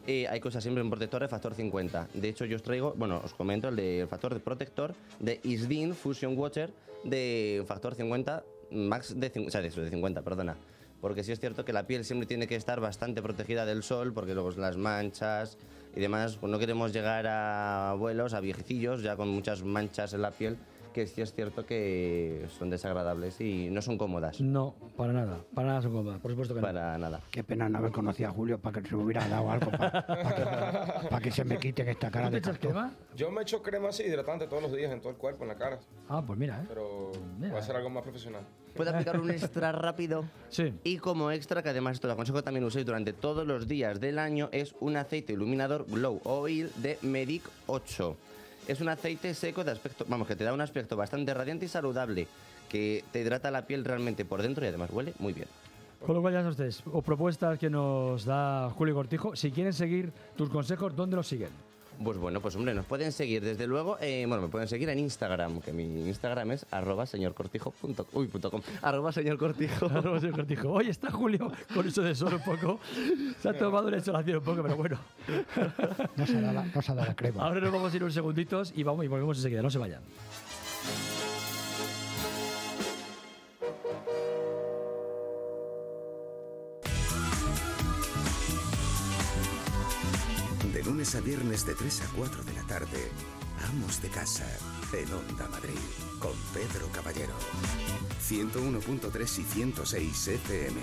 eh, 0.07 0.27
hay 0.29 0.41
usar 0.45 0.63
siempre 0.63 0.83
un 0.83 0.91
protector 0.91 1.23
de 1.23 1.29
factor 1.29 1.55
50. 1.55 2.09
De 2.15 2.29
hecho, 2.29 2.45
yo 2.45 2.57
os 2.57 2.63
traigo, 2.63 2.95
bueno, 2.97 3.21
os 3.25 3.35
comento 3.35 3.69
el 3.69 3.77
del 3.77 4.09
factor 4.09 4.33
de 4.33 4.41
protector 4.41 4.95
de 5.19 5.41
Isdin 5.43 5.95
Fusion 5.95 6.37
Water 6.39 6.73
de 7.05 7.65
factor 7.67 7.95
50, 7.95 8.45
max 8.71 9.19
de, 9.19 9.33
o 9.47 9.51
sea, 9.51 9.61
de, 9.61 9.71
de 9.71 9.91
50, 9.91 10.23
perdona. 10.23 10.57
Porque 11.01 11.23
sí 11.23 11.33
es 11.33 11.41
cierto 11.41 11.65
que 11.65 11.73
la 11.73 11.87
piel 11.87 12.05
siempre 12.05 12.27
tiene 12.27 12.47
que 12.47 12.57
estar 12.57 12.81
bastante 12.81 13.21
protegida 13.23 13.67
del 13.67 13.83
sol, 13.83 14.13
porque 14.13 14.35
luego 14.35 14.51
las 14.53 14.77
manchas 14.77 15.59
y 15.95 16.01
demás, 16.01 16.37
pues 16.37 16.51
no 16.51 16.59
queremos 16.59 16.93
llegar 16.93 17.27
a 17.27 17.91
abuelos, 17.91 18.35
a 18.35 18.41
viejecillos, 18.41 19.03
ya 19.03 19.17
con 19.17 19.29
muchas 19.29 19.63
manchas 19.63 20.15
en 20.15 20.23
la 20.23 20.31
piel, 20.31 20.57
que 20.97 21.07
sí 21.07 21.21
es 21.21 21.35
cierto 21.35 21.67
que 21.67 22.47
son 22.59 22.71
desagradables 22.71 23.39
y 23.43 23.69
no 23.69 23.83
son 23.83 23.99
cómodas. 23.99 24.41
No, 24.41 24.75
para 24.97 25.13
nada. 25.13 25.41
Para 25.55 25.69
nada 25.69 25.83
son 25.83 25.93
cómodas. 25.93 26.19
Por 26.21 26.31
supuesto 26.31 26.55
que 26.55 26.63
no. 26.63 26.67
Para 26.67 26.97
nada. 26.97 27.21
Qué 27.31 27.45
pena 27.45 27.69
no 27.69 27.77
haber 27.77 27.93
conocido 27.93 28.31
a 28.31 28.33
Julio 28.33 28.59
para 28.59 28.81
que 28.81 28.89
se 28.89 28.97
me 28.97 29.05
hubiera 29.05 29.29
dado 29.29 29.51
algo 29.51 29.71
para, 29.73 31.21
que, 31.21 31.31
se 31.31 31.45
me 31.45 31.59
quite 31.59 31.91
esta 31.91 32.11
cara 32.11 32.31
de 32.31 32.41
cartón. 32.41 32.93
Yo 33.15 33.31
me 33.31 33.43
echo 33.43 33.63
crema 33.63 33.91
así 33.91 34.05
hidratante 34.05 34.47
todos 34.47 34.63
los 34.63 34.73
días 34.73 34.91
en 34.91 35.01
todo 35.01 35.11
el 35.11 35.17
cuerpo, 35.17 35.45
en 35.45 35.49
la 35.49 35.57
cara. 35.57 35.79
Ah, 36.09 36.23
pues 36.27 36.39
mira, 36.39 36.63
¿eh? 36.63 36.65
Pero 36.67 37.13
voy 37.37 37.51
a 37.51 37.59
hacer 37.59 37.77
algo 37.77 37.91
más 37.91 38.03
profesional. 38.03 38.41
Puedo 38.75 38.91
aplicar 38.91 39.21
un 39.21 39.31
extra 39.31 39.73
rápido. 39.73 40.25
Sí. 40.49 40.73
Y 40.85 40.97
como 40.97 41.31
extra, 41.31 41.63
que 41.63 41.69
además 41.69 41.97
esto 41.97 42.07
lo 42.07 42.15
aconsejo 42.15 42.43
también 42.43 42.65
uséis 42.65 42.87
durante 42.87 43.13
todos 43.13 43.47
los 43.47 43.69
días 43.69 44.01
del 44.01 44.19
año, 44.19 44.49
es 44.53 44.75
un 44.81 44.97
aceite 44.97 45.35
iluminador 45.35 45.85
Glow 45.87 46.23
Oil 46.25 46.71
de 46.77 46.99
Medic 47.03 47.43
8. 47.67 48.17
Es 48.69 48.81
un 48.81 48.89
aceite 48.89 49.33
seco 49.35 49.63
de 49.63 49.71
aspecto, 49.71 50.05
vamos, 50.09 50.27
que 50.27 50.35
te 50.35 50.45
da 50.45 50.53
un 50.53 50.61
aspecto 50.61 50.97
bastante 50.97 51.33
radiante 51.33 51.67
y 51.67 51.69
saludable, 51.69 52.27
que 52.69 53.05
te 53.13 53.21
hidrata 53.21 53.51
la 53.51 53.67
piel 53.67 53.85
realmente 53.85 54.25
por 54.25 54.43
dentro 54.43 54.65
y 54.65 54.69
además 54.69 54.91
huele 54.93 55.15
muy 55.19 55.33
bien. 55.33 55.49
Con 56.05 56.15
lo 56.15 56.21
cual 56.21 56.35
ya 56.35 56.49
ustedes, 56.49 56.83
o 56.93 57.01
propuestas 57.01 57.59
que 57.59 57.71
nos 57.71 58.25
da 58.25 58.71
Julio 58.71 58.95
Cortijo. 58.95 59.35
Si 59.35 59.51
quieren 59.51 59.73
seguir 59.73 60.13
tus 60.37 60.51
consejos, 60.51 60.95
¿dónde 60.95 61.17
los 61.17 61.27
siguen? 61.27 61.51
Pues 62.03 62.19
bueno, 62.19 62.41
pues 62.41 62.55
hombre, 62.57 62.75
nos 62.75 62.87
pueden 62.87 63.13
seguir 63.13 63.43
desde 63.43 63.67
luego, 63.67 63.99
eh, 64.01 64.25
bueno, 64.29 64.43
me 64.43 64.49
pueden 64.49 64.69
seguir 64.69 64.89
en 64.89 64.99
Instagram, 64.99 65.61
que 65.61 65.73
mi 65.73 65.85
Instagram 66.07 66.53
es 66.53 66.67
arroba 66.71 67.07
señorcortijo.com, 67.07 68.07
uy, 68.13 68.27
punto 68.29 68.51
com, 68.51 68.61
arroba 68.83 69.13
señorcortijo. 69.13 69.87
Arroba 69.97 70.21
señor 70.21 70.37
Cortijo. 70.37 70.73
Hoy 70.73 70.89
está 70.89 71.11
Julio 71.11 71.51
con 71.73 71.87
eso 71.87 72.03
de 72.03 72.15
sol 72.15 72.35
un 72.35 72.43
poco. 72.43 72.79
Se 73.41 73.49
ha 73.49 73.57
tomado 73.57 73.89
una 73.89 73.97
insolación 73.97 74.39
un 74.39 74.45
poco, 74.45 74.63
pero 74.63 74.77
bueno. 74.77 74.99
No 76.17 76.27
se 76.27 76.37
ha 76.37 76.41
dado 76.41 76.53
la, 76.53 76.65
no 76.67 76.83
se 76.83 76.93
ha 76.93 76.95
dado 76.95 77.09
la 77.09 77.17
crema. 77.17 77.45
Ahora 77.45 77.61
nos 77.61 77.73
vamos 77.73 77.93
a 77.93 77.97
ir 77.97 78.03
unos 78.03 78.15
segunditos 78.15 78.73
y 78.77 78.83
vamos 78.83 79.05
y 79.05 79.09
volvemos 79.09 79.37
enseguida. 79.39 79.63
No 79.63 79.71
se 79.71 79.79
vayan. 79.79 80.03
Viernes 91.27 91.67
de 91.67 91.75
3 91.75 92.03
a 92.03 92.09
4 92.17 92.45
de 92.45 92.53
la 92.53 92.63
tarde, 92.69 93.11
Amos 93.69 94.01
de 94.01 94.09
Casa, 94.09 94.47
en 94.93 95.13
Onda 95.13 95.49
Madrid, 95.49 95.75
con 96.21 96.35
Pedro 96.55 96.87
Caballero. 96.93 97.35
101.3 98.23 99.23
y 99.41 99.43
106 99.43 100.29
FM. 100.29 100.81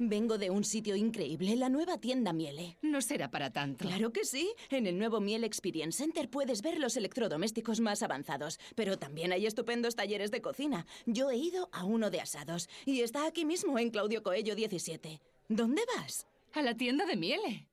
Vengo 0.00 0.38
de 0.38 0.50
un 0.50 0.64
sitio 0.64 0.96
increíble, 0.96 1.54
la 1.54 1.68
nueva 1.68 1.98
tienda 1.98 2.32
Miele. 2.32 2.76
No 2.82 3.00
será 3.00 3.30
para 3.30 3.52
tanto. 3.52 3.84
Claro 3.84 4.12
que 4.12 4.24
sí. 4.24 4.52
En 4.70 4.88
el 4.88 4.98
nuevo 4.98 5.20
Miele 5.20 5.46
Experience 5.46 5.98
Center 5.98 6.28
puedes 6.28 6.60
ver 6.60 6.80
los 6.80 6.96
electrodomésticos 6.96 7.78
más 7.78 8.02
avanzados, 8.02 8.58
pero 8.74 8.98
también 8.98 9.30
hay 9.30 9.46
estupendos 9.46 9.94
talleres 9.94 10.32
de 10.32 10.42
cocina. 10.42 10.84
Yo 11.06 11.30
he 11.30 11.36
ido 11.36 11.68
a 11.70 11.84
uno 11.84 12.10
de 12.10 12.20
asados 12.20 12.68
y 12.86 13.02
está 13.02 13.24
aquí 13.24 13.44
mismo 13.44 13.78
en 13.78 13.90
Claudio 13.90 14.24
Coello 14.24 14.56
17. 14.56 15.20
¿Dónde 15.48 15.82
vas? 15.96 16.26
A 16.54 16.62
la 16.62 16.76
tienda 16.76 17.06
de 17.06 17.16
Miele. 17.16 17.68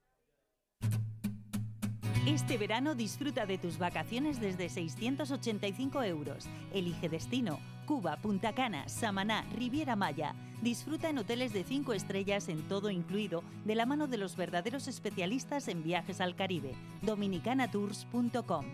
Este 2.25 2.57
verano 2.57 2.95
disfruta 2.95 3.45
de 3.45 3.59
tus 3.59 3.77
vacaciones 3.77 4.41
desde 4.41 4.67
685 4.67 6.01
euros. 6.01 6.47
Elige 6.73 7.07
destino. 7.07 7.59
Cuba, 7.85 8.17
Punta 8.17 8.51
Cana, 8.53 8.89
Samaná, 8.89 9.45
Riviera 9.55 9.95
Maya. 9.95 10.33
Disfruta 10.63 11.09
en 11.09 11.19
hoteles 11.19 11.53
de 11.53 11.63
5 11.63 11.93
estrellas 11.93 12.49
en 12.49 12.67
todo 12.67 12.89
incluido, 12.89 13.43
de 13.63 13.75
la 13.75 13.85
mano 13.85 14.07
de 14.07 14.17
los 14.17 14.35
verdaderos 14.35 14.87
especialistas 14.87 15.67
en 15.67 15.83
viajes 15.83 16.19
al 16.19 16.35
Caribe. 16.35 16.73
Dominicanatours.com. 17.03 18.65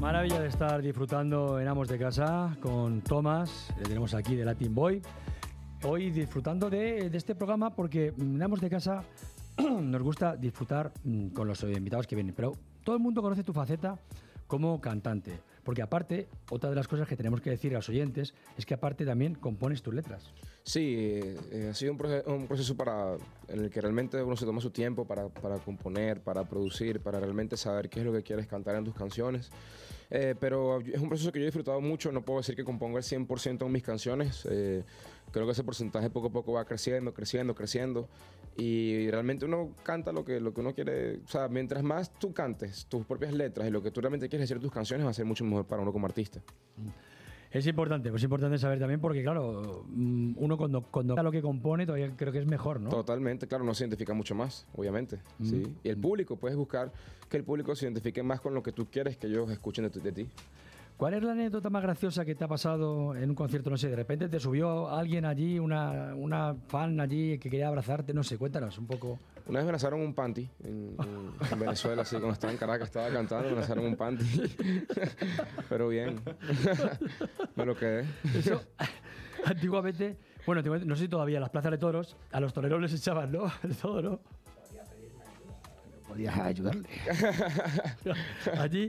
Maravilla 0.01 0.41
de 0.41 0.49
estar 0.49 0.83
disfrutando 0.83 1.61
en 1.61 1.69
Amos 1.69 1.87
de 1.87 1.97
Casa 1.97 2.57
con 2.61 3.03
Tomás, 3.03 3.73
le 3.77 3.85
tenemos 3.85 4.15
aquí 4.15 4.35
de 4.35 4.45
Latin 4.45 4.75
Boy. 4.75 5.01
Hoy 5.85 6.11
disfrutando 6.11 6.69
de, 6.69 7.09
de 7.09 7.17
este 7.17 7.37
programa 7.37 7.71
porque 7.71 8.13
en 8.19 8.43
Amos 8.43 8.61
de 8.61 8.69
Casa 8.69 9.05
nos 9.59 10.03
gusta 10.03 10.37
disfrutar 10.37 10.93
mm, 11.05 11.29
con 11.29 11.47
los 11.47 11.63
invitados 11.63 12.09
que 12.09 12.17
vienen, 12.17 12.35
pero 12.35 12.55
todo 12.89 12.97
el 12.97 13.03
mundo 13.03 13.21
conoce 13.21 13.45
tu 13.45 13.53
faceta 13.53 13.99
como 14.47 14.81
cantante, 14.81 15.39
porque 15.63 15.83
aparte, 15.83 16.27
otra 16.51 16.71
de 16.71 16.77
las 16.77 16.89
cosas 16.89 17.07
que 17.07 17.17
tenemos 17.19 17.43
que 17.43 17.51
decir 17.51 17.73
a 17.75 17.77
los 17.81 17.89
oyentes 17.91 18.33
es 18.57 18.65
que 18.65 18.73
aparte 18.73 19.05
también 19.05 19.35
compones 19.35 19.83
tus 19.83 19.93
letras. 19.93 20.33
Sí, 20.63 20.95
eh, 20.97 21.69
ha 21.71 21.75
sido 21.75 21.93
un, 21.93 21.99
proce- 21.99 22.27
un 22.27 22.47
proceso 22.47 22.75
para, 22.79 23.17
en 23.49 23.61
el 23.65 23.69
que 23.69 23.83
realmente 23.83 24.23
uno 24.23 24.37
se 24.37 24.47
toma 24.47 24.63
su 24.63 24.71
tiempo 24.71 25.05
para, 25.05 25.29
para 25.29 25.59
componer, 25.59 26.23
para 26.23 26.45
producir, 26.49 27.01
para 27.01 27.21
realmente 27.21 27.59
saber 27.59 27.91
qué 27.91 28.01
es 28.01 28.07
lo 28.07 28.13
que 28.15 28.23
quieres 28.23 28.47
cantar 28.47 28.75
en 28.77 28.85
tus 28.87 28.95
canciones. 28.95 29.51
Eh, 30.11 30.35
pero 30.39 30.81
es 30.81 31.01
un 31.01 31.09
proceso 31.09 31.31
que 31.31 31.39
yo 31.39 31.45
he 31.45 31.47
disfrutado 31.47 31.81
mucho, 31.81 32.11
no 32.13 32.25
puedo 32.25 32.41
decir 32.41 32.57
que 32.57 32.65
compongo 32.65 32.97
el 32.97 33.05
100% 33.05 33.67
en 33.67 33.73
mis 33.73 33.83
canciones. 33.83 34.47
eh, 34.51 34.85
creo 35.31 35.45
que 35.45 35.53
ese 35.53 35.65
porcentaje 35.65 36.09
poco 36.11 36.29
a 36.29 36.33
poco 36.33 36.53
va 36.53 36.65
creciendo, 36.65 37.13
creciendo, 37.13 37.55
creciendo. 37.55 38.09
Y 38.57 39.09
realmente 39.11 39.45
uno 39.45 39.75
canta 39.83 40.11
lo 40.11 40.25
que, 40.25 40.41
lo 40.41 40.53
que 40.53 40.61
uno 40.61 40.75
quiere. 40.75 41.19
O 41.19 41.29
sea, 41.29 41.49
mientras 41.49 41.83
más 41.83 42.13
tú 42.19 42.33
cantes 42.33 42.87
tus 42.87 43.07
propias 43.07 43.33
letras 43.33 43.69
y 43.69 43.71
lo 43.71 43.83
que 43.83 43.91
tú 43.91 44.01
realmente 44.01 44.29
quieres 44.29 44.49
decir 44.49 44.61
tus 44.61 44.73
canciones, 44.73 45.07
va 45.07 45.11
a 45.11 45.15
ser 45.15 45.27
mucho 45.27 45.45
mejor 45.45 45.67
para 45.67 45.83
uno 45.83 45.93
como 45.93 46.07
artista. 46.07 46.43
Es 47.51 47.67
importante, 47.67 48.11
pues 48.11 48.21
es 48.21 48.25
importante 48.25 48.59
saber 48.59 48.79
también 48.79 49.01
porque, 49.01 49.23
claro, 49.23 49.85
mm, 49.89 50.33
uno 50.37 50.57
cuando, 50.59 50.83
cuando 50.83 51.17
lo 51.17 51.33
que 51.33 51.41
compone 51.41 51.87
todavía 51.87 52.13
creo 52.15 52.31
que 52.31 52.41
es 52.41 52.47
mejor, 52.47 52.81
¿no? 52.81 52.91
Totalmente, 52.91 53.47
claro, 53.47 53.65
no 53.65 53.75
se 53.75 53.85
identifica 53.85 54.13
mucho 54.13 54.35
más, 54.35 54.67
obviamente. 54.75 55.19
Mm. 55.39 55.45
Sí. 55.47 55.63
Y 55.83 55.89
el 55.89 55.97
público, 55.97 56.37
puedes 56.37 56.57
buscar 56.57 56.93
que 57.29 57.39
el 57.39 57.45
público 57.45 57.75
se 57.75 57.87
identifique 57.87 58.23
más 58.23 58.41
con 58.41 58.53
lo 58.53 58.63
que 58.63 58.73
tú 58.73 58.87
quieres 58.91 59.17
que 59.17 59.29
ellos 59.29 59.51
escuchen 59.51 59.89
de, 59.91 60.01
de 60.01 60.13
ti. 60.13 60.29
¿Cuál 60.99 61.15
es 61.15 61.23
la 61.23 61.31
anécdota 61.31 61.71
más 61.71 61.81
graciosa 61.83 62.25
que 62.25 62.35
te 62.35 62.43
ha 62.43 62.49
pasado 62.49 63.15
en 63.15 63.31
un 63.31 63.37
concierto? 63.37 63.71
No 63.71 63.77
sé, 63.77 63.89
de 63.89 63.95
repente 63.95 64.29
te 64.29 64.41
subió 64.41 64.91
alguien 64.91 65.25
allí, 65.25 65.57
una, 65.61 66.13
una 66.17 66.57
fan 66.67 66.99
allí 67.01 67.39
que 67.39 67.49
quería 67.49 67.69
abrazarte, 67.69 68.13
no 68.13 68.25
sé, 68.25 68.37
cuéntanos 68.37 68.77
un 68.79 68.87
poco. 68.89 69.17
Una 69.47 69.61
vez 69.61 69.67
me 69.67 69.73
lanzaron 69.73 70.01
un 70.01 70.13
panty 70.13 70.51
en, 70.65 70.97
en- 70.99 71.53
en 71.53 71.59
Venezuela, 71.61 72.03
así 72.03 72.17
cuando 72.17 72.33
estaba 72.33 72.53
en 72.53 72.59
Caracas, 72.59 72.89
estaba 72.89 73.09
cantando, 73.11 73.49
me 73.49 73.55
lanzaron 73.55 73.87
un 73.87 73.95
panty. 73.97 74.25
Pero 75.69 75.89
bien, 75.89 76.21
me 77.57 77.65
lo 77.65 77.77
quedé. 77.77 78.05
Eso, 78.37 78.61
antiguamente, 79.45 80.17
bueno, 80.47 80.59
antiguamente, 80.59 80.89
no 80.89 80.97
sé 80.97 81.03
si 81.05 81.09
todavía 81.09 81.37
en 81.37 81.43
las 81.43 81.51
plazas 81.51 81.71
de 81.71 81.79
toros, 81.79 82.17
a 82.33 82.41
los 82.41 82.53
toreros 82.53 82.81
les 82.81 82.93
echaban, 82.93 83.31
¿no? 83.31 83.45
El 83.63 83.77
todo, 83.81 84.03
¿no? 84.03 84.21
Podías 86.09 86.37
ayudarle. 86.39 86.89
Allí 88.59 88.89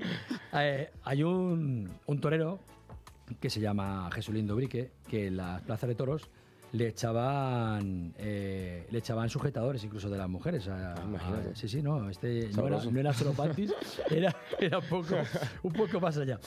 eh, 0.54 0.90
hay 1.04 1.24
un, 1.24 1.90
un 2.06 2.22
torero 2.22 2.60
que 3.40 3.50
se 3.50 3.60
llama 3.60 4.10
Jesulindo 4.14 4.56
Brique, 4.56 4.92
que 5.08 5.28
en 5.28 5.38
las 5.38 5.62
plazas 5.62 5.88
de 5.90 5.96
toros 5.96 6.30
le 6.72 6.88
echaban 6.88 8.14
eh, 8.20 8.86
le 8.92 9.00
echaban 9.00 9.28
sujetadores 9.28 9.84
incluso 9.84 10.08
de 10.10 10.18
las 10.18 10.30
mujeres. 10.30 10.68
a- 10.68 10.96
sí, 11.56 11.68
sí, 11.68 11.82
no, 11.82 12.10
este 12.10 12.50
no 12.56 12.68
era, 12.68 12.84
no 12.84 13.00
era 13.00 13.14
solo 13.14 13.34
panties, 13.34 13.74
era, 14.12 14.36
era 14.60 14.78
un, 14.80 14.86
poco, 14.86 15.16
un 15.64 15.74
poco 15.74 16.00
más 16.00 16.18
allá. 16.18 16.40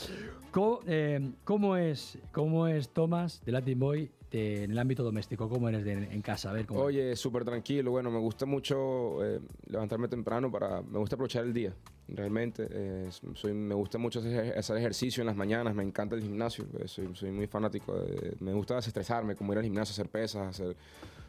¿Cómo, 0.52 0.80
eh, 0.86 1.32
cómo 1.44 1.76
es, 1.76 2.18
¿Cómo 2.32 2.66
es 2.68 2.88
Thomas 2.88 3.42
de 3.44 3.52
Latin 3.52 3.78
Boy 3.78 4.10
de- 4.32 4.64
en 4.64 4.70
el 4.72 4.78
ámbito 4.78 5.02
doméstico? 5.04 5.48
¿Cómo 5.48 5.68
eres 5.68 5.84
de- 5.84 5.92
en 5.92 6.22
casa? 6.22 6.50
A 6.50 6.52
ver, 6.54 6.66
¿cómo 6.66 6.80
Oye, 6.80 7.14
súper 7.14 7.44
tranquilo. 7.44 7.90
Bueno, 7.92 8.10
me 8.10 8.18
gusta 8.18 8.46
mucho 8.46 9.24
eh, 9.24 9.40
levantarme 9.66 10.08
temprano 10.08 10.50
para... 10.50 10.82
Me 10.82 10.98
gusta 10.98 11.14
aprovechar 11.16 11.44
el 11.44 11.52
día, 11.52 11.72
realmente. 12.08 12.66
Eh, 12.70 13.08
soy, 13.34 13.52
me 13.52 13.74
gusta 13.74 13.98
mucho 13.98 14.18
hacer, 14.20 14.58
hacer 14.58 14.76
ejercicio 14.78 15.20
en 15.20 15.26
las 15.28 15.36
mañanas. 15.36 15.74
Me 15.74 15.82
encanta 15.84 16.16
el 16.16 16.22
gimnasio. 16.22 16.64
eh, 16.80 16.88
soy, 16.88 17.08
soy 17.14 17.30
muy 17.30 17.46
fanático. 17.46 17.94
de- 17.98 18.36
me 18.40 18.52
gusta 18.52 18.74
desestresarme, 18.76 19.36
como 19.36 19.52
ir 19.52 19.58
al 19.58 19.64
gimnasio, 19.64 19.92
hacer 19.92 20.08
pesas, 20.08 20.48
hacer 20.48 20.74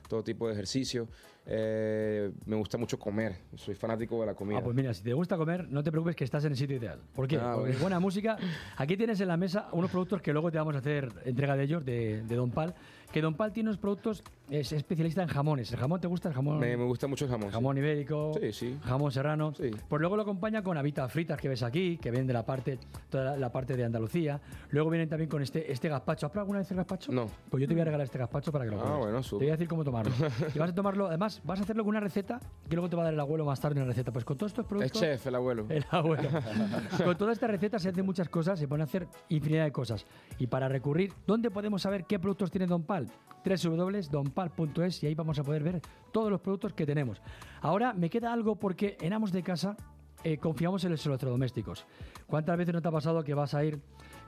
todo 0.07 0.23
tipo 0.23 0.47
de 0.47 0.53
ejercicio. 0.53 1.07
Eh, 1.45 2.31
me 2.45 2.55
gusta 2.55 2.77
mucho 2.77 2.97
comer. 2.97 3.35
Soy 3.55 3.75
fanático 3.75 4.19
de 4.21 4.27
la 4.27 4.33
comida. 4.33 4.59
Ah, 4.59 4.63
pues 4.63 4.75
mira, 4.75 4.93
si 4.93 5.03
te 5.03 5.13
gusta 5.13 5.35
comer, 5.37 5.67
no 5.69 5.83
te 5.83 5.91
preocupes 5.91 6.15
que 6.15 6.23
estás 6.23 6.43
en 6.45 6.51
el 6.51 6.57
sitio 6.57 6.77
ideal. 6.77 6.99
¿Por 7.15 7.27
qué? 7.27 7.37
Ah, 7.37 7.51
Porque 7.55 7.69
bueno. 7.71 7.79
buena 7.81 7.99
música. 7.99 8.37
Aquí 8.77 8.95
tienes 8.95 9.19
en 9.21 9.27
la 9.27 9.37
mesa 9.37 9.67
unos 9.73 9.91
productos 9.91 10.21
que 10.21 10.31
luego 10.31 10.51
te 10.51 10.57
vamos 10.57 10.75
a 10.75 10.79
hacer 10.79 11.11
entrega 11.25 11.55
de 11.57 11.63
ellos, 11.63 11.83
de, 11.85 12.21
de 12.23 12.35
Don 12.35 12.51
Pal. 12.51 12.73
Que 13.13 13.21
Don 13.21 13.35
Pal 13.35 13.53
tiene 13.53 13.69
unos 13.69 13.77
productos, 13.79 14.23
es 14.49 14.73
especialista 14.73 15.21
en 15.21 15.27
jamones. 15.29 15.71
¿El 15.71 15.79
jamón 15.79 16.01
te 16.01 16.07
gusta? 16.07 16.29
¿El 16.29 16.33
jamón? 16.35 16.59
me, 16.59 16.75
me 16.75 16.83
gusta 16.83 17.05
mucho 17.07 17.25
el 17.25 17.31
jamón. 17.31 17.49
sí. 17.49 17.53
Jamón 17.53 17.77
ibérico, 17.77 18.31
Sí, 18.41 18.51
sí. 18.51 18.77
jamón 18.83 19.11
serrano. 19.11 19.53
Pues 19.87 19.99
luego 20.01 20.15
lo 20.15 20.23
acompaña 20.23 20.63
con 20.63 20.77
habitas 20.77 21.11
fritas 21.11 21.39
que 21.39 21.47
ves 21.47 21.61
aquí, 21.61 21.97
que 21.97 22.09
vienen 22.09 22.25
de 22.25 22.33
la 22.33 22.43
parte, 22.43 22.79
toda 23.11 23.37
la, 23.37 23.51
parte 23.51 23.77
de 23.77 23.83
Andalucía. 23.85 24.41
Luego 24.71 24.89
vienen 24.89 25.07
también 25.09 25.29
con 25.29 25.43
este, 25.43 25.71
este 25.71 25.89
gazpacho. 25.89 26.25
¿Has 26.25 26.31
probado 26.31 26.45
alguna 26.45 26.59
vez 26.59 26.71
el 26.71 26.77
gazpacho? 26.77 27.11
No. 27.11 27.27
Pues 27.51 27.61
yo 27.61 27.67
te 27.67 27.75
voy 27.75 27.81
a 27.81 27.85
regalar 27.85 28.05
este 28.05 28.17
gazpacho 28.17 28.51
para 28.51 28.65
que 28.65 28.71
lo 28.71 28.77
Ah, 28.77 28.83
pruebes. 28.83 28.99
bueno, 29.03 29.17
Te 29.19 29.23
súper. 29.23 29.45
voy 29.45 29.49
a 29.49 29.51
decir 29.53 29.67
cómo 29.67 29.83
tomarlo. 29.83 30.11
y 30.55 30.57
vas 30.57 30.69
a 30.71 30.75
tomarlo, 30.75 31.07
además, 31.07 31.39
vas 31.43 31.59
a 31.59 31.63
hacerlo 31.63 31.83
con 31.83 31.89
una 31.91 31.99
receta 31.99 32.39
que 32.67 32.75
luego 32.75 32.89
te 32.89 32.95
va 32.95 33.03
a 33.03 33.05
dar 33.05 33.13
el 33.13 33.19
abuelo 33.19 33.45
más 33.45 33.59
tarde 33.61 33.77
una 33.79 33.85
receta. 33.85 34.11
Pues 34.11 34.25
con 34.25 34.37
todos 34.39 34.51
estos 34.53 34.65
El 34.65 34.69
productos... 34.69 34.99
chef, 34.99 35.27
el 35.27 35.35
abuelo. 35.35 35.67
El 35.69 35.85
abuelo. 35.91 36.29
Con 37.05 37.15
toda 37.17 37.31
esta 37.33 37.45
receta 37.45 37.77
se 37.77 37.89
hacen 37.89 38.05
muchas 38.05 38.27
cosas, 38.27 38.57
se 38.57 38.67
pueden 38.67 38.81
hacer 38.83 39.07
infinidad 39.29 39.65
de 39.65 39.71
cosas. 39.71 40.05
Y 40.39 40.47
para 40.47 40.67
recurrir, 40.67 41.13
¿dónde 41.27 41.51
podemos 41.51 41.81
saber 41.83 42.05
qué 42.05 42.17
productos 42.17 42.49
tiene 42.49 42.65
Don 42.65 42.81
Pal? 42.83 43.02
www.donpal.es 43.43 45.03
y 45.03 45.07
ahí 45.07 45.15
vamos 45.15 45.37
a 45.39 45.43
poder 45.43 45.63
ver 45.63 45.81
todos 46.11 46.31
los 46.31 46.41
productos 46.41 46.73
que 46.73 46.85
tenemos. 46.85 47.21
Ahora 47.61 47.93
me 47.93 48.09
queda 48.09 48.31
algo 48.31 48.55
porque 48.55 48.97
en 49.01 49.13
Amos 49.13 49.31
de 49.31 49.43
Casa 49.43 49.75
eh, 50.23 50.37
confiamos 50.37 50.83
en 50.85 50.91
los 50.91 51.05
electrodomésticos. 51.05 51.85
¿Cuántas 52.27 52.57
veces 52.57 52.73
no 52.73 52.81
te 52.81 52.87
ha 52.87 52.91
pasado 52.91 53.23
que 53.23 53.33
vas 53.33 53.53
a 53.53 53.65
ir, 53.65 53.79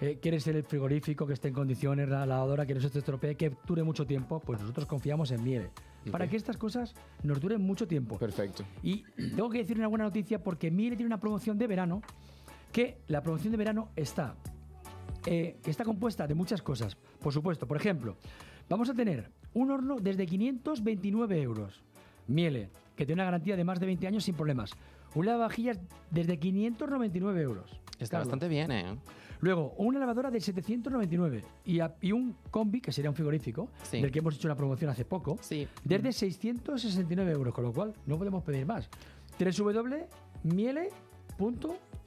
eh, 0.01 0.19
quieres 0.21 0.45
el 0.47 0.63
frigorífico 0.63 1.25
que 1.25 1.33
esté 1.33 1.47
en 1.47 1.53
condiciones, 1.53 2.09
la 2.09 2.25
lavadora 2.25 2.65
que 2.65 2.73
no 2.73 2.81
se 2.81 2.89
te 2.89 2.99
estropee, 2.99 3.35
que 3.35 3.53
dure 3.65 3.83
mucho 3.83 4.05
tiempo? 4.05 4.41
Pues 4.41 4.59
nosotros 4.59 4.85
confiamos 4.85 5.31
en 5.31 5.43
Miele. 5.43 5.71
Para 6.11 6.27
que 6.27 6.35
estas 6.35 6.57
cosas 6.57 6.93
nos 7.23 7.39
duren 7.39 7.61
mucho 7.61 7.87
tiempo. 7.87 8.17
Perfecto. 8.19 8.63
Y 8.83 9.03
tengo 9.35 9.49
que 9.49 9.59
decir 9.59 9.77
una 9.77 9.87
buena 9.87 10.03
noticia 10.03 10.43
porque 10.43 10.69
Miele 10.69 10.97
tiene 10.97 11.07
una 11.07 11.19
promoción 11.19 11.57
de 11.57 11.65
verano 11.67 12.01
que 12.71 12.97
la 13.07 13.23
promoción 13.23 13.51
de 13.51 13.57
verano 13.57 13.89
está, 13.95 14.35
eh, 15.25 15.57
está 15.65 15.85
compuesta 15.85 16.27
de 16.27 16.35
muchas 16.35 16.61
cosas. 16.61 16.95
Por 16.95 17.31
supuesto, 17.31 17.65
por 17.65 17.77
ejemplo, 17.77 18.17
vamos 18.69 18.89
a 18.89 18.93
tener 18.93 19.31
un 19.53 19.71
horno 19.71 19.97
desde 19.99 20.25
529 20.25 21.41
euros. 21.41 21.81
Miele, 22.27 22.69
que 22.95 23.05
tiene 23.05 23.21
una 23.21 23.25
garantía 23.25 23.55
de 23.55 23.63
más 23.63 23.79
de 23.79 23.85
20 23.85 24.07
años 24.07 24.23
sin 24.23 24.35
problemas. 24.35 24.71
Un 25.13 25.25
lavavajillas 25.27 25.79
desde 26.11 26.37
599 26.39 27.41
euros. 27.41 27.71
Está 27.99 28.17
Carlos. 28.17 28.27
bastante 28.27 28.47
bien, 28.49 28.71
¿eh? 28.71 28.95
Luego, 29.41 29.73
una 29.77 29.99
lavadora 29.99 30.31
de 30.31 30.39
799 30.41 31.43
y, 31.65 31.79
a- 31.79 31.95
y 32.01 32.11
un 32.11 32.35
combi, 32.51 32.81
que 32.81 32.91
sería 32.91 33.09
un 33.09 33.15
frigorífico, 33.15 33.69
Sí. 33.83 34.01
del 34.01 34.11
que 34.11 34.19
hemos 34.19 34.35
hecho 34.35 34.47
una 34.47 34.55
promoción 34.55 34.89
hace 34.89 35.05
poco, 35.05 35.37
desde 35.83 36.11
669 36.11 37.31
euros, 37.31 37.53
con 37.53 37.63
lo 37.63 37.71
cual 37.73 37.93
no 38.05 38.17
podemos 38.17 38.43
pedir 38.43 38.65
más. 38.65 38.89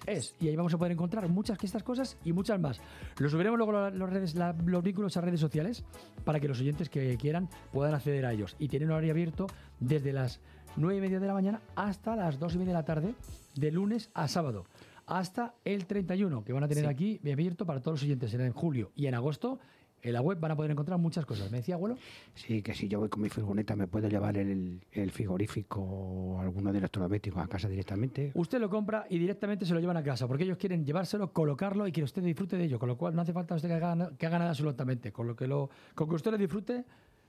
www.miele.es 0.07 0.34
y 0.40 0.49
ahí 0.49 0.57
vamos 0.57 0.74
a 0.74 0.78
poder 0.78 0.92
encontrar 0.92 1.28
muchas 1.28 1.59
de 1.59 1.66
estas 1.66 1.82
cosas 1.82 2.16
y 2.24 2.32
muchas 2.32 2.61
más. 2.61 2.80
Lo 3.18 3.28
subiremos 3.28 3.59
luego 3.59 3.72
lo- 3.72 3.90
los, 3.90 4.11
redes, 4.11 4.34
la- 4.34 4.55
los 4.64 4.82
vínculos 4.82 5.16
a 5.16 5.20
redes 5.20 5.40
sociales 5.40 5.84
para 6.24 6.40
que 6.40 6.49
los 6.49 6.61
oyentes 6.61 6.88
que 6.88 7.16
quieran 7.16 7.49
puedan 7.72 7.94
acceder 7.94 8.24
a 8.26 8.32
ellos. 8.32 8.57
Y 8.59 8.68
tienen 8.68 8.90
horario 8.90 9.12
abierto 9.12 9.46
desde 9.80 10.12
las 10.12 10.40
9 10.76 10.99
y 10.99 11.01
media 11.01 11.20
de 11.20 11.26
la 11.26 11.34
mañana 11.34 11.61
hasta 11.76 12.16
las 12.16 12.38
2 12.38 12.55
y 12.55 12.59
media 12.59 12.72
de 12.72 12.78
la 12.78 12.84
tarde, 12.84 13.14
de 13.57 13.70
lunes 13.72 14.11
a 14.14 14.28
sábado 14.28 14.64
hasta 15.07 15.55
el 15.64 15.86
31, 15.86 16.44
que 16.44 16.53
van 16.53 16.64
a 16.64 16.68
tener 16.68 16.84
Sí. 16.84 16.90
aquí 16.90 17.20
abierto 17.32 17.64
para 17.64 17.80
todos 17.80 17.94
los 17.94 18.03
oyentes 18.03 18.34
en 18.34 18.53
julio 18.53 18.92
y 18.94 19.07
en 19.07 19.14
agosto. 19.14 19.59
En 20.03 20.12
la 20.12 20.20
web 20.20 20.38
van 20.38 20.53
a 20.53 20.57
poder 20.57 20.70
encontrar 20.70 20.96
muchas 20.99 21.26
cosas. 21.26 21.51
¿Me 21.51 21.57
decía, 21.59 21.74
abuelo? 21.74 21.96
Sí, 22.34 22.62
que 22.62 22.72
si 22.74 22.86
yo 22.88 23.01
voy 23.01 23.09
con 23.09 23.20
mi 23.20 23.28
furgoneta 23.28 23.74
me 23.74 23.88
puedo 23.88 24.09
llevar 24.09 24.36
el, 24.38 24.80
el 24.92 25.11
frigorífico 25.11 25.80
o 25.80 26.40
alguno 26.40 26.68
de 26.68 26.74
los 26.74 26.82
electrodomésticos 26.82 27.42
a 27.42 27.49
casa 27.49 27.68
directamente. 27.68 28.30
Usted 28.34 28.61
lo 28.61 28.70
compra 28.70 29.07
y 29.11 29.18
directamente 29.18 29.66
se 29.66 29.74
lo 29.74 29.80
llevan 29.80 29.96
a 29.96 30.03
casa, 30.05 30.28
porque 30.28 30.44
ellos 30.44 30.57
quieren 30.57 30.84
llevárselo, 30.86 31.32
colocarlo 31.32 31.86
y 31.88 31.92
que 31.92 32.03
usted 32.05 32.22
disfrute 32.22 32.57
de 32.57 32.64
ello, 32.64 32.78
con 32.78 32.88
lo 32.88 32.96
cual 32.96 33.14
no 33.16 33.22
hace 33.22 33.32
falta 33.32 33.57
usted 33.57 33.68
que 33.68 33.74
haga, 33.74 34.11
que 34.16 34.26
haga 34.26 34.38
nada 34.38 34.51
absolutamente. 34.51 35.11
Con 35.11 35.26
lo 35.26 35.34
que 35.34 35.49
lo, 35.49 35.68
con 35.96 36.09
que 36.09 36.14
usted 36.14 36.30
lo 36.30 36.38
disfrute, 36.38 36.84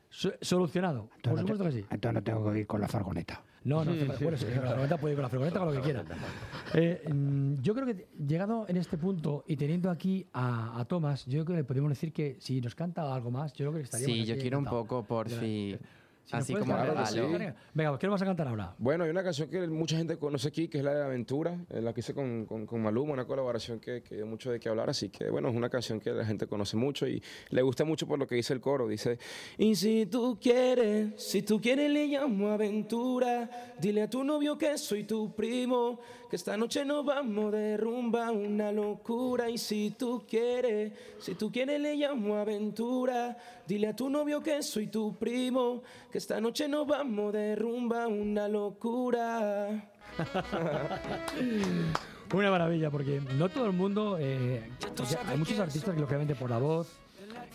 so- 0.09 0.33
solucionado. 0.39 1.07
Por 1.07 1.15
Entonces, 1.15 1.41
supuesto 1.41 1.63
no 1.63 1.69
que 1.71 1.75
te- 1.75 1.81
sí. 1.81 1.87
entonces 1.89 2.13
no 2.13 2.23
tengo 2.23 2.51
que 2.53 2.59
ir 2.59 2.67
con 2.67 2.81
la 2.81 2.87
furgoneta. 2.87 3.41
No, 3.63 3.83
no, 3.83 3.91
hace- 3.91 4.23
bueno, 4.23 4.37
sí, 4.37 4.45
con 4.45 4.55
la 4.55 4.69
furgoneta 4.69 4.97
puede 4.97 5.13
ir 5.13 5.17
con 5.17 5.23
la 5.23 5.29
furgoneta 5.29 5.59
con 5.59 5.67
lo 5.67 5.73
que 5.73 5.81
quiera. 5.81 6.03
Eh, 6.73 7.09
mm, 7.13 7.55
yo 7.61 7.73
creo 7.75 7.85
que 7.85 8.07
llegado 8.25 8.65
en 8.69 8.77
este 8.77 8.97
punto 8.97 9.43
y 9.47 9.55
teniendo 9.57 9.89
aquí 9.89 10.25
a, 10.33 10.79
a 10.79 10.85
Tomás, 10.85 11.25
yo 11.25 11.43
creo 11.43 11.55
que 11.57 11.61
le 11.61 11.63
podemos 11.65 11.89
decir 11.89 12.13
que 12.13 12.37
si 12.39 12.61
nos 12.61 12.73
canta 12.75 13.13
algo 13.13 13.31
más, 13.31 13.51
yo 13.53 13.65
creo 13.65 13.73
que 13.73 13.81
estaríamos 13.81 14.15
Sí, 14.15 14.25
yo 14.25 14.37
quiero 14.37 14.59
un 14.59 14.65
poco, 14.65 15.03
por 15.03 15.27
fin. 15.29 15.77
Si 16.29 16.35
Así 16.35 16.53
como 16.53 16.65
Claro 16.65 16.93
que 16.93 17.11
regalo. 17.11 17.39
sí. 17.39 17.53
Venga, 17.73 17.97
¿qué 17.97 18.07
vas 18.07 18.21
a 18.21 18.25
cantar 18.25 18.47
ahora? 18.47 18.75
Bueno, 18.77 19.03
hay 19.03 19.09
una 19.09 19.23
canción 19.23 19.49
que 19.49 19.65
mucha 19.67 19.97
gente 19.97 20.17
conoce 20.17 20.49
aquí, 20.49 20.67
que 20.67 20.77
es 20.77 20.83
la 20.83 20.93
de 20.93 21.03
Aventura, 21.03 21.57
eh, 21.71 21.81
la 21.81 21.91
que 21.91 22.01
hice 22.01 22.13
con, 22.13 22.45
con, 22.45 22.67
con 22.67 22.83
Maluma, 22.83 23.13
una 23.13 23.25
colaboración 23.25 23.79
que, 23.79 24.03
que 24.03 24.15
dio 24.15 24.27
mucho 24.27 24.51
de 24.51 24.59
qué 24.59 24.69
hablar, 24.69 24.91
así 24.91 25.09
que 25.09 25.27
bueno, 25.31 25.49
es 25.49 25.55
una 25.55 25.69
canción 25.69 25.99
que 25.99 26.11
la 26.11 26.23
gente 26.23 26.45
conoce 26.45 26.77
mucho 26.77 27.07
y 27.07 27.23
le 27.49 27.61
gusta 27.63 27.83
mucho 27.83 28.05
por 28.05 28.19
lo 28.19 28.27
que 28.27 28.35
dice 28.35 28.53
el 28.53 28.61
coro, 28.61 28.87
dice, 28.87 29.17
y 29.57 29.73
si 29.73 30.05
tú 30.05 30.37
quieres, 30.39 31.19
si 31.19 31.41
tú 31.41 31.59
quieres 31.59 31.89
le 31.89 32.05
llamo 32.05 32.49
Aventura, 32.49 33.49
dile 33.79 34.03
a 34.03 34.09
tu 34.09 34.23
novio 34.23 34.55
que 34.55 34.77
soy 34.77 35.05
tu 35.05 35.33
primo, 35.35 35.99
que 36.29 36.35
esta 36.35 36.55
noche 36.57 36.85
nos 36.85 37.03
vamos 37.03 37.51
de 37.51 37.75
rumba, 37.75 38.29
una 38.29 38.71
locura, 38.71 39.49
y 39.49 39.57
si 39.57 39.95
tú 39.97 40.23
quieres, 40.29 40.93
si 41.19 41.33
tú 41.33 41.51
quieres 41.51 41.81
le 41.81 41.95
llamo 41.95 42.35
Aventura, 42.35 43.35
dile 43.67 43.87
a 43.87 43.95
tu 43.95 44.09
novio 44.11 44.43
que 44.43 44.61
soy 44.61 44.87
tu 44.87 45.17
primo, 45.17 45.81
que 46.11 46.18
esta 46.19 46.39
noche 46.41 46.67
nos 46.67 46.85
vamos 46.85 47.31
de 47.31 47.55
rumba, 47.55 48.07
una 48.07 48.47
locura. 48.49 49.89
Una 52.33 52.51
maravilla, 52.51 52.91
porque 52.91 53.21
no 53.37 53.49
todo 53.49 53.65
el 53.65 53.71
mundo. 53.73 54.17
eh, 54.19 54.69
o 55.01 55.05
sea, 55.05 55.21
hay 55.27 55.37
muchos 55.37 55.57
artistas 55.59 55.95
que, 55.95 55.99
lógicamente, 55.99 56.35
por 56.35 56.49
la 56.49 56.59
voz, 56.59 56.99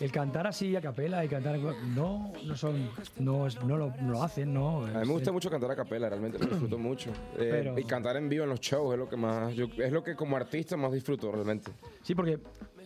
el 0.01 0.11
cantar 0.11 0.47
así 0.47 0.75
a 0.75 0.81
capela 0.81 1.23
y 1.23 1.29
cantar. 1.29 1.57
No, 1.59 2.33
no 2.43 2.57
son. 2.57 2.89
No, 3.17 3.47
es- 3.47 3.61
no, 3.63 3.77
lo, 3.77 3.93
no 4.01 4.11
lo 4.13 4.23
hacen, 4.23 4.53
¿no? 4.53 4.83
A 4.85 4.87
mí 4.87 5.07
me 5.07 5.13
gusta 5.13 5.31
mucho 5.31 5.49
cantar 5.49 5.71
a 5.71 5.75
capela, 5.77 6.09
realmente 6.09 6.39
lo 6.39 6.47
disfruto 6.47 6.77
mucho. 6.77 7.11
Eh, 7.37 7.47
Pero- 7.51 7.79
Y 7.79 7.83
cantar 7.85 8.17
en 8.17 8.27
vivo 8.27 8.43
en 8.43 8.49
los 8.49 8.59
shows 8.59 8.93
es 8.93 8.99
lo 8.99 9.07
que 9.07 9.15
más, 9.15 9.53
yo- 9.55 9.67
es 9.77 9.91
lo 9.93 10.03
que 10.03 10.15
como 10.15 10.35
artista 10.35 10.75
más 10.75 10.91
disfruto 10.91 11.31
realmente. 11.31 11.71
Sí, 12.01 12.13
porque 12.13 12.39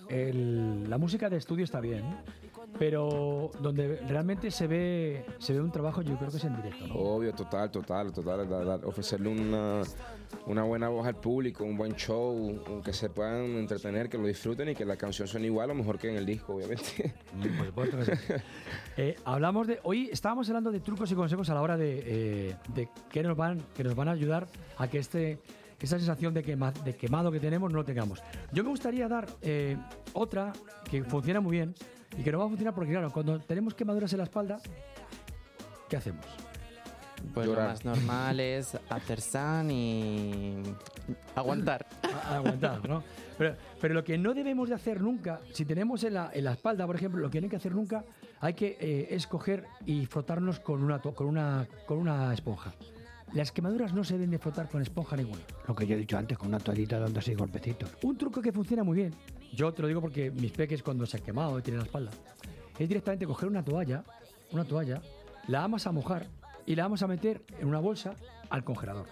el- 0.10 0.88
la 0.90 0.98
música 1.00 1.28
de 1.30 1.38
estudio 1.38 1.64
está 1.64 1.80
bien, 1.80 2.04
pero 2.78 3.52
donde 3.62 3.98
realmente 4.08 4.52
se 4.52 4.68
ve, 4.68 5.26
se 5.40 5.54
ve 5.54 5.62
un 5.62 5.72
trabajo, 5.72 6.02
yo 6.02 6.18
creo 6.18 6.30
que 6.30 6.38
es 6.38 6.44
en 6.44 6.56
directo, 6.56 6.88
¿no? 6.88 6.96
Obvio, 6.96 7.34
total, 7.34 7.72
total, 7.72 8.12
total. 8.14 8.48
da- 8.50 8.64
da- 8.64 8.88
ofrecerle 8.88 9.30
una, 9.30 9.82
una 10.46 10.64
buena 10.64 10.88
voz 10.90 11.06
al 11.08 11.16
público, 11.16 11.64
un 11.64 11.78
buen 11.78 11.94
show, 11.96 12.82
que 12.84 12.94
se 12.94 13.10
puedan 13.10 13.46
entretener, 13.58 14.08
que 14.10 14.18
lo 14.18 14.28
disfruten 14.28 14.70
y 14.70 14.76
que 14.76 14.86
la 14.86 14.96
canción 14.96 15.28
suene 15.28 15.48
igual 15.48 15.72
o 15.72 15.76
mejor 15.76 15.98
que 15.98 16.10
en 16.10 16.16
el 16.18 16.26
disco, 16.26 16.56
obviamente. 16.56 17.14
Por 17.58 17.66
supuesto 17.66 17.98
que 17.98 18.06
sí. 18.06 18.34
Eh, 18.98 19.16
hablamos 19.24 19.66
de. 19.66 19.80
Hoy 19.84 20.10
estábamos 20.12 20.50
hablando 20.50 20.72
de 20.72 20.82
trucos 20.82 21.10
y 21.12 21.16
consejos 21.16 21.50
a 21.50 21.54
la 21.54 21.62
hora 21.62 21.78
de, 21.78 22.04
eh, 22.06 22.56
de 22.76 22.90
que, 23.10 23.24
nos 23.24 23.38
van, 23.38 23.62
que 23.74 23.84
nos 23.84 23.96
van 23.96 24.10
a 24.10 24.12
ayudar 24.12 24.48
a 24.78 24.90
que 24.90 24.98
este, 24.98 25.40
esta 25.80 25.98
sensación 25.98 26.34
de, 26.34 26.44
quema- 26.44 26.74
de 26.84 26.94
quemado 26.98 27.32
que 27.32 27.40
tenemos 27.40 27.72
no 27.72 27.78
lo 27.78 27.86
tengamos. 27.86 28.22
Yo 28.52 28.62
me 28.64 28.70
gustaría 28.72 29.08
dar 29.08 29.26
eh, 29.42 29.78
otra 30.12 30.52
que 30.90 31.02
funciona 31.06 31.40
muy 31.40 31.52
bien 31.58 31.74
y 32.20 32.24
que 32.24 32.32
no 32.32 32.40
va 32.40 32.46
a 32.46 32.48
funcionar 32.50 32.74
porque, 32.76 32.92
claro, 32.92 33.10
cuando 33.12 33.40
tenemos 33.40 33.74
quemaduras 33.74 34.12
en 34.12 34.18
la 34.18 34.26
espalda, 34.26 34.60
¿qué 35.90 35.98
hacemos? 35.98 36.26
Pues 37.34 37.48
Llorar. 37.48 37.66
lo 37.66 37.70
más 37.72 37.86
normal 37.86 38.40
es 38.40 38.78
hacer 38.90 39.20
san 39.22 39.70
y 39.72 40.62
aguantar. 41.36 41.86
a- 42.14 42.36
aguantar, 42.38 42.88
¿no? 42.88 43.04
Pero, 43.38 43.56
pero 43.80 43.94
lo 43.94 44.04
que 44.04 44.18
no 44.18 44.34
debemos 44.34 44.70
de 44.70 44.76
hacer 44.76 45.02
nunca, 45.02 45.40
si 45.54 45.64
tenemos 45.66 46.04
en 46.04 46.14
la, 46.16 46.30
en 46.34 46.44
la 46.46 46.54
espalda, 46.54 46.86
por 46.86 46.96
ejemplo, 46.96 47.22
lo 47.22 47.30
que 47.30 47.40
no 47.40 47.46
hay 47.46 47.50
que 47.50 47.56
hacer 47.56 47.74
nunca, 47.74 48.04
hay 48.42 48.54
que 48.54 48.78
eh, 48.80 49.08
escoger 49.16 49.66
y 49.86 50.06
frotarnos 50.06 50.60
con 50.60 50.84
una, 50.84 51.00
to- 51.02 51.14
con, 51.14 51.28
una, 51.28 51.68
con 51.86 51.98
una 52.00 52.34
esponja. 52.34 52.74
Las 53.34 53.52
quemaduras 53.52 53.94
no 53.94 54.04
se 54.04 54.14
deben 54.16 54.32
de 54.32 54.40
frotar 54.40 54.68
con 54.70 54.82
esponja 54.82 55.16
ninguna. 55.16 55.42
Lo 55.68 55.76
que 55.76 55.86
yo 55.86 55.96
he 55.96 56.00
dicho 56.00 56.18
antes, 56.18 56.38
con 56.38 56.48
una 56.50 56.60
toallita 56.60 57.00
dando 57.00 57.20
así 57.20 57.34
golpecitos. 57.36 57.90
Un 58.04 58.18
truco 58.18 58.42
que 58.42 58.52
funciona 58.52 58.84
muy 58.84 58.96
bien, 58.98 59.14
yo 59.54 59.74
te 59.74 59.82
lo 59.82 59.88
digo 59.88 60.02
porque 60.02 60.32
mis 60.32 60.52
peques 60.52 60.84
cuando 60.84 61.06
se 61.06 61.18
han 61.18 61.24
quemado 61.24 61.58
y 61.60 61.62
tienen 61.62 61.80
la 61.80 61.86
espalda, 61.86 62.12
es 62.78 62.88
directamente 62.88 63.26
coger 63.26 63.50
una 63.50 63.64
toalla, 63.64 64.04
una 64.52 64.64
toalla, 64.64 65.02
la 65.48 65.60
vamos 65.60 65.86
a 65.88 65.92
mojar 65.92 66.28
y 66.66 66.76
la 66.76 66.84
vamos 66.84 67.02
a 67.04 67.08
meter 67.08 67.42
en 67.60 67.68
una 67.68 67.80
bolsa 67.80 68.16
al 68.50 68.64
congelador, 68.64 69.08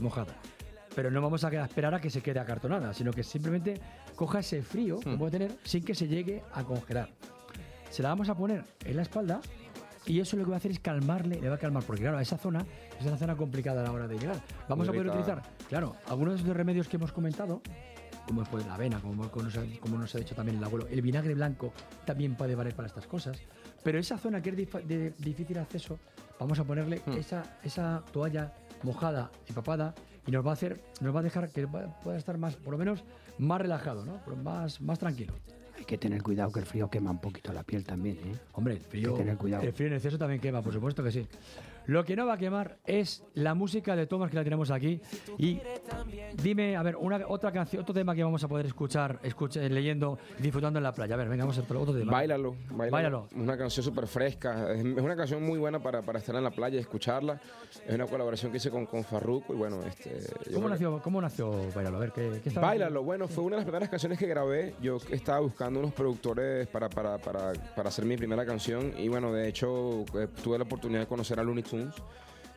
mojada. 0.00 0.34
Pero 0.94 1.10
no 1.10 1.20
vamos 1.20 1.44
a 1.44 1.64
esperar 1.64 1.94
a 1.94 2.00
que 2.00 2.10
se 2.10 2.22
quede 2.22 2.40
acartonada, 2.40 2.94
sino 2.94 3.12
que 3.12 3.22
simplemente 3.22 3.80
coja 4.14 4.40
ese 4.40 4.62
frío 4.62 5.00
que 5.00 5.16
puede 5.16 5.32
tener 5.32 5.58
sin 5.64 5.84
que 5.84 5.94
se 5.94 6.06
llegue 6.06 6.42
a 6.52 6.64
congelar. 6.64 7.10
se 7.90 8.02
la 8.02 8.10
vamos 8.10 8.28
a 8.28 8.36
poner 8.36 8.64
en 8.84 8.96
la 8.96 9.02
espalda 9.02 9.40
y 10.06 10.20
eso 10.20 10.36
lo 10.36 10.44
que 10.44 10.50
va 10.50 10.56
a 10.56 10.58
hacer 10.58 10.70
es 10.70 10.80
calmarle, 10.80 11.40
le 11.40 11.48
va 11.48 11.54
a 11.54 11.58
calmar, 11.58 11.82
porque 11.84 12.02
claro, 12.02 12.20
esa 12.20 12.36
zona 12.36 12.64
es 12.98 13.06
una 13.06 13.16
zona 13.16 13.36
complicada 13.36 13.80
a 13.80 13.84
la 13.84 13.92
hora 13.92 14.06
de 14.06 14.18
llegar. 14.18 14.36
Vamos 14.68 14.86
Muy 14.86 14.96
a 14.96 15.00
poder 15.00 15.08
utilizar, 15.08 15.42
claro, 15.68 15.96
algunos 16.08 16.34
de 16.34 16.42
esos 16.42 16.56
remedios 16.56 16.88
que 16.88 16.96
hemos 16.96 17.12
comentado, 17.12 17.62
como 18.26 18.42
pues 18.44 18.66
la 18.66 18.74
avena, 18.74 19.00
como, 19.00 19.30
como 19.30 19.44
nos, 19.44 19.56
ha, 19.56 19.62
como 19.80 19.98
nos 19.98 20.14
ha 20.14 20.18
dicho 20.18 20.34
también 20.34 20.58
el 20.58 20.64
abuelo, 20.64 20.86
el 20.88 21.02
vinagre 21.02 21.34
blanco 21.34 21.72
también 22.04 22.34
puede 22.36 22.54
valer 22.54 22.74
para 22.74 22.88
estas 22.88 23.06
cosas, 23.06 23.38
pero 23.82 23.98
esa 23.98 24.16
zona 24.18 24.40
que 24.42 24.50
es 24.50 24.56
dif- 24.56 24.82
de 24.84 25.12
difícil 25.18 25.58
acceso, 25.58 25.98
vamos 26.38 26.58
a 26.58 26.64
ponerle 26.64 27.00
Hmm. 27.06 27.12
esa, 27.18 27.58
esa 27.62 28.02
toalla 28.12 28.52
mojada, 28.82 29.30
empapada, 29.48 29.94
y 30.26 30.30
nos 30.30 30.44
va 30.46 30.50
a 30.50 30.54
hacer, 30.54 30.80
nos 31.00 31.14
va 31.14 31.20
a 31.20 31.22
dejar 31.22 31.50
que 31.50 31.66
pueda 31.66 32.16
estar 32.16 32.38
más, 32.38 32.56
por 32.56 32.72
lo 32.72 32.78
menos, 32.78 33.04
más 33.38 33.60
relajado, 33.60 34.04
¿no? 34.04 34.20
Más, 34.42 34.80
más 34.80 34.98
tranquilo. 34.98 35.34
Hay 35.76 35.84
que 35.84 35.98
tener 35.98 36.22
cuidado 36.22 36.52
que 36.52 36.60
el 36.60 36.66
frío 36.66 36.88
quema 36.88 37.10
un 37.10 37.18
poquito 37.20 37.52
la 37.52 37.62
piel 37.62 37.84
también, 37.84 38.16
¿eh? 38.18 38.34
Hombre, 38.52 38.74
el 38.74 38.80
frío, 38.80 39.08
Hay 39.10 39.14
que 39.16 39.22
tener 39.22 39.36
cuidado. 39.36 39.64
el 39.64 39.72
frío 39.72 39.88
en 39.88 39.94
exceso 39.94 40.16
también 40.16 40.40
quema, 40.40 40.62
por 40.62 40.72
supuesto 40.72 41.02
que 41.02 41.10
sí. 41.12 41.26
Lo 41.86 42.04
que 42.04 42.16
no 42.16 42.26
va 42.26 42.34
a 42.34 42.38
quemar 42.38 42.78
es 42.86 43.22
la 43.34 43.54
música 43.54 43.94
de 43.96 44.06
Thomas 44.06 44.30
que 44.30 44.36
la 44.36 44.44
tenemos 44.44 44.70
aquí. 44.70 45.00
Y 45.38 45.60
dime, 46.42 46.76
a 46.76 46.82
ver, 46.82 46.96
una, 46.96 47.20
otra 47.28 47.52
canción, 47.52 47.82
otro 47.82 47.94
tema 47.94 48.14
que 48.14 48.22
vamos 48.24 48.42
a 48.42 48.48
poder 48.48 48.66
escuchar, 48.66 49.18
escucha- 49.22 49.60
leyendo, 49.68 50.18
disfrutando 50.38 50.78
en 50.78 50.82
la 50.82 50.92
playa. 50.92 51.14
A 51.14 51.18
ver, 51.18 51.28
venga, 51.28 51.44
vamos 51.44 51.58
a 51.58 51.62
otro, 51.62 51.80
otro 51.80 51.94
tema. 51.94 52.12
Bailalo, 52.12 52.54
bailalo. 52.70 52.90
Báilalo. 52.90 53.28
Una 53.36 53.56
canción 53.56 53.84
súper 53.84 54.06
fresca. 54.06 54.72
Es 54.72 54.82
una 54.84 55.16
canción 55.16 55.42
muy 55.42 55.58
buena 55.58 55.78
para, 55.82 56.02
para 56.02 56.18
estar 56.18 56.34
en 56.36 56.44
la 56.44 56.50
playa 56.50 56.76
y 56.76 56.80
escucharla. 56.80 57.40
Es 57.86 57.94
una 57.94 58.06
colaboración 58.06 58.50
que 58.50 58.58
hice 58.58 58.70
con, 58.70 58.86
con 58.86 59.04
Farruko 59.04 59.52
y 59.52 59.56
bueno, 59.56 59.82
este... 59.82 60.10
¿Cómo 60.10 60.40
creo 60.44 60.62
que- 60.62 60.68
nació, 60.70 61.02
¿Cómo 61.02 61.20
nació 61.20 61.50
Bailalo? 61.74 61.96
A 61.96 62.00
ver, 62.00 62.12
¿qué, 62.12 62.40
qué 62.42 62.48
estaba- 62.48 62.68
Báilalo, 62.68 63.02
bueno, 63.02 63.28
fue 63.28 63.44
una 63.44 63.56
de 63.56 63.60
las 63.60 63.64
primeras 63.66 63.88
canciones 63.88 64.18
que 64.18 64.26
grabé. 64.26 64.74
Yo 64.80 64.98
estaba 65.10 65.40
buscando 65.40 65.80
unos 65.80 65.92
productores 65.92 66.66
para, 66.68 66.88
para, 66.88 67.18
para, 67.18 67.52
para 67.76 67.88
hacer 67.88 68.04
mi 68.04 68.16
primera 68.16 68.44
canción 68.46 68.92
y 68.98 69.08
bueno, 69.08 69.32
de 69.32 69.48
hecho 69.48 70.04
eh, 70.14 70.28
tuve 70.42 70.58
la 70.58 70.64
oportunidad 70.64 71.00
de 71.00 71.06
conocer 71.06 71.38
a 71.38 71.42
Looney 71.42 71.62
Tunes, 71.74 71.94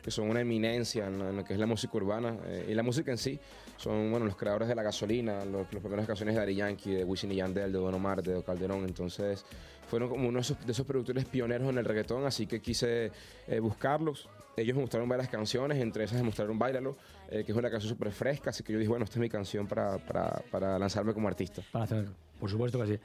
que 0.02 0.10
son 0.10 0.30
una 0.30 0.40
eminencia 0.40 1.06
en, 1.06 1.20
en 1.20 1.36
lo 1.36 1.44
que 1.44 1.54
es 1.54 1.58
la 1.58 1.66
música 1.66 1.96
urbana 1.96 2.36
eh, 2.46 2.66
y 2.70 2.74
la 2.74 2.82
música 2.82 3.10
en 3.10 3.18
sí. 3.18 3.38
Son, 3.76 4.10
bueno, 4.10 4.26
los 4.26 4.36
creadores 4.36 4.68
de 4.68 4.74
La 4.74 4.82
Gasolina, 4.82 5.44
los, 5.44 5.72
las 5.72 5.82
primeras 5.82 6.06
canciones 6.06 6.34
de 6.34 6.40
Daddy 6.40 6.54
Yankee, 6.54 6.90
de 6.94 7.04
Wisin 7.04 7.30
y 7.32 7.36
Yandel, 7.36 7.72
de 7.72 7.78
Don 7.78 7.94
Omar, 7.94 8.22
de 8.22 8.42
Calderón. 8.42 8.84
Entonces 8.84 9.44
fueron 9.88 10.08
como 10.08 10.28
uno 10.28 10.38
de 10.38 10.42
esos, 10.42 10.66
de 10.66 10.72
esos 10.72 10.86
productores 10.86 11.24
pioneros 11.24 11.68
en 11.68 11.78
el 11.78 11.84
reggaetón, 11.84 12.26
así 12.26 12.46
que 12.46 12.60
quise 12.60 13.10
eh, 13.46 13.60
buscarlos. 13.60 14.28
Ellos 14.56 14.74
me 14.74 14.82
mostraron 14.82 15.08
varias 15.08 15.28
canciones, 15.28 15.78
entre 15.78 16.04
esas 16.04 16.18
me 16.18 16.24
mostraron 16.24 16.58
Bailalo, 16.58 16.96
eh, 17.30 17.44
que 17.44 17.52
es 17.52 17.58
una 17.58 17.70
canción 17.70 17.90
súper 17.90 18.10
fresca, 18.10 18.50
así 18.50 18.64
que 18.64 18.72
yo 18.72 18.78
dije, 18.78 18.88
bueno, 18.88 19.04
esta 19.04 19.16
es 19.16 19.20
mi 19.20 19.28
canción 19.28 19.66
para, 19.68 19.98
para, 19.98 20.42
para 20.50 20.78
lanzarme 20.78 21.14
como 21.14 21.28
artista. 21.28 21.62
Para 21.70 21.84
hacer, 21.84 22.08
por 22.40 22.50
supuesto 22.50 22.80
que 22.80 22.86
sí. 22.86 22.98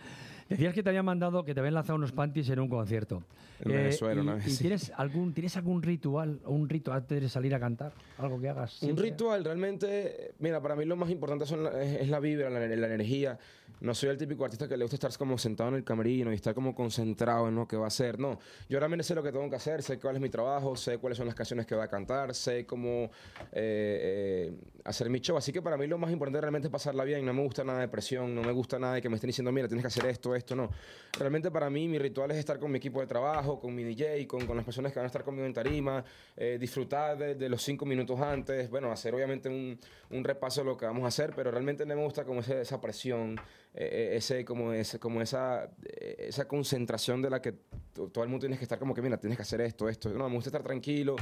Decías 0.50 0.74
que 0.74 0.84
te 0.84 0.90
habían 0.90 1.06
mandado, 1.06 1.44
que 1.44 1.54
te 1.54 1.60
habían 1.60 1.74
lanzado 1.76 1.96
unos 1.96 2.12
panties 2.12 2.50
en 2.50 2.60
un 2.60 2.68
concierto. 2.70 3.24
En 3.64 3.72
Venezuela 3.72 4.22
y, 4.22 4.26
vez, 4.36 4.48
y 4.48 4.52
sí. 4.52 4.58
¿tienes 4.64 4.92
algún, 4.98 5.34
¿Tienes 5.34 5.56
algún 5.56 5.82
ritual 5.82 6.40
o 6.44 6.52
un 6.52 6.68
rito 6.68 6.92
antes 6.92 7.22
de 7.22 7.30
salir 7.30 7.56
a 7.56 7.60
cantar? 7.60 7.94
Algo 8.18 8.40
que 8.42 8.50
hagas. 8.50 8.74
Un 8.82 8.88
siempre? 8.88 9.06
ritual, 9.06 9.44
realmente, 9.46 9.88
eh, 10.28 10.34
mira, 10.40 10.62
para 10.62 10.76
mí 10.76 10.86
lo 10.86 10.96
más 10.98 11.10
importante 11.10 11.46
son 11.46 11.64
la- 11.64 11.82
es, 11.82 12.02
es 12.02 12.10
la 12.10 12.20
vibra, 12.20 12.50
la, 12.50 12.60
la 12.60 12.88
energía. 12.88 13.38
No 13.80 13.94
soy 13.94 14.10
el 14.10 14.18
típico 14.18 14.46
artista 14.46 14.68
que 14.68 14.78
le 14.78 14.84
gusta 14.86 14.96
estar 14.96 15.12
como 15.18 15.38
sentado 15.38 15.70
en 15.70 15.76
el 15.76 15.84
camerino 15.84 16.32
y 16.32 16.36
estar 16.36 16.54
como 16.54 16.74
concentrado 16.74 17.50
en 17.50 17.56
lo 17.56 17.68
que 17.68 17.76
va 17.76 17.86
a 17.86 17.88
hacer. 17.88 18.18
No, 18.18 18.40
yo 18.70 18.80
realmente 18.80 19.04
sé 19.04 19.14
lo 19.14 19.22
que 19.24 19.32
tengo 19.32 19.50
que 19.50 19.58
hacer, 19.58 19.82
sé 19.82 20.00
cuál 20.00 20.16
es 20.16 20.22
mi 20.22 20.30
trabajo, 20.30 20.76
sé 20.78 21.00
cuáles 21.00 21.18
son 21.18 21.26
las 21.26 21.36
canciones 21.36 21.66
que 21.66 21.76
voy 21.76 21.84
a 21.84 21.88
cantar, 21.90 22.34
sé 22.34 22.66
cómo 22.66 23.10
eh, 23.52 24.50
eh, 24.52 24.54
hacer 24.86 25.10
mi 25.10 25.20
show. 25.20 25.36
Así 25.38 25.52
que 25.52 25.62
para 25.62 25.76
mí 25.78 25.88
lo 25.88 25.98
más 25.98 26.12
importante 26.12 26.40
realmente 26.40 26.68
es 26.68 26.72
pasarla 26.72 27.04
bien. 27.04 27.26
No 27.26 27.34
me 27.34 27.42
gusta 27.44 27.64
nada 27.64 27.80
de 27.80 27.88
presión, 27.90 28.34
no 28.34 28.42
me 28.42 28.52
gusta 28.52 28.80
nada 28.80 28.96
de 28.96 29.02
que 29.02 29.10
me 29.10 29.16
estén 29.16 29.30
diciendo, 29.30 29.52
mira, 29.52 29.68
tienes 29.68 29.84
que 29.84 29.88
hacer 29.88 30.06
esto, 30.06 30.33
esto, 30.36 30.56
no. 30.56 30.70
Realmente 31.18 31.52
para 31.52 31.70
mí 31.70 31.88
mi 31.88 32.00
ritual 32.00 32.32
es 32.32 32.38
estar 32.38 32.58
con 32.60 32.72
mi 32.72 32.78
equipo 32.78 33.00
de 33.00 33.06
trabajo, 33.08 33.60
con 33.60 33.74
mi 33.76 33.84
DJ, 33.84 34.26
con, 34.28 34.48
con 34.48 34.56
las 34.56 34.66
personas 34.66 34.92
que 34.92 35.00
van 35.00 35.06
a 35.06 35.08
estar 35.08 35.24
conmigo 35.24 35.46
en 35.46 35.54
tarima, 35.54 36.04
eh, 36.36 36.58
disfrutar 36.60 37.18
de, 37.18 37.50
los 37.50 37.62
cinco 37.62 37.86
minutos 37.86 38.20
antes, 38.20 38.70
bueno, 38.70 38.92
hacer 38.92 39.14
obviamente 39.14 39.48
un, 39.48 39.80
un 40.10 40.24
repaso 40.24 40.62
de 40.62 40.66
lo 40.66 40.76
que 40.78 40.86
vamos 40.86 41.04
a 41.04 41.08
hacer, 41.10 41.34
pero 41.36 41.52
realmente 41.52 41.86
me 41.86 41.94
gusta 41.96 42.24
como 42.26 42.40
ese- 42.40 42.62
esa 42.62 42.82
presión, 42.82 43.40
eh, 43.76 43.90
eh, 44.14 44.16
ese, 44.18 44.44
como, 44.44 44.74
ese, 44.74 45.00
como 45.00 45.22
esa, 45.22 45.70
esa 46.18 46.48
concentración 46.48 47.22
de 47.22 47.30
la 47.30 47.42
que 47.42 47.54
to- 47.94 48.10
todo 48.10 48.24
el 48.24 48.30
mundo 48.32 48.46
tiene 48.46 48.58
que 48.58 48.64
estar 48.64 48.80
como 48.80 48.96
que, 48.96 49.02
mira, 49.04 49.18
tienes 49.18 49.38
que 49.38 49.44
hacer 49.44 49.62
esto, 49.62 49.88
esto. 49.88 50.10
No, 50.10 50.28
me 50.30 50.36
gusta 50.36 50.50
estar 50.50 50.64
tranquilo, 50.64 51.16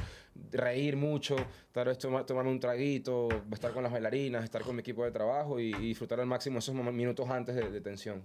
reír 0.52 0.96
mucho, 0.96 1.36
tal 1.74 1.88
vez 1.88 1.98
toma- 1.98 2.26
tomarme 2.26 2.52
un 2.52 2.60
traguito, 2.62 3.28
estar 3.52 3.74
con 3.74 3.84
las 3.84 3.92
bailarinas, 3.92 4.44
estar 4.46 4.62
con 4.62 4.76
mi 4.76 4.80
equipo 4.80 5.04
de 5.04 5.12
trabajo 5.12 5.60
y, 5.60 5.74
disfrutar 5.74 6.20
al 6.22 6.28
máximo 6.28 6.60
esos 6.60 6.74
minutos 6.74 7.30
antes 7.30 7.56
de, 7.56 7.70
de 7.70 7.82
tensión. 7.82 8.24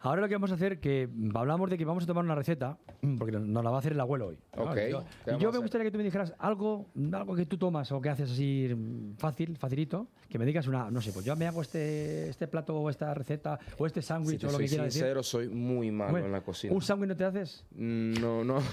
Ahora 0.00 0.20
lo 0.20 0.28
que 0.28 0.34
vamos 0.36 0.52
a 0.52 0.54
hacer, 0.54 0.78
que 0.78 1.08
hablamos 1.34 1.68
de 1.70 1.76
que 1.76 1.84
vamos 1.84 2.04
a 2.04 2.06
tomar 2.06 2.24
una 2.24 2.36
receta, 2.36 2.78
porque 3.18 3.32
nos 3.32 3.64
la 3.64 3.70
va 3.70 3.76
a 3.76 3.78
hacer 3.80 3.92
el 3.92 4.00
abuelo 4.00 4.28
hoy. 4.28 4.38
Ok, 4.56 4.76
Y 4.86 4.90
yo- 4.92 5.00
¿qué 5.24 5.30
y 5.30 5.30
vamos 5.30 5.42
yo 5.42 5.52
me 5.52 5.58
gustaría 5.58 5.84
que 5.86 5.90
tú 5.90 5.98
me 5.98 6.04
dijeras 6.04 6.34
algo, 6.38 6.86
algo 7.12 7.34
que 7.34 7.46
tú 7.46 7.58
tomas 7.58 7.90
o 7.90 8.00
que 8.00 8.08
haces 8.08 8.30
así 8.30 8.68
mm, 8.72 9.16
fácil, 9.16 9.56
facilito, 9.56 10.06
que 10.28 10.38
me 10.38 10.46
digas 10.46 10.68
una, 10.68 10.88
no 10.88 11.00
sé, 11.00 11.12
pues 11.12 11.24
yo 11.26 11.34
me 11.34 11.48
hago 11.48 11.62
este, 11.62 12.28
este 12.28 12.46
plato 12.46 12.76
o 12.78 12.90
esta 12.90 13.12
receta 13.12 13.58
o 13.76 13.86
este 13.86 14.00
Si 14.00 14.06
sándwich 14.08 14.40
te 14.40 14.46
o 14.46 14.52
lo 14.52 14.58
que 14.58 14.66
quieras 14.66 14.86
decir. 14.86 15.00
sincero, 15.02 15.22
soy 15.24 15.48
muy 15.48 15.90
malo 15.90 16.12
Bueno, 16.12 16.26
en 16.26 16.32
la 16.32 16.42
cocina. 16.42 16.72
¿Un 16.72 16.80
sándwich 16.82 17.08
no 17.08 17.16
te 17.16 17.24
haces? 17.24 17.64
Mm, 17.72 18.14
No, 18.20 18.44
no. 18.44 18.58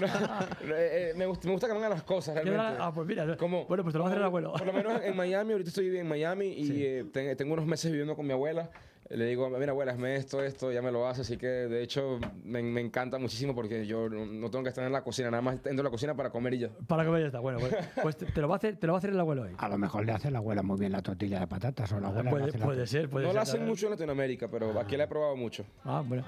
No, 0.00 0.74
eh, 0.76 1.10
eh, 1.10 1.12
me, 1.16 1.26
gusta, 1.26 1.46
me 1.46 1.52
gusta 1.52 1.66
que 1.66 1.72
me 1.74 1.78
hagan 1.80 1.90
las 1.90 2.02
cosas 2.04 2.34
realmente. 2.34 2.58
ah, 2.80 2.90
pues 2.94 3.06
mira, 3.06 3.36
Como- 3.36 3.66
bueno, 3.66 3.82
pues 3.82 3.92
te 3.92 3.98
lo 3.98 4.04
va 4.04 4.08
a 4.10 4.12
hacer 4.12 4.20
el 4.20 4.26
abuelo. 4.26 4.52
Por 4.54 4.66
lo 4.66 4.72
menos 4.72 5.02
en 5.02 5.16
Miami, 5.16 5.52
ahorita 5.52 5.68
estoy 5.68 5.94
en 5.96 6.08
Miami 6.08 6.46
y 6.46 6.82
eh, 6.84 7.04
ten- 7.12 7.36
tengo 7.36 7.52
unos 7.52 7.66
meses 7.66 7.90
viviendo 7.90 8.16
con 8.16 8.26
mi 8.26 8.32
abuela. 8.32 8.70
Le 9.10 9.24
digo, 9.26 9.50
mira 9.50 9.72
abuela, 9.72 9.90
hazme 9.90 10.14
esto, 10.14 10.40
esto, 10.42 10.70
ya 10.70 10.80
me 10.82 10.92
lo 10.92 11.08
hace. 11.08 11.22
Así 11.22 11.36
que 11.36 11.46
de 11.46 11.82
hecho 11.82 12.20
me, 12.44 12.62
me 12.62 12.80
encanta 12.80 13.18
muchísimo 13.18 13.54
porque 13.56 13.84
yo 13.84 14.08
no, 14.08 14.24
no 14.24 14.50
tengo 14.50 14.62
que 14.62 14.68
estar 14.68 14.84
en 14.84 14.92
la 14.92 15.02
cocina, 15.02 15.30
nada 15.32 15.42
más 15.42 15.54
entro 15.64 15.80
a 15.80 15.84
la 15.84 15.90
cocina 15.90 16.14
para 16.14 16.30
comer 16.30 16.54
y 16.54 16.58
ya. 16.60 16.68
Para 16.86 17.04
comer 17.04 17.22
ya 17.22 17.26
está. 17.26 17.40
Bueno, 17.40 17.58
pues, 17.58 17.74
pues 18.02 18.16
te, 18.16 18.26
te 18.26 18.40
lo 18.40 18.48
va 18.48 18.54
a 18.54 18.58
hacer, 18.58 18.76
te 18.76 18.86
lo 18.86 18.92
va 18.92 18.98
a 18.98 19.00
hacer 19.00 19.10
el 19.10 19.18
abuelo 19.18 19.42
hoy. 19.42 19.52
A 19.58 19.68
lo 19.68 19.78
mejor 19.78 20.06
le 20.06 20.12
hace 20.12 20.30
la 20.30 20.38
abuela 20.38 20.62
muy 20.62 20.78
bien 20.78 20.92
la 20.92 21.02
tortilla 21.02 21.40
de 21.40 21.46
patatas 21.48 21.90
o 21.92 21.98
la 21.98 22.08
abuela 22.08 22.22
le 22.22 22.30
Puede, 22.30 22.58
la 22.58 22.64
puede 22.64 22.86
ser, 22.86 23.10
puede 23.10 23.24
no 23.26 23.30
ser. 23.32 23.36
la 23.36 23.42
hacen 23.42 23.66
mucho 23.66 23.86
en 23.86 23.90
Latinoamérica, 23.92 24.48
pero 24.48 24.78
aquí 24.78 24.96
la 24.96 25.04
he 25.04 25.08
probado 25.08 25.34
mucho. 25.36 25.64
Ah, 25.84 26.02
bueno. 26.06 26.22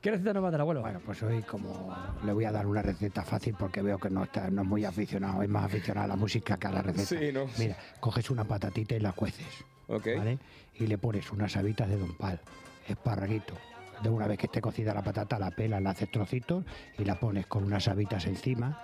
¿Qué 0.00 0.10
receta 0.12 0.32
nos 0.32 0.44
va 0.44 0.48
a 0.48 0.50
dar, 0.52 0.60
abuelo? 0.62 0.80
Bueno, 0.80 1.00
pues 1.04 1.22
hoy 1.24 1.42
como 1.42 1.94
le 2.24 2.32
voy 2.32 2.44
a 2.46 2.52
dar 2.52 2.66
una 2.66 2.80
receta 2.80 3.22
fácil 3.22 3.54
porque 3.58 3.82
veo 3.82 3.98
que 3.98 4.08
no, 4.08 4.22
está, 4.24 4.48
no 4.48 4.62
es 4.62 4.68
muy 4.68 4.84
aficionado, 4.84 5.42
es 5.42 5.48
más 5.50 5.64
aficionado 5.64 6.04
a 6.04 6.08
la 6.08 6.16
música 6.16 6.56
que 6.56 6.68
a 6.68 6.70
la 6.70 6.82
receta. 6.82 7.20
Sí, 7.20 7.32
¿no? 7.32 7.46
Mira, 7.58 7.76
coges 8.00 8.30
una 8.30 8.44
patatita 8.44 8.94
y 8.94 9.00
la 9.00 9.10
cueces, 9.12 9.44
Ok. 9.88 10.06
¿vale? 10.16 10.38
Y 10.74 10.86
le 10.86 10.98
pones 10.98 11.30
unas 11.32 11.56
habitas 11.56 11.88
de 11.88 11.98
don 11.98 12.14
pal, 12.16 12.40
esparraguito. 12.86 13.54
De 14.02 14.08
una 14.08 14.28
vez 14.28 14.38
que 14.38 14.46
esté 14.46 14.60
cocida 14.60 14.94
la 14.94 15.02
patata, 15.02 15.38
la 15.38 15.50
pelas, 15.50 15.82
la 15.82 15.90
haces 15.90 16.08
trocitos 16.10 16.64
y 16.98 17.04
la 17.04 17.18
pones 17.18 17.46
con 17.46 17.64
unas 17.64 17.88
habitas 17.88 18.26
encima, 18.26 18.78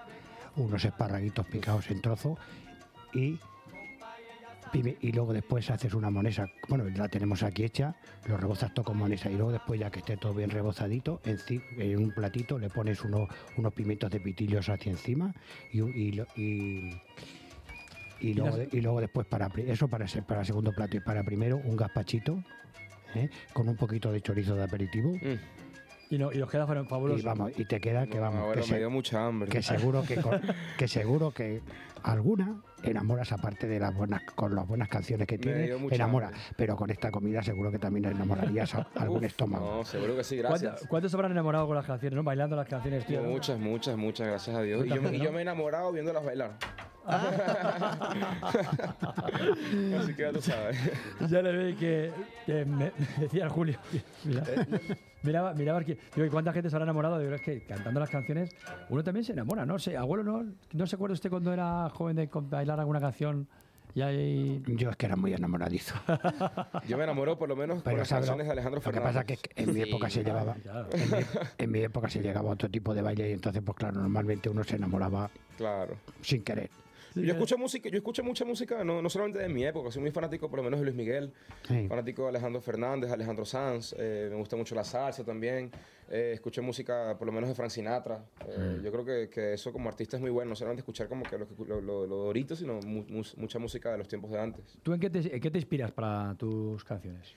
unos 0.57 0.85
esparraguitos 0.85 1.47
picados 1.47 1.91
en 1.91 2.01
trozos 2.01 2.39
y 3.13 3.39
y 5.03 5.13
luego 5.13 5.33
después 5.33 5.71
haces 5.71 5.95
una 5.95 6.11
monesa, 6.11 6.51
bueno, 6.69 6.85
la 6.97 7.09
tenemos 7.09 7.45
aquí 7.45 7.63
hecha, 7.63 7.95
lo 8.27 8.37
rebozas 8.37 8.75
todo 8.75 8.85
con 8.85 8.97
monesa 8.97 9.31
y 9.31 9.37
luego 9.37 9.53
después 9.53 9.79
ya 9.79 9.89
que 9.89 10.01
esté 10.01 10.17
todo 10.17 10.35
bien 10.35 10.51
rebozadito, 10.51 11.21
en 11.25 11.99
un 11.99 12.11
platito 12.11 12.59
le 12.59 12.69
pones 12.71 13.05
unos, 13.05 13.29
unos 13.57 13.73
pimientos 13.73 14.11
de 14.11 14.19
pitillos 14.19 14.69
hacia 14.69 14.91
encima 14.91 15.33
y- 15.73 16.91
y 18.21 18.29
Y 18.31 18.35
luego, 18.35 18.59
y 18.73 18.81
luego 18.81 19.01
después 19.01 19.27
para 19.27 19.51
eso 19.67 19.89
para 19.89 20.07
ser 20.09 20.23
para 20.25 20.45
segundo 20.45 20.73
plato 20.73 20.97
y 20.97 21.01
para 21.01 21.23
primero 21.25 21.57
un 21.57 21.77
gazpachito 21.77 22.43
¿eh? 23.15 23.29
con 23.53 23.69
un 23.69 23.77
poquito 23.77 24.11
de 24.13 24.21
chorizo 24.21 24.55
de 24.55 24.63
aperitivo 24.65 25.13
Y, 26.11 26.19
no, 26.19 26.33
y 26.33 26.39
nos 26.39 26.51
queda 26.51 26.67
fa- 26.67 26.85
fabuloso. 26.85 27.19
y 27.21 27.23
vamos 27.23 27.53
y 27.57 27.65
te 27.65 27.81
queda 27.81 28.07
que 28.07 28.17
No, 28.17 28.23
vamos 28.23 28.41
abuelo, 28.41 28.63
que, 28.63 28.69
me 28.69 28.75
se- 28.75 28.79
dio 28.79 28.91
mucha 28.91 29.27
hambre. 29.27 29.49
que 29.51 29.63
seguro 29.63 30.03
que 30.05 30.17
con- 30.17 30.41
que 30.79 30.87
seguro 30.89 31.31
que 31.33 31.61
alguna 32.03 32.61
enamoras 32.83 33.33
aparte 33.33 33.67
de 33.67 33.81
las 33.81 33.95
buenas 33.95 34.23
con 34.35 34.55
las 34.55 34.69
buenas 34.69 34.89
canciones 34.89 35.27
que 35.27 35.39
tiene 35.39 35.71
enamora 35.91 36.27
hambre. 36.29 36.41
pero 36.57 36.77
con 36.77 36.91
esta 36.91 37.11
comida 37.11 37.43
seguro 37.43 37.73
que 37.73 37.79
también 37.79 38.05
enamorarías 38.05 38.75
a 38.75 38.87
algún 38.97 39.19
Uf, 39.19 39.25
estómago 39.25 39.77
No, 39.79 39.85
seguro 39.85 40.15
que 40.15 40.23
sí, 40.23 40.37
¿Cuánto- 40.43 40.67
gracias. 40.67 40.89
¿Cuántos 40.89 41.11
se 41.11 41.17
habrán 41.17 41.33
enamorado 41.33 41.67
con 41.67 41.75
las 41.77 41.87
canciones, 41.87 42.15
no? 42.17 42.23
Bailando 42.23 42.55
las 42.57 42.69
canciones, 42.69 43.07
tío. 43.07 43.23
¿no? 43.23 43.31
Muchas, 43.31 43.59
muchas, 43.59 43.97
muchas, 43.97 44.27
gracias 44.29 44.55
a 44.55 44.61
Dios. 44.63 44.85
Y 44.87 44.91
yo, 44.91 45.01
me- 45.03 45.17
y 45.17 45.21
yo 45.21 45.33
me 45.33 45.39
he 45.39 45.43
enamorado 45.43 45.91
viéndolas 45.93 46.23
bailar. 46.25 46.59
Así 49.99 50.15
que 50.15 50.23
ya 50.23 50.33
tú 50.33 50.41
sabes. 50.41 50.77
Ya 51.29 51.43
le 51.43 51.53
ve 51.53 51.77
que, 51.77 52.13
que 52.47 52.65
me, 52.65 52.93
me 52.99 53.19
decía 53.21 53.45
el 53.45 53.51
Julio. 53.51 53.79
Mira, 54.25 54.45
miraba, 55.23 55.55
miraba 55.55 55.79
aquí. 55.81 55.97
Digo, 56.15 56.27
¿y 56.27 56.31
cuánta 56.31 56.53
gente 56.53 56.71
se 56.71 56.77
habrá 56.77 56.85
enamorado? 56.85 57.19
Digo, 57.19 57.35
es 57.35 57.41
que 57.43 57.63
cantando 57.65 58.01
las 58.01 58.11
canciones 58.11 58.51
uno 58.89 59.03
también 59.05 59.25
se 59.25 59.33
enamora, 59.33 59.65
¿no? 59.67 59.79
sé, 59.79 59.97
abuelo, 59.97 60.23
¿no? 60.25 60.45
¿No 60.73 60.87
se 60.87 60.97
acuerda 60.97 61.15
usted 61.15 61.31
cuando 61.31 61.53
era 61.53 61.89
joven 61.91 62.17
de 62.17 62.29
bailar 62.33 62.81
alguna 62.81 63.01
canción? 63.01 63.49
Y 63.97 64.03
ahí... 64.03 64.61
yo 64.67 64.91
es 64.91 64.97
que 64.97 65.07
era 65.07 65.15
muy 65.15 65.33
enamoradizo 65.35 65.95
Yo 66.89 66.99
me 66.99 67.05
enamoro 67.05 67.39
por 67.39 67.49
lo 67.49 67.55
menos 67.55 67.81
pero 67.85 67.99
las 67.99 68.09
¿sabes 68.09 68.27
lo- 68.27 68.33
canciones 68.33 68.47
de 68.47 68.53
Alejandro 68.53 68.81
lo 68.81 68.83
que 68.83 68.91
Fernández. 68.91 69.15
pasa 69.15 69.25
que 69.25 69.39
en 69.63 69.73
mi 69.73 69.83
época 69.83 70.11
se 70.11 70.25
llevaba 70.25 70.55
Claro. 70.55 70.89
en 70.91 71.11
mi, 71.13 71.17
en 71.59 71.71
mi 71.71 71.79
época 71.79 72.09
se 72.11 72.21
llegaba 72.21 72.51
a 72.51 72.55
otro 72.55 72.69
tipo 72.69 72.93
de 72.93 73.03
baile 73.03 73.31
y 73.31 73.33
entonces 73.35 73.63
pues 73.65 73.77
claro 73.79 74.01
normalmente 74.01 74.49
uno 74.49 74.65
se 74.65 74.75
enamoraba 74.75 75.31
Claro. 75.57 75.95
sin 76.23 76.43
querer 76.43 76.71
yo 77.23 77.33
escucho 77.33 77.57
música, 77.59 77.89
yo 77.89 77.97
escucho 77.99 78.25
mucha 78.25 78.45
música, 78.45 78.83
no, 78.85 79.01
no 79.01 79.09
solamente 79.09 79.39
de 79.39 79.49
mi 79.49 79.65
época, 79.65 79.91
soy 79.91 80.03
muy 80.03 80.11
fanático 80.11 80.49
por 80.49 80.59
lo 80.59 80.63
menos 80.65 80.81
de 80.81 80.85
Luis 80.87 80.97
Miguel, 80.97 81.33
Sí. 81.63 81.87
fanático 81.89 82.23
de 82.25 82.29
Alejandro 82.31 82.61
Fernández, 82.61 83.11
Alejandro 83.11 83.45
Sanz, 83.45 83.95
eh, 83.99 84.29
me 84.31 84.37
gusta 84.37 84.57
mucho 84.57 84.75
la 84.75 84.85
salsa 84.85 85.25
también, 85.25 85.71
eh, 86.11 86.33
escucho 86.35 86.63
música 86.63 87.17
por 87.19 87.27
lo 87.27 87.33
menos 87.33 87.49
de 87.49 87.55
Frank 87.55 87.71
Sinatra, 87.71 88.25
eh, 88.49 88.79
Mm. 88.79 88.83
yo 88.85 88.93
creo 88.93 89.05
que, 89.05 89.29
que 89.31 89.53
eso 89.55 89.73
como 89.73 89.89
artista 89.89 90.17
es 90.17 90.21
muy 90.21 90.31
bueno, 90.31 90.51
no 90.51 90.57
solamente 90.57 90.81
escuchar 90.81 91.09
como 91.09 91.23
que 91.25 91.39
lo, 91.39 91.47
lo, 91.67 91.81
lo- 91.81 92.07
lo 92.07 92.17
de 92.21 92.27
ahorita, 92.27 92.57
sino 92.57 92.81
mu- 92.81 93.05
mucha 93.37 93.59
música 93.59 93.93
de 93.93 93.99
los 93.99 94.09
tiempos 94.09 94.31
de 94.31 94.41
antes. 94.41 94.79
¿Tú 94.83 94.93
en 94.93 95.01
qué 95.01 95.11
te, 95.11 95.19
en 95.35 95.41
qué 95.41 95.51
te 95.51 95.59
inspiras 95.59 95.93
para 95.93 96.35
tus 96.37 96.83
canciones? 96.85 97.35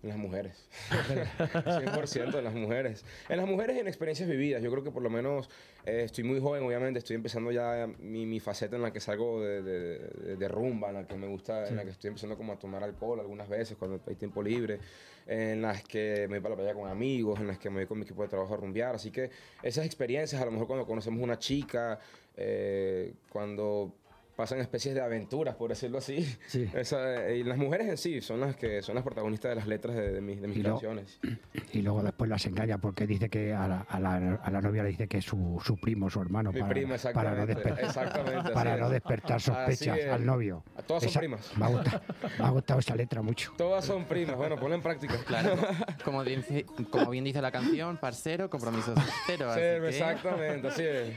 En 0.00 0.10
las 0.10 0.18
mujeres. 0.18 0.68
100% 0.90 2.38
en 2.38 2.44
las 2.44 2.54
mujeres. 2.54 3.04
En 3.28 3.36
las 3.38 3.46
mujeres 3.48 3.76
y 3.76 3.80
en 3.80 3.88
experiencias 3.88 4.28
vividas. 4.28 4.62
Yo 4.62 4.70
creo 4.70 4.84
que 4.84 4.92
por 4.92 5.02
lo 5.02 5.10
menos 5.10 5.50
eh, 5.84 6.02
estoy 6.04 6.22
muy 6.24 6.40
joven, 6.40 6.62
obviamente. 6.62 7.00
Estoy 7.00 7.16
empezando 7.16 7.50
ya 7.50 7.88
mi, 7.98 8.24
mi 8.24 8.38
faceta 8.38 8.76
en 8.76 8.82
la 8.82 8.92
que 8.92 9.00
salgo 9.00 9.42
de, 9.42 9.60
de- 9.62 9.98
de- 9.98 10.36
de 10.36 10.48
rumba, 10.48 10.88
en 10.90 10.94
la 10.94 11.06
que 11.06 11.16
me 11.16 11.26
gusta, 11.26 11.64
Sí. 11.66 11.70
en 11.72 11.76
la 11.78 11.84
que 11.84 11.90
estoy 11.90 12.08
empezando 12.08 12.36
como 12.36 12.52
a 12.52 12.58
tomar 12.58 12.84
alcohol 12.84 13.18
algunas 13.18 13.48
veces 13.48 13.76
cuando 13.76 14.00
hay 14.06 14.14
tiempo 14.14 14.40
libre. 14.42 14.78
En 15.26 15.60
las 15.62 15.82
que 15.82 16.26
me 16.28 16.38
voy 16.38 16.40
para 16.40 16.50
la 16.50 16.56
playa 16.62 16.74
con 16.74 16.88
amigos, 16.88 17.40
en 17.40 17.48
las 17.48 17.58
que 17.58 17.68
me 17.68 17.76
voy 17.76 17.86
con 17.86 17.98
mi 17.98 18.04
equipo 18.04 18.22
de 18.22 18.28
trabajo 18.28 18.54
a 18.54 18.56
rumbear. 18.56 18.94
Así 18.94 19.10
que 19.10 19.30
esas 19.62 19.84
experiencias, 19.84 20.40
a 20.40 20.44
lo 20.44 20.52
mejor 20.52 20.66
cuando 20.68 20.86
conocemos 20.86 21.20
una 21.22 21.38
chica, 21.40 21.98
eh, 22.36 23.14
cuando 23.30 23.92
pasan 24.38 24.60
especies 24.60 24.94
de 24.94 25.00
aventuras, 25.00 25.56
por 25.56 25.68
decirlo 25.70 25.98
así. 25.98 26.18
Esa- 26.74 27.28
y 27.32 27.42
las 27.42 27.58
mujeres 27.58 27.88
en 27.88 27.96
sí 27.96 28.20
son 28.20 28.38
las 28.38 28.54
que 28.54 28.82
son 28.82 28.94
las 28.94 29.02
protagonistas 29.02 29.48
de 29.50 29.56
las 29.56 29.66
letras 29.66 29.96
de, 29.96 30.12
de 30.12 30.20
mis, 30.20 30.40
de 30.40 30.46
mis 30.46 30.58
Y 30.58 30.62
canciones. 30.62 31.18
Y 31.72 31.82
luego 31.82 32.02
después 32.04 32.30
las 32.30 32.46
engaña 32.46 32.78
porque 32.78 33.06
dice 33.06 33.28
que 33.28 33.52
a 33.52 33.66
la, 33.66 33.80
a 33.80 33.98
la- 33.98 34.36
a 34.36 34.50
la 34.50 34.60
novia 34.62 34.84
le 34.84 34.90
dice 34.90 35.08
que 35.08 35.18
es 35.18 35.24
su, 35.24 35.60
su 35.64 35.76
primo, 35.76 36.08
su 36.08 36.20
hermano. 36.20 36.52
Mi 36.52 36.60
para, 36.60 36.72
prima, 36.72 36.96
para 37.12 37.34
no, 37.34 37.42
exactamente, 37.42 37.54
desper- 37.74 37.84
exactamente, 37.84 38.50
para 38.52 38.76
no 38.76 38.86
es. 38.86 38.92
despertar 38.92 39.40
sospechas 39.40 39.98
al 40.12 40.24
novio. 40.24 40.62
A 40.76 40.82
todas 40.82 41.02
son 41.02 41.10
Esa- 41.10 41.18
primas. 41.18 41.56
Me 41.58 41.64
ha, 41.64 41.68
gustado, 41.68 42.00
me 42.38 42.44
ha 42.44 42.50
gustado 42.50 42.80
esa 42.80 42.94
letra 42.96 43.22
mucho. 43.22 43.52
Todas 43.58 43.84
son 43.84 44.04
primas. 44.04 44.36
Bueno, 44.36 44.56
ponla 44.56 44.76
en 44.76 44.82
práctica. 44.82 45.14
Claro, 45.26 45.56
como 46.04 46.22
bien, 46.24 46.42
dice- 46.48 46.64
como 46.90 47.10
bien 47.10 47.24
dice 47.24 47.42
la 47.42 47.50
canción, 47.50 47.96
parcero, 47.98 48.48
compromiso 48.48 48.94
cero. 49.26 49.46
Sí, 49.52 49.60
así 49.60 49.80
que- 49.80 49.88
exactamente, 49.88 50.68
así 50.68 50.82
es. 50.84 51.16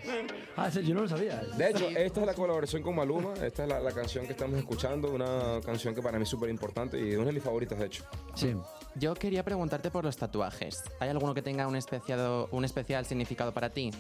Ah, 0.58 0.72
sí, 0.72 0.84
yo 0.84 0.96
no 0.96 1.02
lo 1.02 1.08
sabía. 1.08 1.38
De 1.56 1.70
hecho, 1.70 1.88
esta 1.90 2.20
es 2.22 2.26
la 2.26 2.34
colaboración 2.34 2.82
con 2.82 2.96
Maluma. 3.14 3.46
Esta 3.46 3.64
es 3.64 3.70
la, 3.70 3.80
la 3.80 3.92
canción 3.92 4.26
que 4.26 4.32
estamos 4.32 4.58
escuchando. 4.58 5.12
Una 5.12 5.60
canción 5.66 5.94
que 5.94 6.02
para 6.02 6.18
mí 6.18 6.24
es 6.24 6.30
súper 6.30 6.50
importante 6.50 7.00
y 7.00 7.16
una 7.16 7.26
de 7.26 7.34
mis 7.34 7.44
favoritas, 7.44 7.78
de 7.80 7.86
hecho. 7.86 8.06
Sí. 8.36 8.56
Yo 8.96 9.14
quería 9.14 9.44
preguntarte 9.44 9.90
por 9.90 10.04
los 10.04 10.18
tatuajes. 10.18 10.84
¿Hay 11.00 11.10
alguno 11.10 11.34
que 11.34 11.42
tenga 11.42 11.68
un, 11.68 11.76
especiado, 11.76 12.50
un 12.52 12.66
especial 12.66 13.06
significado 13.06 13.54
para 13.54 13.70
ti? 13.70 13.92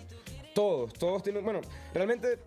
Todos, 0.53 0.93
todos 0.93 1.23
tienen. 1.23 1.43
Bueno, 1.43 1.61
realmente. 1.93 2.39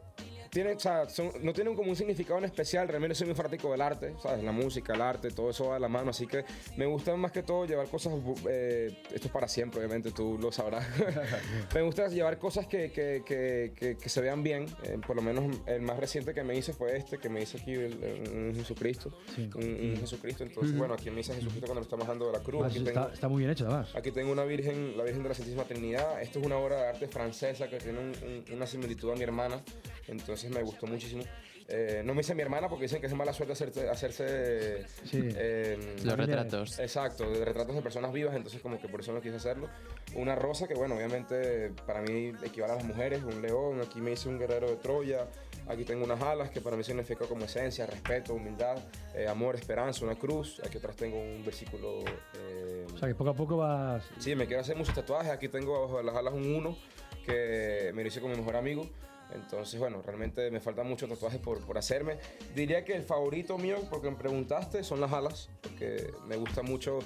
Tienen, 0.54 0.76
o 0.76 0.80
sea, 0.80 1.08
son- 1.08 1.32
no 1.42 1.52
tienen 1.52 1.74
como 1.74 1.90
un 1.90 1.96
significado 1.96 2.38
en 2.38 2.44
especial. 2.46 2.86
Realmente 2.88 3.14
soy 3.16 3.26
muy 3.26 3.34
fanático 3.36 3.70
del 3.72 3.80
arte, 3.80 4.14
¿sabes? 4.22 4.42
La 4.44 4.52
música, 4.52 4.94
el 4.94 5.00
arte, 5.02 5.28
todo 5.30 5.50
eso 5.50 5.66
va 5.66 5.74
de 5.74 5.80
la 5.80 5.88
mano. 5.88 6.10
Así 6.10 6.26
que 6.26 6.44
me 6.76 6.86
gusta 6.86 7.14
más 7.16 7.32
que 7.32 7.42
todo 7.42 7.66
llevar 7.66 7.88
cosas. 7.88 8.14
eh, 8.48 8.96
esto 9.12 9.26
es 9.26 9.32
para 9.32 9.48
siempre, 9.48 9.80
obviamente, 9.80 10.12
tú 10.12 10.38
lo 10.40 10.50
sabrás. 10.52 10.86
me 11.74 11.82
gusta 11.82 12.06
llevar 12.08 12.38
cosas 12.38 12.66
que, 12.66 12.90
que- 12.92 13.22
que- 13.26 13.96
que- 14.00 14.08
se 14.08 14.20
vean 14.20 14.42
bien. 14.44 14.66
Eh, 14.84 14.98
por 15.04 15.16
lo 15.16 15.22
menos 15.22 15.44
el 15.66 15.82
más 15.82 15.98
reciente 15.98 16.32
que 16.32 16.44
me 16.44 16.56
hice 16.56 16.72
fue 16.72 16.96
este, 16.96 17.18
que 17.18 17.28
me 17.28 17.42
hice 17.42 17.58
aquí 17.58 17.72
el, 17.72 18.00
el- 18.02 18.48
un 18.50 18.54
Jesucristo. 18.54 19.10
Sí. 19.34 19.50
Un, 19.56 19.64
un 19.90 19.96
Jesucristo. 19.98 20.44
Entonces, 20.44 20.76
bueno, 20.78 20.94
aquí 20.94 21.10
me 21.10 21.20
hice 21.20 21.34
Jesucristo 21.34 21.66
cuando 21.66 21.80
lo 21.80 21.84
estamos 21.84 22.06
bajando 22.06 22.26
de 22.28 22.32
la 22.32 22.40
cruz. 22.44 22.62
Ah, 22.62 22.66
Aquí 22.68 22.78
sí, 22.78 22.84
tengo- 22.84 23.00
está, 23.00 23.12
está 23.14 23.28
muy 23.28 23.40
bien 23.40 23.50
hecho, 23.50 23.66
además. 23.66 23.94
Aquí 23.96 24.12
tengo 24.12 24.30
una 24.30 24.44
virgen, 24.44 24.96
la 24.96 25.02
Virgen 25.02 25.24
de 25.24 25.28
la 25.30 25.34
Santísima 25.34 25.64
Trinidad. 25.64 26.22
Esto 26.22 26.38
es 26.38 26.46
una 26.46 26.56
obra 26.58 26.76
de 26.76 26.86
arte 26.90 27.08
francesa 27.08 27.68
que 27.68 27.78
tiene 27.78 27.98
un- 27.98 28.44
una 28.54 28.66
similitud 28.68 29.10
a 29.10 29.16
mi 29.16 29.22
hermana. 29.24 29.60
Entonces 30.06 30.43
me 30.50 30.62
gustó 30.62 30.86
muchísimo. 30.86 31.22
Eh, 31.66 32.02
no 32.04 32.12
me 32.12 32.20
hice 32.20 32.34
mi 32.34 32.42
hermana 32.42 32.68
porque 32.68 32.82
dicen 32.82 33.00
que 33.00 33.06
es 33.06 33.14
mala 33.14 33.32
suerte 33.32 33.54
hacerse... 33.54 33.88
hacerse 33.88 34.84
Sí. 35.04 35.18
eh, 35.34 35.96
Los 36.04 36.14
retratos. 36.16 36.78
Exacto, 36.78 37.30
de 37.30 37.42
retratos 37.42 37.74
de 37.74 37.80
personas 37.80 38.12
vivas. 38.12 38.34
Entonces 38.36 38.60
como 38.60 38.78
que 38.78 38.86
por 38.86 39.00
eso 39.00 39.12
no 39.14 39.22
quise 39.22 39.36
hacerlo. 39.36 39.70
Una 40.14 40.34
rosa 40.34 40.68
que 40.68 40.74
bueno, 40.74 40.94
obviamente 40.94 41.70
para 41.86 42.02
mí 42.02 42.32
equivale 42.44 42.74
a 42.74 42.76
las 42.76 42.84
mujeres. 42.84 43.22
Un 43.22 43.40
león. 43.40 43.80
Aquí 43.80 43.98
me 44.02 44.12
hice 44.12 44.28
un 44.28 44.38
guerrero 44.38 44.68
de 44.68 44.76
Troya. 44.76 45.26
Aquí 45.66 45.84
tengo 45.86 46.04
unas 46.04 46.20
alas 46.20 46.50
que 46.50 46.60
para 46.60 46.76
mí 46.76 46.84
significan 46.84 47.26
como 47.26 47.46
esencia, 47.46 47.86
respeto, 47.86 48.34
humildad, 48.34 48.76
eh, 49.14 49.26
amor, 49.26 49.54
esperanza, 49.54 50.04
una 50.04 50.16
cruz. 50.16 50.60
Aquí 50.66 50.76
atrás 50.76 50.94
tengo 50.96 51.18
un 51.18 51.42
versículo... 51.46 52.00
eh, 52.36 52.84
O 52.94 52.98
sea, 52.98 53.08
que 53.08 53.14
poco 53.14 53.30
a 53.30 53.34
poco 53.34 53.56
vas... 53.56 54.04
Sí, 54.18 54.34
me 54.36 54.46
quiero 54.46 54.60
hacer 54.60 54.76
muchos 54.76 54.94
tatuajes. 54.94 55.30
Aquí 55.32 55.48
tengo 55.48 55.74
abajo 55.78 55.96
de 55.96 56.04
las 56.04 56.14
alas 56.14 56.34
un 56.34 56.54
1 56.54 56.76
que 57.24 57.90
me 57.94 58.02
lo 58.02 58.08
hice 58.08 58.20
con 58.20 58.30
mi 58.32 58.36
mejor 58.36 58.56
amigo. 58.56 58.86
Entonces, 59.34 59.78
bueno, 59.78 60.00
realmente 60.02 60.50
me 60.50 60.60
faltan 60.60 60.88
muchos 60.88 61.08
tatuajes 61.08 61.40
por, 61.40 61.60
por 61.66 61.76
hacerme. 61.76 62.18
Diría 62.54 62.84
que 62.84 62.94
el 62.94 63.02
favorito 63.02 63.58
mío, 63.58 63.78
porque 63.90 64.10
me 64.10 64.16
preguntaste, 64.16 64.84
son 64.84 65.00
las 65.00 65.12
alas, 65.12 65.48
porque 65.62 66.12
me 66.26 66.36
gusta 66.36 66.62
mucho 66.62 67.00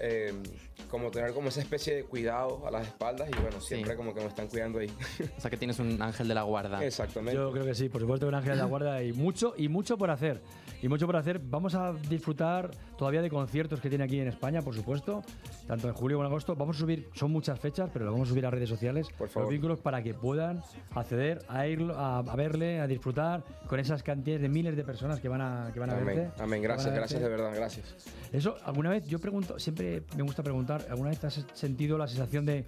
eh, 0.00 0.32
como 0.88 1.10
tener 1.10 1.32
como 1.32 1.48
esa 1.48 1.60
especie 1.60 1.94
de 1.96 2.04
cuidado 2.04 2.66
a 2.66 2.70
las 2.70 2.86
espaldas 2.86 3.28
y 3.30 3.40
bueno, 3.40 3.60
siempre 3.60 3.96
como 3.96 4.14
que 4.14 4.20
me 4.20 4.26
están 4.26 4.48
cuidando 4.48 4.78
ahí. 4.78 4.90
O 5.36 5.40
sea, 5.40 5.50
que 5.50 5.56
tienes 5.56 5.78
un 5.78 6.00
ángel 6.00 6.28
de 6.28 6.34
la 6.34 6.42
guarda. 6.42 6.84
Exactamente. 6.84 7.34
Yo 7.34 7.50
creo 7.52 7.64
que 7.64 7.74
sí, 7.74 7.88
por 7.88 8.00
supuesto, 8.00 8.26
un 8.28 8.34
ángel 8.34 8.52
de 8.52 8.58
la 8.58 8.64
guarda 8.66 9.02
y 9.02 9.12
mucho, 9.12 9.54
y 9.56 9.68
mucho 9.68 9.96
por 9.98 10.10
hacer. 10.10 10.40
Y 10.82 10.88
mucho 10.88 11.06
por 11.06 11.16
hacer. 11.16 11.38
Vamos 11.38 11.74
a 11.74 11.92
disfrutar 12.08 12.70
todavía 12.98 13.22
de 13.22 13.30
conciertos 13.30 13.80
que 13.80 13.88
tiene 13.88 14.04
aquí 14.04 14.20
en 14.20 14.28
España, 14.28 14.60
por 14.62 14.74
supuesto, 14.74 15.22
tanto 15.66 15.88
en 15.88 15.94
julio 15.94 16.18
como 16.18 16.26
en 16.26 16.32
agosto. 16.32 16.54
Vamos 16.54 16.76
a 16.76 16.80
subir, 16.80 17.08
son 17.14 17.30
muchas 17.32 17.58
fechas, 17.58 17.88
pero 17.92 18.04
lo 18.04 18.12
vamos 18.12 18.28
a 18.28 18.30
subir 18.30 18.44
a 18.46 18.50
redes 18.50 18.68
sociales, 18.68 19.08
Por 19.16 19.28
favor. 19.28 19.44
los 19.46 19.50
vínculos 19.52 19.80
para 19.80 20.02
que 20.02 20.12
puedan 20.14 20.62
acceder 20.94 21.42
a 21.48 21.66
ir 21.66 21.82
a, 21.96 22.18
a 22.18 22.36
verle, 22.36 22.80
a 22.80 22.86
disfrutar 22.86 23.42
con 23.66 23.80
esas 23.80 24.02
cantidades 24.02 24.42
de 24.42 24.48
miles 24.48 24.76
de 24.76 24.84
personas 24.84 25.18
que 25.20 25.28
van 25.28 25.40
a, 25.40 25.70
que 25.72 25.80
van 25.80 25.90
a 25.90 25.94
Amén, 25.94 26.06
verte. 26.16 26.42
amén, 26.42 26.62
gracias, 26.62 26.86
verte. 26.86 26.98
gracias 27.00 27.22
de 27.22 27.28
verdad, 27.28 27.52
gracias. 27.54 27.94
Eso, 28.32 28.56
alguna 28.64 28.90
vez, 28.90 29.06
yo 29.06 29.18
pregunto, 29.18 29.58
siempre 29.58 30.02
me 30.16 30.22
gusta 30.22 30.42
preguntar, 30.42 30.75
¿alguna 30.90 31.10
vez 31.10 31.24
has 31.24 31.44
sentido 31.54 31.98
la 31.98 32.08
sensación 32.08 32.46
de, 32.46 32.64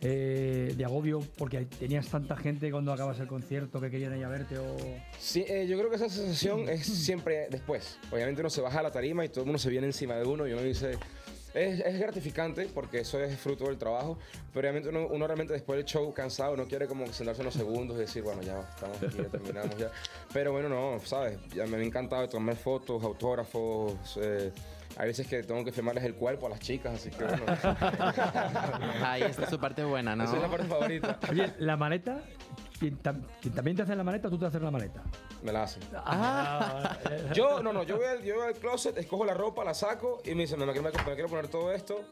eh, 0.00 0.74
de 0.76 0.84
agobio 0.84 1.20
porque 1.36 1.66
tenías 1.66 2.08
tanta 2.08 2.36
gente 2.36 2.70
cuando 2.70 2.92
acabas 2.92 3.20
el 3.20 3.26
concierto 3.26 3.80
que 3.80 3.90
querían 3.90 4.16
ir 4.16 4.24
a 4.24 4.28
verte 4.28 4.58
o... 4.58 4.76
Sí, 5.18 5.44
eh, 5.48 5.66
yo 5.68 5.78
creo 5.78 5.90
que 5.90 5.96
esa 5.96 6.08
sensación 6.08 6.68
es 6.68 6.86
siempre 6.86 7.48
después. 7.50 7.98
Obviamente 8.10 8.40
uno 8.40 8.50
se 8.50 8.60
baja 8.60 8.80
a 8.80 8.82
la 8.82 8.90
tarima 8.90 9.24
y 9.24 9.28
todo 9.28 9.40
el 9.40 9.46
mundo 9.46 9.58
se 9.58 9.70
viene 9.70 9.86
encima 9.86 10.16
de 10.16 10.24
uno 10.24 10.46
y 10.46 10.52
uno 10.52 10.62
dice... 10.62 10.98
Es, 11.52 11.80
es 11.80 11.98
gratificante 11.98 12.68
porque 12.72 13.00
eso 13.00 13.20
es 13.20 13.36
fruto 13.36 13.64
del 13.64 13.76
trabajo, 13.76 14.16
pero 14.54 14.68
obviamente 14.68 14.88
uno, 14.88 15.08
uno 15.08 15.26
realmente 15.26 15.52
después 15.52 15.78
del 15.78 15.84
show 15.84 16.14
cansado 16.14 16.56
no 16.56 16.66
quiere 16.68 16.86
como 16.86 17.12
sentarse 17.12 17.42
unos 17.42 17.54
segundos 17.54 17.96
y 17.96 18.02
decir, 18.02 18.22
bueno, 18.22 18.40
ya 18.40 18.60
estamos 18.60 19.02
aquí, 19.02 19.16
ya 19.16 19.24
terminamos 19.24 19.76
ya. 19.76 19.90
Pero 20.32 20.52
bueno, 20.52 20.68
no, 20.68 21.00
¿sabes? 21.04 21.40
Ya 21.52 21.66
me 21.66 21.78
ha 21.78 21.82
encantado 21.82 22.28
tomar 22.28 22.54
fotos, 22.54 23.02
autógrafos. 23.02 24.16
eh, 24.22 24.52
hay 24.96 25.06
veces 25.06 25.26
que 25.26 25.42
tengo 25.42 25.64
que 25.64 25.72
firmarles 25.72 26.04
el 26.04 26.14
cuerpo 26.14 26.46
a 26.46 26.50
las 26.50 26.60
chicas, 26.60 26.94
así 26.94 27.10
que 27.10 27.24
bueno. 27.24 27.44
Ahí 29.04 29.22
está 29.22 29.48
su 29.48 29.58
parte 29.58 29.84
buena, 29.84 30.14
¿no? 30.16 30.24
Esa 30.24 30.36
es 30.36 30.42
la 30.42 30.48
parte 30.48 30.66
favorita. 30.66 31.18
Oye, 31.30 31.52
la 31.58 31.76
maleta, 31.76 32.20
¿quién, 32.78 33.00
tam- 33.02 33.22
quién 33.40 33.54
también 33.54 33.76
te 33.76 33.82
hace 33.84 33.94
la 33.96 34.04
maleta 34.04 34.28
o 34.28 34.30
tú 34.30 34.38
te 34.38 34.46
haces 34.46 34.60
la 34.60 34.70
maleta? 34.70 35.02
Me 35.42 35.52
la 35.52 35.62
hacen. 35.62 35.82
Ah, 35.94 36.96
Yo, 37.34 37.62
no, 37.62 37.72
no, 37.72 37.82
yo 37.82 37.96
voy, 37.96 38.06
al, 38.06 38.22
yo 38.22 38.36
voy 38.36 38.46
al 38.48 38.54
closet, 38.54 38.96
escojo 38.98 39.24
la 39.24 39.32
ropa, 39.34 39.64
la 39.64 39.72
saco 39.74 40.20
y 40.24 40.34
me 40.34 40.42
dicen, 40.42 40.58
me, 40.58 40.66
me, 40.66 40.72
me 40.80 40.90
quiero 40.90 41.28
poner 41.28 41.48
todo 41.48 41.72
esto, 41.72 42.04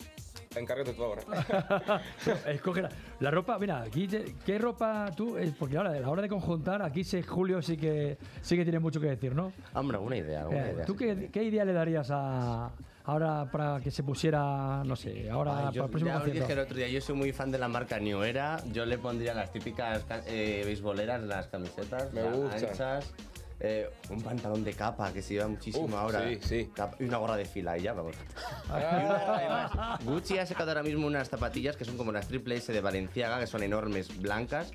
encárgate 0.58 0.92
tú 0.92 1.04
ahora. 1.04 1.22
Escoge 2.46 2.82
la, 2.82 2.88
la 3.20 3.30
ropa, 3.30 3.58
mira, 3.58 3.82
aquí, 3.82 4.06
te- 4.06 4.34
¿qué 4.44 4.58
ropa 4.58 5.10
tú? 5.16 5.36
eh, 5.36 5.52
Porque 5.58 5.76
ahora, 5.76 5.90
a 5.90 6.00
la 6.00 6.08
hora 6.08 6.22
de 6.22 6.28
conjuntar, 6.28 6.82
aquí 6.82 7.04
se, 7.04 7.22
Julio 7.22 7.62
sí 7.62 7.76
que, 7.76 8.18
sí 8.40 8.56
que 8.56 8.62
tiene 8.64 8.78
mucho 8.78 9.00
que 9.00 9.08
decir, 9.08 9.34
¿no? 9.34 9.52
Hombre, 9.74 9.98
una 9.98 10.16
idea, 10.16 10.46
una 10.48 10.68
Eh, 10.68 10.72
idea. 10.74 10.84
¿Tú 10.84 10.96
qué, 10.96 11.28
qué 11.32 11.42
idea 11.44 11.64
le 11.64 11.72
darías 11.72 12.08
a 12.10 12.70
ahora 13.04 13.48
para 13.50 13.80
que 13.80 13.90
se 13.90 14.02
pusiera, 14.02 14.82
no 14.84 14.94
sé, 14.94 15.30
ahora 15.30 15.68
Ay, 15.68 15.74
yo 15.74 15.82
para 15.82 15.84
el 15.84 15.90
próximo 15.90 16.10
ya 16.10 16.18
os 16.18 16.24
dije 16.32 16.52
el 16.52 16.58
otro 16.58 16.76
día, 16.76 16.88
yo 16.88 17.00
soy 17.00 17.14
muy 17.14 17.32
fan 17.32 17.50
de 17.50 17.56
la 17.58 17.66
marca 17.68 17.98
New 17.98 18.22
Era. 18.22 18.62
Yo 18.70 18.84
le 18.84 18.98
pondría 18.98 19.32
las 19.32 19.50
típicas 19.50 20.04
ca- 20.04 20.20
eh, 20.26 20.62
beisboleras, 20.66 21.22
las 21.22 21.46
camisetas 21.46 22.12
Me 22.12 22.20
la- 22.22 22.30
gusta. 22.32 22.56
anchas. 22.68 23.14
Eh, 23.60 23.90
un 24.10 24.22
pantalón 24.22 24.62
de 24.64 24.72
capa 24.72 25.12
que 25.12 25.20
se 25.22 25.34
lleva 25.34 25.48
muchísimo 25.48 25.84
Uf, 25.86 25.94
ahora. 25.94 26.22
sí, 26.28 26.38
sí. 26.42 26.70
Capa- 26.74 26.96
y 27.00 27.04
una 27.04 27.16
gorra 27.18 27.36
de 27.36 27.44
fila 27.44 27.76
y 27.76 27.82
ya, 27.82 27.92
vamos. 27.92 28.14
Y 28.68 28.70
una- 28.70 29.16
además, 29.34 30.04
Gucci 30.04 30.38
ha 30.38 30.46
sacado 30.46 30.70
ahora 30.70 30.82
mismo 30.82 31.06
unas 31.06 31.28
zapatillas 31.28 31.76
que 31.76 31.84
son 31.84 31.96
como 31.96 32.12
las 32.12 32.28
triple 32.28 32.56
S 32.56 32.72
de 32.72 32.80
Valenciaga, 32.80 33.40
que 33.40 33.46
son 33.46 33.62
enormes, 33.62 34.16
blancas. 34.20 34.70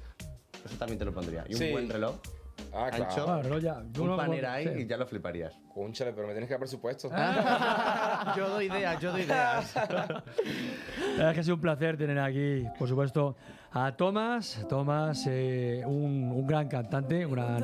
Eso 0.66 0.78
también 0.78 1.00
te 1.00 1.06
lo 1.06 1.14
pondría. 1.14 1.44
Y 1.48 1.54
un 1.54 1.60
Sí. 1.60 1.72
buen 1.72 1.90
reloj. 1.90 2.16
Ah, 2.76 2.90
claro. 2.90 3.04
ancho, 3.06 3.54
Ah, 3.56 3.60
ya. 3.60 3.74
un 3.78 4.00
Uno- 4.00 4.18
panel 4.18 4.46
ahí 4.46 4.64
sí. 4.68 4.82
y 4.82 4.88
ya 4.88 4.98
lo 4.98 5.06
fliparías. 5.06 5.54
Cónchale, 5.74 6.12
pero 6.14 6.26
me 6.28 6.34
tienes 6.34 6.48
que 6.48 6.54
dar 6.54 6.60
presupuesto. 6.60 7.10
yo 8.38 8.50
doy 8.50 8.66
ideas, 8.66 9.00
yo 9.00 9.12
doy 9.12 9.22
ideas. 9.22 9.74
Es 11.18 11.34
que 11.34 11.40
ha 11.40 11.44
sido 11.44 11.56
un 11.56 11.62
placer 11.62 11.98
tener 11.98 12.18
aquí, 12.20 12.66
por 12.80 12.88
supuesto, 12.88 13.36
a 13.74 13.92
Tomás. 13.92 14.66
Tomás, 14.70 15.26
eh, 15.28 15.84
un, 15.86 16.46
gran 16.46 16.68
cantante, 16.68 17.26
un 17.26 17.34
gran, 17.34 17.64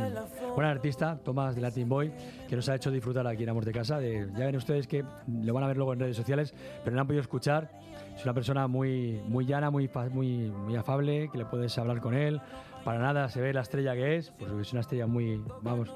artista, 0.58 1.18
Tomás 1.24 1.56
de 1.56 1.62
Latin 1.62 1.88
Boy, 1.88 2.12
que 2.48 2.56
nos 2.56 2.68
ha 2.70 2.76
hecho 2.76 2.90
disfrutar 2.92 3.26
aquí 3.28 3.44
en 3.44 3.50
Amor 3.50 3.66
de 3.66 3.72
Casa. 3.72 4.02
Ya 4.02 4.46
ven 4.46 4.56
ustedes 4.56 4.88
que 4.88 5.04
lo 5.28 5.54
van 5.54 5.64
a 5.64 5.68
ver 5.68 5.78
luego 5.78 5.94
en 5.94 6.00
redes 6.00 6.18
sociales, 6.18 6.54
pero 6.84 6.96
no 6.96 7.02
han 7.02 7.08
podido 7.08 7.22
escuchar. 7.22 7.70
Es 8.16 8.24
una 8.24 8.34
persona 8.34 8.68
muy, 8.68 9.22
muy 9.28 9.46
llana, 9.46 9.70
muy, 9.70 9.90
muy, 10.12 10.52
muy 10.52 10.76
afable, 10.76 11.30
que 11.32 11.38
le 11.38 11.46
puedes 11.46 11.78
hablar 11.78 12.02
con 12.02 12.14
él. 12.16 12.42
Para 12.84 13.00
nada 13.00 13.30
se 13.30 13.42
ve 13.42 13.54
la 13.54 13.62
estrella 13.62 13.94
que 13.94 14.16
es, 14.16 14.32
pues 14.32 14.52
es 14.52 14.72
una 14.72 14.82
estrella 14.82 15.06
muy, 15.06 15.44
vamos, 15.62 15.94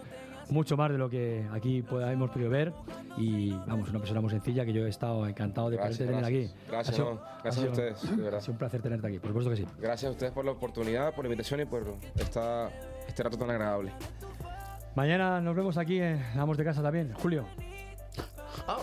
mucho 0.49 0.75
más 0.77 0.91
de 0.91 0.97
lo 0.97 1.09
que 1.09 1.45
aquí 1.51 1.81
pod- 1.81 2.11
hemos 2.11 2.29
podido 2.31 2.49
ver. 2.49 2.73
Y 3.17 3.51
vamos, 3.67 3.89
una 3.89 3.99
persona 3.99 4.21
muy 4.21 4.29
sencilla 4.29 4.65
que 4.65 4.73
yo 4.73 4.85
he 4.85 4.89
estado 4.89 5.27
encantado 5.27 5.69
de 5.69 5.77
Gracias, 5.77 5.97
poderte 5.99 6.13
tener 6.15 6.31
gracias. 6.31 6.51
aquí. 6.61 6.69
Gracias, 6.71 6.95
sido- 6.95 7.13
no, 7.13 7.21
gracias 7.43 7.65
a 7.65 7.69
ustedes, 7.69 8.17
de 8.17 8.23
verdad. 8.23 8.37
Ha 8.39 8.41
sido 8.41 8.51
un 8.53 8.57
placer 8.57 8.81
tenerte 8.81 9.07
aquí, 9.07 9.19
por 9.19 9.27
supuesto 9.29 9.49
que 9.51 9.57
sí. 9.57 9.65
Gracias 9.79 10.09
a 10.09 10.11
ustedes 10.11 10.31
por 10.33 10.45
la 10.45 10.51
oportunidad, 10.51 11.13
por 11.13 11.25
la 11.25 11.29
invitación 11.29 11.59
y 11.61 11.65
por 11.65 11.83
esta, 12.15 12.69
este 13.07 13.23
rato 13.23 13.37
tan 13.37 13.49
agradable. 13.51 13.91
Mañana 14.95 15.41
nos 15.41 15.55
vemos 15.55 15.77
aquí 15.77 15.99
en 15.99 16.21
Amos 16.37 16.57
de 16.57 16.63
Casa 16.63 16.81
también. 16.83 17.13
Julio, 17.13 17.45
Ah, 18.67 18.77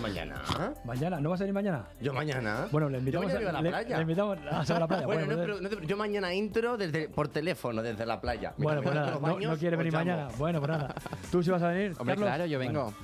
mañana. 0.00 0.42
mañana, 0.84 1.20
¿no 1.20 1.30
vas 1.30 1.40
a 1.40 1.44
venir 1.44 1.54
mañana? 1.54 1.84
Yo 2.00 2.12
mañana. 2.12 2.66
Bueno, 2.70 2.88
le 2.88 2.98
invitamos 2.98 3.32
Yo 3.32 3.38
mañana 3.38 3.46
a, 3.46 3.50
a 3.50 3.52
la 3.52 3.62
le- 3.62 3.68
playa. 3.70 3.96
le 3.96 4.02
invitamos 4.02 4.38
a, 4.50 4.60
a 4.76 4.78
la 4.80 4.86
playa. 4.88 5.06
Bueno, 5.06 5.26
Bueno, 5.26 5.36
no, 5.36 5.42
pero 5.42 5.60
no 5.60 5.68
te- 5.68 5.86
yo 5.86 5.96
mañana 5.96 6.34
intro 6.34 6.76
desde, 6.76 7.08
por 7.08 7.28
teléfono 7.28 7.82
desde 7.82 8.06
la 8.06 8.20
playa. 8.20 8.54
Me 8.56 8.64
Bueno, 8.64 8.82
pues 8.82 8.94
nada, 8.94 9.18
no, 9.20 9.38
no 9.40 9.56
quiere 9.56 9.76
venir 9.76 9.92
llamo. 9.92 10.04
mañana. 10.04 10.28
Bueno, 10.38 10.60
pues 10.60 10.70
nada. 10.70 10.94
¿Tú 11.30 11.42
sí 11.42 11.50
vas 11.50 11.62
a 11.62 11.68
venir? 11.68 11.92
Hombre, 11.98 12.14
Carlos? 12.14 12.28
claro, 12.28 12.46
yo 12.46 12.58
vengo. 12.58 12.82
Bueno. 12.84 12.96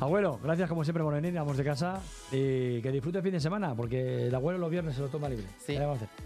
Abuelo, 0.00 0.40
gracias 0.42 0.68
como 0.68 0.82
siempre 0.82 1.04
por 1.04 1.14
venir, 1.14 1.32
vamos 1.32 1.56
de 1.56 1.62
casa 1.62 2.00
y 2.32 2.82
que 2.82 2.90
disfrute 2.90 3.18
el 3.18 3.22
fin 3.24 3.32
de 3.34 3.38
semana, 3.40 3.72
porque 3.76 4.26
el 4.26 4.34
abuelo 4.34 4.58
los 4.58 4.68
viernes 4.68 4.96
se 4.96 5.00
lo 5.00 5.06
toma 5.08 5.28
libre. 5.28 5.46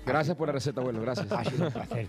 Gracias 0.07 0.35
por 0.35 0.49
la 0.49 0.53
receta, 0.55 0.81
abuelo, 0.81 1.03
gracias. 1.03 1.31
Ha 1.31 1.45
sido 1.45 1.67
un 1.67 1.73
placer. 1.73 2.07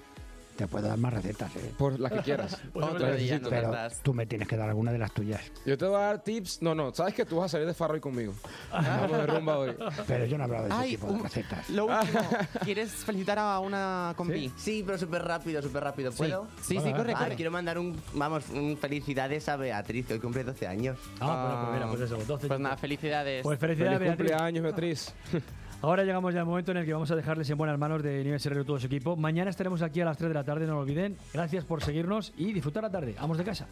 Te 0.58 0.68
puedo 0.68 0.88
dar 0.88 0.98
más 0.98 1.14
recetas, 1.14 1.56
¿eh? 1.56 1.72
Por 1.78 2.00
las 2.00 2.12
que 2.12 2.20
quieras. 2.20 2.58
Las 2.74 2.98
día 2.98 3.08
necesito. 3.12 3.50
Pero 3.50 3.72
tú 4.02 4.14
me 4.14 4.26
tienes 4.26 4.48
que 4.48 4.58
dar 4.58 4.68
alguna 4.70 4.92
de 4.92 4.98
las 4.98 5.12
tuyas. 5.14 5.40
Yo 5.66 5.78
te 5.78 5.86
voy 5.86 5.96
a 5.98 6.00
dar 6.00 6.24
tips. 6.24 6.62
No, 6.64 6.74
no, 6.74 6.92
sabes 6.94 7.14
que 7.14 7.26
tú 7.26 7.38
vas 7.38 7.46
a 7.46 7.50
salir 7.50 7.68
de 7.68 7.74
farro 7.76 7.94
hoy 7.94 8.00
conmigo. 8.00 8.34
Vamos 8.72 9.12
de 9.18 9.26
rumba 9.28 9.60
hoy. 9.60 9.76
Pero 10.08 10.26
yo 10.26 10.38
no 10.38 10.44
he 10.44 10.46
hablado 10.46 10.64
de 10.66 10.70
ese 10.72 10.80
Ay, 10.80 10.90
tipo 10.92 11.08
de 11.08 11.14
un- 11.14 11.24
recetas. 11.24 11.70
Lo 11.70 11.86
último, 11.86 12.20
¿quieres 12.64 12.90
felicitar 12.92 13.38
a 13.38 13.60
una 13.60 14.14
compi? 14.18 14.52
Sí, 14.58 14.84
pero 14.86 14.98
súper 14.98 15.24
rápido, 15.24 15.62
súper 15.62 15.84
rápido. 15.84 16.12
¿Puedo? 16.12 16.48
Sí, 16.62 16.80
sí, 16.84 16.92
corre, 16.94 17.14
Ah, 17.16 17.20
corre. 17.26 17.36
quiero 17.36 17.52
mandar 17.52 17.78
un, 17.78 17.96
vamos, 18.14 18.50
un 18.50 18.78
felicidades 18.78 19.48
a 19.50 19.58
Beatriz, 19.58 20.08
que 20.08 20.14
hoy 20.14 20.20
cumple 20.20 20.44
12 20.44 20.66
años. 20.68 20.98
Ah, 21.20 21.46
bueno, 21.46 21.62
pues 21.62 21.74
mira, 21.74 21.88
pues 21.90 22.02
eso, 22.02 22.26
12. 22.26 22.48
Pues 22.48 22.60
nada, 22.60 22.78
felicidades. 22.78 23.44
Pues 23.44 23.60
felicidades, 23.60 24.00
Feliz 24.00 24.10
Beatriz. 24.18 24.32
cumpleaños, 24.32 24.64
Beatriz. 24.64 25.14
Ahora 25.82 26.04
llegamos 26.04 26.34
ya 26.34 26.40
al 26.40 26.46
momento 26.48 26.72
en 26.72 26.78
el 26.78 26.86
que 26.86 26.94
vamos 26.94 27.12
a 27.12 27.16
dejarles 27.16 27.50
en 27.50 27.58
buenas 27.58 27.78
manos 27.78 28.02
de 28.02 28.24
Nivel 28.24 28.42
Herrero 28.44 28.62
y 28.62 28.66
todo 28.66 28.80
su 28.80 28.88
equipo. 28.88 29.16
Mañana 29.16 29.52
estaremos 29.52 29.82
aquí 29.84 30.02
a 30.02 30.06
las 30.06 30.18
3 30.18 30.30
de 30.30 30.34
la 30.34 30.44
tarde, 30.44 30.66
no 30.66 30.74
lo 30.74 30.80
olviden. 30.80 31.16
Gracias 31.34 31.66
por 31.66 31.84
seguirnos 31.84 32.34
y 32.36 32.52
disfrutar 32.52 32.84
la 32.84 32.90
tarde. 32.90 33.16
Vamos 33.20 33.38
de 33.38 33.44
casa. 33.44 33.68